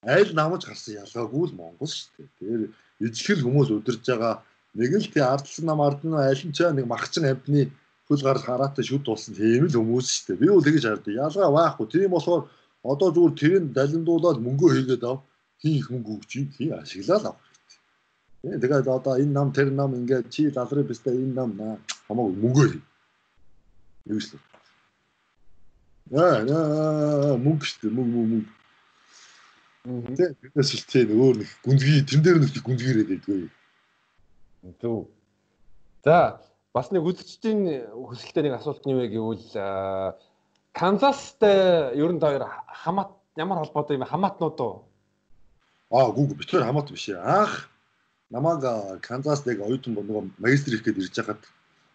[0.03, 2.29] Аль намж гарсан ялгаагүй л Монгол шүү дээ.
[2.39, 2.63] Тэгэхээр
[3.07, 4.35] ижил хүмүүс удирж байгаа
[4.75, 7.71] нэг л тий ардсан нам ардны аль нь ч нэг махчин амтны
[8.11, 10.41] хөл гарал хараатай шүд болсон тийм л хүмүүс шүү дээ.
[10.43, 11.15] Би бол тэгэж харддаг.
[11.15, 11.87] Ялгаа байхгүй.
[11.91, 12.43] Тийм болохоор
[12.83, 15.23] одоо зүгээр тэрийг далиндуулаад мөнгөө хийгээд ав.
[15.63, 16.47] Хин их мөнгө өгч юм.
[16.55, 17.37] Тийм ашиглаад ав.
[18.43, 21.51] Тэгээд одоо энэ нам тэр нам ингээд чи лалрын бистэ энэ нам
[22.09, 22.83] хамаагүй мөнгөө хий.
[24.11, 24.31] Юу л.
[26.19, 27.95] Аа мөнгө шүү дээ.
[27.95, 28.51] Мөнгө мөнгө.
[30.19, 33.51] Тэгээд бидээс л тийм өөр нэг гүнзгий тэн дээр нэг гүнзгийрээд байдгүй.
[34.81, 35.09] Зөв.
[36.05, 36.41] За
[36.75, 40.21] бас нэг үзэгчдийн хүсэлтэй нэг асуулт нь юу вэ гэвэл
[40.73, 44.85] Канзастай ер нь хоёр хамаат ямар холбоотой юм хамаатнууд уу?
[45.91, 47.19] Аа гүг битгээр хамаат биш ээ.
[47.19, 47.69] Анх
[48.31, 48.63] намайг
[49.03, 51.43] Канзас нэг оюутан нөгөө магистр их гээд ирж хахад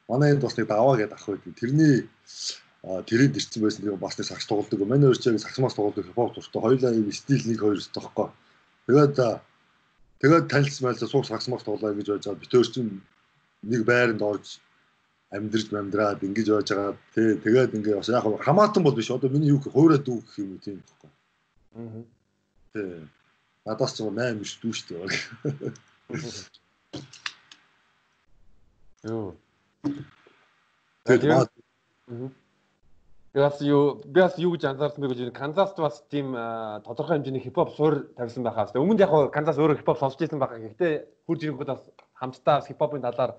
[0.10, 1.54] манай энд бас нэг даваа гэдэг ах байдаг.
[1.56, 1.96] Тэрний
[2.84, 4.84] тэрэнд ирсэн байсан нэг бас нэг сакс тоглодог.
[4.84, 6.62] Манай сакс мас тоглодог хипхоп дуртай.
[6.62, 8.30] Хоёлаа юм стил нэг хоёр тоххой.
[8.88, 9.16] Тэгээд
[10.22, 10.52] тэгээд
[11.04, 12.42] суух сакс мас тоглоо гэж байж байгаа.
[12.42, 13.02] Битээр чинь
[13.64, 14.60] нэг байранд орж
[15.32, 16.98] амьдрж амьдраад ингэж байж байгаа.
[17.14, 19.12] Тэ тэгээд ингээ бас яг хамаатан бол биш.
[19.12, 21.10] Одоо миний юу гэх хуурай дүү гэх юм уу тийм байхгүй.
[21.76, 22.04] Аа.
[22.74, 22.82] Тэ.
[23.66, 25.74] Надаас ч 8 биш дүү шүү дээ.
[29.10, 29.36] Юу.
[31.06, 31.50] Тэгээд
[32.08, 32.30] Би
[33.42, 36.32] бас юу би бас юу гэж анзаарсан бэ гэж Канзаст бас тийм
[36.88, 38.72] тодорхой хэмжээний хипхоп суур тавьсан байхаа.
[38.80, 40.64] Өмнөд яг Канзас өөрөө хипхоп сонсч ирсэн байхаа.
[40.64, 40.94] Гэхдээ
[41.28, 41.84] хурж ирэнгүүт бас
[42.16, 43.36] хамтдаа хипхопын талаар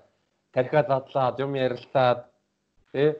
[0.53, 2.29] тархиа задлаад юм ярилцаад
[2.93, 3.17] тий.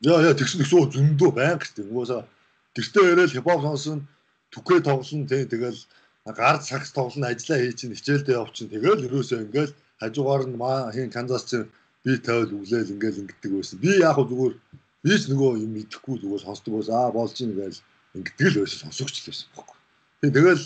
[0.00, 1.92] Яа яа тэгсэн тэгсэн зөндөө байнг дээ.
[1.92, 2.24] Угаасаа
[2.72, 4.08] гэртээ ирээл хипхоп сонсон
[4.56, 5.44] түкээ тоглоно тий.
[5.44, 5.80] Тэгэл
[6.24, 8.72] гар сакс тоглоно ажиллаа хий чинь хичээлдээ явчин.
[8.72, 11.68] Тэгэл ерөөсөө ингээл хажуугаар нь маа хин Канзас чинь
[12.00, 13.76] би тавил өглөөл ингээл ингэдэг байсан.
[13.76, 14.54] Би яг зүгээр
[15.06, 17.78] би ч нөгөө юм идэхгүй зүгээр сонсдог бас аа болж ийн гээл
[18.18, 19.78] ингэдэг л байсан сонсогч л байсан байхгүй.
[20.34, 20.62] Тэгэл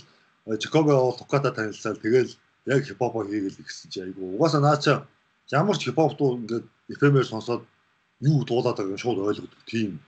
[0.57, 2.32] Чикаго Туката танилцал тэгэл
[2.64, 5.05] яг хипхоп хийгээл гэсэн чи айгу угаасаа наача
[5.53, 6.64] ямар ч хипхоп дуу ингээд
[6.97, 7.68] FM-ээр сонсоод
[8.24, 10.01] юу дуулаад байгааг шууд ойлгодог тийм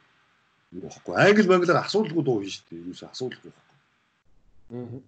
[0.73, 1.13] юу байхгүй.
[1.13, 2.87] Англи банглаар асуудалгүй дуу хийн шүү дээ.
[2.89, 3.77] Юусе асуудалгүй байхгүй.
[4.81, 5.01] Аа.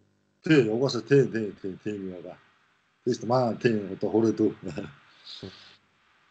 [0.44, 2.36] Тий, угаасаа тий, тий, тий, тийм юм байна.
[3.08, 4.50] Тэст маа тий одоо хүрээдүү.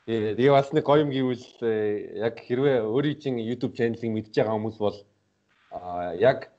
[0.06, 4.36] Э, тэгээ бас нэг гоё юм гэвэл э, яг хэрвээ өөрийн чинь YouTube channel-ыг мэдж
[4.36, 5.00] байгаа хүмүүс бол
[6.20, 6.52] яг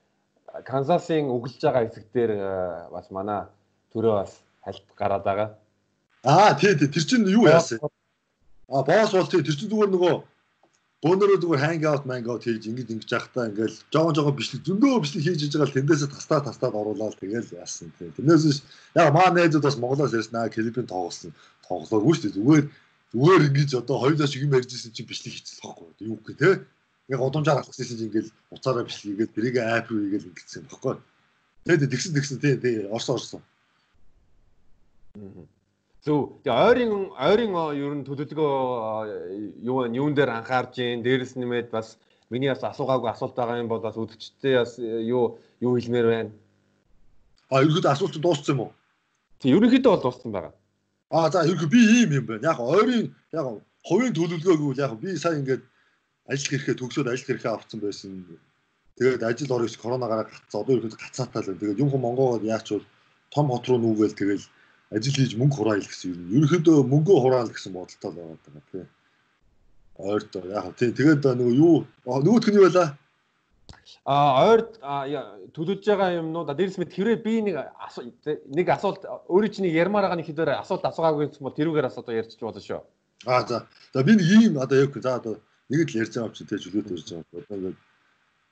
[0.64, 2.48] Канзасын өглөж байгаа хэсэг дээр э,
[2.88, 3.44] бас манай
[3.92, 5.48] төрөө бас хальт гараад байгаа.
[6.24, 7.84] Аа тий тий тэр чинь юу яасан?
[8.72, 10.14] Аа босс бол тий тэр чинь зүгээр нөгөө
[11.04, 15.04] бөөнөрөө зүгээр hang out man out хийж ингэж ингэж явахдаа ингээл жоон жоон бичлэг зөндөө
[15.04, 18.08] бичлэг хийж иж байгаа л тэндээсээ тастаа тастаад оруулаад тэгэл яасан тий.
[18.16, 18.64] Тэрнээс
[18.96, 21.36] яг маа найзууд бас Монголоос ирсэн аа клипийн тоглосон
[21.68, 22.36] тоглооргүй шүү дээ.
[22.40, 22.64] Зүгээр
[23.14, 26.50] зүгээр ингэж одоо хоёулаа шиг юм ярьжсэн чинь бичлэг хийчихсэн байхгүй юу гэх те
[27.08, 30.94] яг удамжаар гэсэн чинь ингээл уцаараа бичлэг хийгээд тэрийг ап руу хийгээл ингэсэн байхгүй
[31.64, 33.42] тэгээд тэгсэн тэгсэн тий тий орсон орсон
[36.04, 36.42] Зөв.
[36.42, 41.96] Тэгээ ойрын ойрын ер нь төлөвлөгөө юу юун дээр анхаарч ийн дээрэс нэмээд бас
[42.28, 46.30] миний бас асуугаагүй асуулт байгаа юм бол бас үдчтэй бас юу юу хэлмээр байна.
[47.48, 48.72] А ерөөд асуулт дууссан юм уу?
[49.38, 50.52] Тэг ерөнхийдөө бол дууссан байгаа.
[51.14, 52.50] Аа за ерхий би ийм юм байна.
[52.50, 53.46] Яг ойрын яг
[53.86, 55.62] хувийн төлөвлөгөө гэвэл яг би сая ингээд
[56.26, 58.10] ажил хэрэгээ төгсөөд ажил хэрэгээ авцсан байсан.
[58.98, 60.60] Тэгээд ажил орох коронавигаараа гацсан.
[60.62, 61.60] Одоо ерөөд гацаатай л.
[61.62, 62.86] Тэгээд юм хөө Монголд яач бол
[63.30, 64.44] том хот руу нүгээл тэгэл
[64.90, 66.20] ажил хийж мөнгө хураал гэсэн юм.
[66.34, 68.84] Ерөнхийдөө мөнгөө хураал гэсэн бодолтой л байгаа даа тий.
[69.94, 72.88] Ойртоо яг тий тэгээд нөгөө юу нөгөөх нь юу байлаа?
[74.04, 74.60] А ойр
[75.56, 77.56] төлөж байгаа юмнууд дээрс мэд хэрэг би нэг
[78.52, 82.14] нэг асуулт өөрөө чинь ярмаар байгаа нэг хэдээр асуулт асуугаагүй гэсэн бол тэрүүгээр асуу одоо
[82.14, 82.82] ярьчих болно шүү.
[83.26, 83.66] А за.
[83.94, 85.34] За би нэг ийм одоо яг за одоо
[85.70, 87.40] нэг л ярьж байгаа юм чи тэ чөлөөт ярьж байгаа.
[87.44, 87.78] Одоо ингээд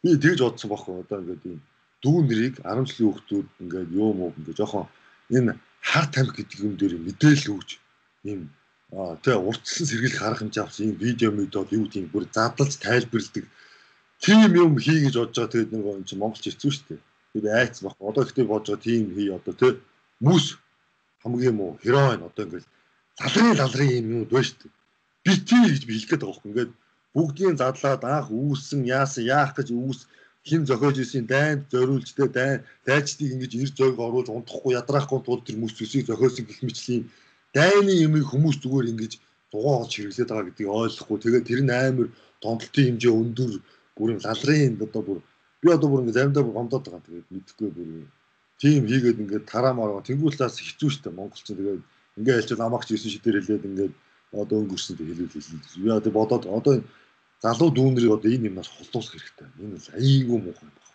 [0.03, 1.61] би тэгж бодсон байхгүй одоо ингээд ийм
[2.03, 4.87] дүү нэрийг 10 жилийн хүүхдүүд ингээд юу муу ингээд жоохон
[5.37, 7.71] энэ хар тамхи гэдэг юм дээр мэдээлэл өгч
[8.31, 8.41] ийм
[8.93, 13.45] тэгээ урдсан сэргийлэх арга хэмжээ авсан ийм видео мэдээд юу тийм бүр задлж тайлбарладаг
[14.25, 17.01] тийм юм хий гэж бодож байгаа тэгээд нэг юм чи Монголч хэцүү шүү дээ.
[17.35, 17.97] Би айц баг.
[17.99, 19.73] Одоо ихтэй бодож байгаа тийм хий одоо тий
[20.23, 20.47] мүс
[21.23, 22.69] хамгийн муу хероин одоо ингээл
[23.19, 24.73] лалрын лалрын юм юм дөө шүү дээ.
[25.25, 26.51] Би тий гэж би хэлэх гээд байгаа юм.
[26.51, 26.73] Ингээд
[27.15, 30.01] бүгдийн задлаад анх үүссэн яасан яах гэж үүс
[30.49, 35.43] хин зохиож исэн дайнд зориулж тэ дайн дайчдыг ингэж ир зойг оруулж унтахгүй ядраахгүй тул
[35.47, 37.05] тэр мөс зүсийг зохиосон гэх мэтлийн
[37.55, 39.13] дайны юмыг хүмүүс зүгээр ингэж
[39.53, 42.09] дугаа олж хэрэглээд байгаа гэдгийг ойлгохгүй тэгээд тэр нь амар
[42.43, 43.53] томдлтын хэмжээ өндөр
[43.97, 45.19] бүр лалрын одоо бүр
[45.63, 47.89] би одоо бүр ингээ заримдаа бүр гомдоод байгаа тэгээд мэдхгүй бүр
[48.63, 51.83] тийм хийгээд ингээ тараамаар тэнгуулаас хэцүү шттэ монголч тэгээд
[52.19, 53.91] ингээ хэлчихвэл амагч 9 шидээр хэлээд ингээ
[54.33, 55.61] одоо өнгөрсөн тэг хэлүүл хэлсэн.
[55.85, 56.75] Би одоо бодоод одоо
[57.45, 59.49] залуу дүүнрийг одоо энэ юмнаас холдуулах хэрэгтэй.
[59.61, 60.91] Энэ бол айгүй муухай байна.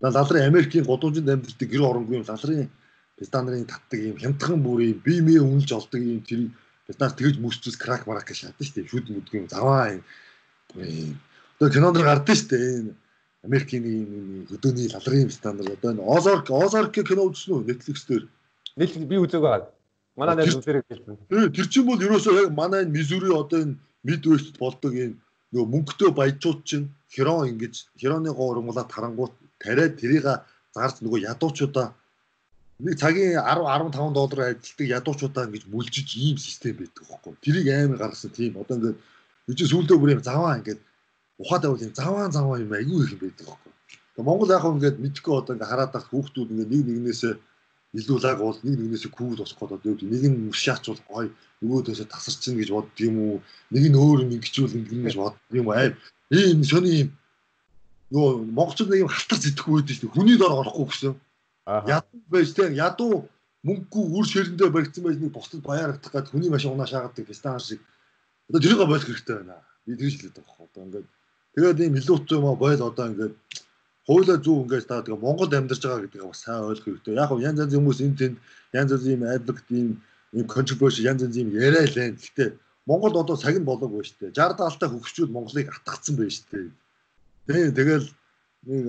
[0.00, 2.70] За лалрын Америкийн годуужинд амьддаг гэр оронгүй лалрын
[3.18, 6.46] пистандрын татдаг юм хямдхан бүрийн бие мие үнэлж олдог юм тэр
[6.86, 8.90] биднаас тэгж мүсцүүс крак марак шатдаг шүү дээ.
[8.90, 10.02] Шүд юм заваа юм
[11.58, 12.66] Одоо кинонд гардаг шүү дээ.
[12.78, 12.94] Энэ
[13.42, 18.24] Америкийн энэ хөдөөний лалрын стандарт одоо энэ Озарк Озарк кино үзсэн үү Netflix дээр?
[18.78, 19.74] Netflix би үзег байгаа.
[20.14, 21.50] Манай найз үзэрэг хэлсэн.
[21.50, 25.18] Тэр чинь бол ерөөсөө яг манай энэ Мизури одоо энэ Midwest болдог энэ
[25.50, 30.26] нөгөө мөнгөтэй баяжууд чинь херон ингэж хероны гоормуулаад тарангуут тариад тэрийг
[30.74, 31.90] зарж нөгөө ядуучуудаа
[32.78, 37.34] нэг цагийн 10 15 доллар ажилтдаг ядуучуудаа ингэж мүлжиж ийм систем байдаг байхгүй.
[37.42, 38.98] Тэрийг амар гаргасан тийм одоо ингээд
[39.50, 40.80] үгүй сүүлдээ бүр юм заваа ингээд
[41.38, 43.72] ухаатай бол заваан заваан юм айгүй их юм байдаг байхгүй.
[44.14, 47.34] Тэгээ Монгол яг ингээд мэдхгүй одоо ингээд хараад тах хүүхдүүд ингээд нэг нэгнээсээ
[47.98, 51.26] илүү лаг бол нэг нэгнээсээ күүл босох гээд одоо нэг нь мөршаачвал гой
[51.62, 53.36] нөгөөдөөсөө тасарчин гэж бодд юм уу?
[53.70, 55.94] Нэг нь өөр юм ингэжүүл ингэн гэж бодд юм аа
[56.34, 57.10] ийм сони юм
[58.12, 61.14] нөгөө монголчууд нэг юм халтар зэтгэхгүй байдаг шүү хүний дор орохгүй гэсэн.
[61.88, 63.28] Ядуу байж тээ ядуу
[63.64, 67.80] мөнгөгүй үр ширэндээ баригдсан байж нэг бусдад баярагдах гээд хүний машин унаа шаагадаг стан шиг.
[68.48, 69.60] Одоо тэрийг болох хэрэгтэй байна.
[69.84, 71.08] Би тэгж хэлээд байгаа хөө одоо ингээд
[71.58, 73.34] тэгээд ийм илүүц юм бойл одоо ингээд
[74.06, 77.18] хуулаа зөв ингээд та тэгээ Монголд амьдарч байгаа гэдгийг бас сайн ойлгох хэрэгтэй.
[77.18, 78.36] Яг нь янз янз хүмүүс энэ тэнд
[78.78, 79.88] янз янз юм advocate юм
[80.38, 82.16] юм controversy янз янз юм яриа л энэ.
[82.22, 82.50] Гэхдээ
[82.86, 84.38] Монголд одоо цаг нь болоогүй шүү дээ.
[84.38, 86.70] 60 даалтай хөгжчүүд Монголыг атгацсан байж шүү дээ.
[87.50, 88.06] Тэгээ тэгэл
[88.70, 88.84] нэг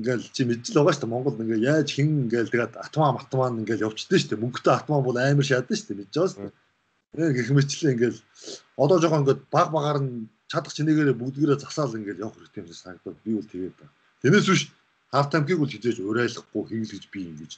[0.00, 1.12] ингээл чи мэдчихэл байгаа шүү дээ.
[1.12, 4.42] Монголд ингээ яаж хин ингээл тэгээд атмаа матмаа ингээл явчихдээ шүү дээ.
[4.48, 5.98] Мөнгөтэй атмаа бол амар шаадан шүү дээ.
[6.00, 6.52] Мэдж байгаа шүү дээ.
[7.14, 8.18] Тэгээ гэх мэтлээ ингээл
[8.80, 12.78] одоо жоохон ингээд баг багаар нь чадах чинээгээр бүгдгээрээ засаал ингээл явах хэрэгтэй юм шиг
[12.78, 13.94] санагдаад би бол тэгээд байна.
[14.22, 14.62] Тэрнээс биш
[15.10, 17.52] хав тамхиг бол хизээж урайлахгүй хийлгэж би ингэж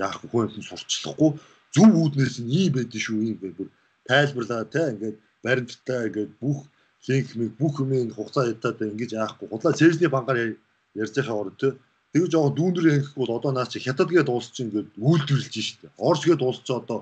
[0.00, 0.48] яах вэ?
[0.48, 1.30] Хүн сурчлахгүй.
[1.76, 3.68] Зөв үүднээс нь ийм байдэн шүү ийм бай бүр
[4.08, 6.58] тайлбарлаа те ингээд баримттай ингээд бүх
[7.08, 9.46] линк мэг бүх юмыг хугацаа ядаад ингэж яахгүй.
[9.48, 10.56] Худлаа цэжний банкаар
[11.02, 11.68] ярьж байгаа орд те.
[12.12, 16.20] Тэгж жоохон дүүнэр хийх бол одоо наа чи хятад гээд дуусч ингээд үйлдвэрлэж штэ орж
[16.24, 16.98] гээд дуусч одоо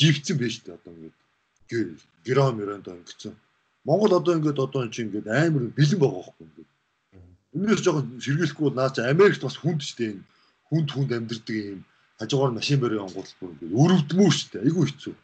[0.00, 1.16] живцэн байж штэ одоо ингээд.
[2.28, 3.34] Грам мөрөнд өнгөцсөн
[3.88, 6.68] Монгол одоо ингээд одоо чи ингээд амар бэлэн байгаа хөөхгүй ингээд
[7.56, 10.12] Өмнөөс жоохон сэргийлэхгүй бол наа чи Америкт бас хүнд ч дээ
[10.68, 11.80] хүнд хүнд амьдэрдэг юм
[12.20, 14.64] хажуугаар машин барь онгууд бүр ингээд өрөвдмөө шүү дээ.
[14.68, 15.14] Айгүй хэцүү.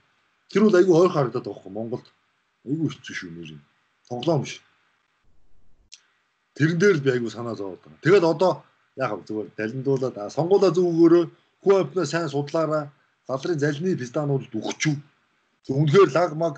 [0.48, 2.06] Тэр бол айгүй ойр харагдаад байгаа хөө Монголд.
[2.64, 3.62] Айгүй хэцүү шүү нэр юм.
[4.08, 4.54] Тоглоом биш.
[6.56, 8.00] Тэрэн дээр би айгүй санаа зовоод байна.
[8.00, 8.52] Тэгэл одоо
[8.96, 11.24] яг зүгээр далиндуулаад сонгуулаа зөв өгөөрөө
[11.60, 12.88] хүү апнаа сайн судлаараа
[13.28, 14.94] галрын залны пистануудад өгчүү.
[15.68, 16.54] Үнэхээр лаг маг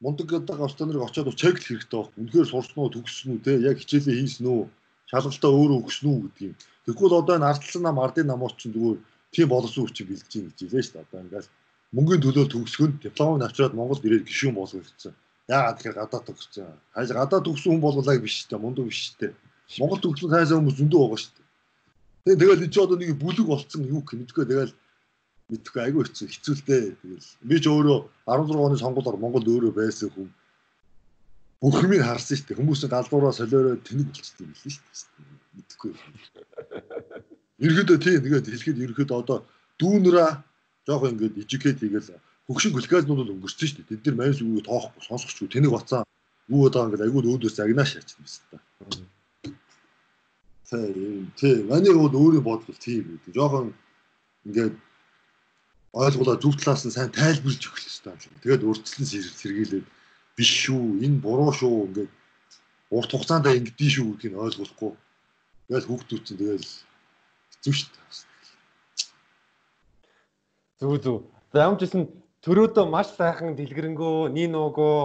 [0.00, 2.10] мундаг гэдэг австаныг очиод чек хэрэгтэй баг.
[2.18, 4.62] Үнэхээр сурсан уу төгссөн үү те яг хичээлээ хийсэн үү
[5.10, 6.54] шалгалтаа өөрөө өгсөн үү гэдэг юм.
[6.84, 8.98] Тэгвэл одоо энэ ардсан нам ардын намууд чинь зүгээр
[9.34, 11.04] тийм боловсон хүчийг бэлдэж юм гэж хэлээ шүү дээ.
[11.06, 11.48] Одоо ингээс
[11.94, 15.14] мөнгөний төлөө төгсгөнд дипломыг авчираад Монголд ирээд гişүүн болгох гэсэн.
[15.48, 16.72] Яагаад тэгэхээр гадаад төгссөн.
[16.94, 18.64] Хайж гадаад төгссөн хүн болголаа биш шүү дээ.
[18.64, 19.32] Мундаг биш шүү дээ.
[19.80, 21.44] Монгол төгссөн хайсан хүмүүс зөндөө байгаа шүү дээ.
[22.24, 24.72] Тэгээ тэгэл чи одоо нэг бүлэг болцсон юу гэх мэдгүй тэгэл
[25.50, 30.28] мэдхгүй айгүй хэцүү хэцүүлтэй тэгэл би ч өөрөө 16 оны сонгуулиор Монголд өөрөө байсан хүн
[31.60, 32.60] бүх юмыг харсан шүү дээ.
[32.60, 35.26] Хүмүүсийн галзуураа солиороо тэнэг болчихсон юм лээ шүү дээ.
[35.56, 35.92] Мэдхгүй.
[37.64, 39.38] Ерөөдөө тийм тэгээд хэлэхэд ерөөдөө одоо
[39.80, 40.30] дүүнраа
[40.84, 44.00] жоох ингээд educate хийгээл хөгшин глюкознууд бол өнгөрсөн шүү дээ.
[44.00, 46.04] Тэд нар маньс үгүй тоохгүй сонсохгүй тэнийг бацаа
[46.52, 48.64] юу удаа ингээд айгүй өөдөөс агнаш яачих юм байна.
[50.68, 53.32] Тийм тийм манай бол өөрийн бодлол тийм үү.
[53.32, 53.72] Жохон
[54.44, 54.76] ингээд
[55.94, 58.42] ойлгуулаа зөв талаас нь сайн тайлбарлаж өгөх хэрэгтэй юм.
[58.42, 59.86] Тэгээд урдчлан сэргийлээд
[60.36, 62.12] биш шүү энэ буруу шүү ингээд
[62.90, 64.92] урт хугацаанд ингэдэж шүү гэдгийг ойлгохгүй
[65.70, 66.66] тэгэл хүүхдүүд чинь тэгэл
[67.50, 68.02] хэцүү шүү дээ.
[70.82, 71.20] Зүг зүг
[71.54, 72.02] за ямар ч гэсэн
[72.42, 74.98] төрөөдөө маш сайхан дэлгэрэнгүй нин нуугөө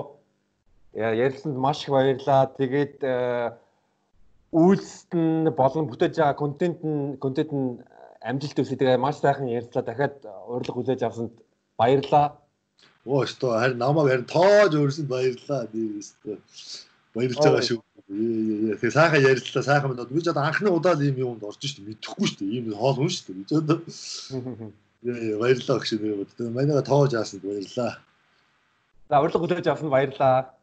[0.97, 3.53] ярилцсанд маш их баярлаа тэгээд э,
[4.51, 7.77] үйлсэд нь болон бүтээж байгаа контент нь контент нь
[8.21, 9.83] амжилт өсөй тэгээ маш сайхан ярьцлаа.
[9.83, 11.35] Дахиад урилга хүлээж авсанд
[11.79, 12.35] баярлаа.
[13.07, 16.35] Оо өстөө харин намайг харин тоож өрсөн баярлаа би өстөө
[17.15, 17.79] баярлж байгаа шүү.
[18.09, 19.63] Тэгээ сайхан ярилцлаа.
[19.63, 22.75] Сайхан минь би ч одоо анхны удаа л ийм юмд орж штэ мэдэхгүй штэ ийм
[22.75, 23.79] хоол хүн штэ би ч одоо.
[25.39, 26.31] Баярлалаа гэж нэр бод.
[26.51, 28.03] Манайга тоож аасанд баярлаа.
[29.07, 30.58] За урилга хүлээж авсанд баярлалаа.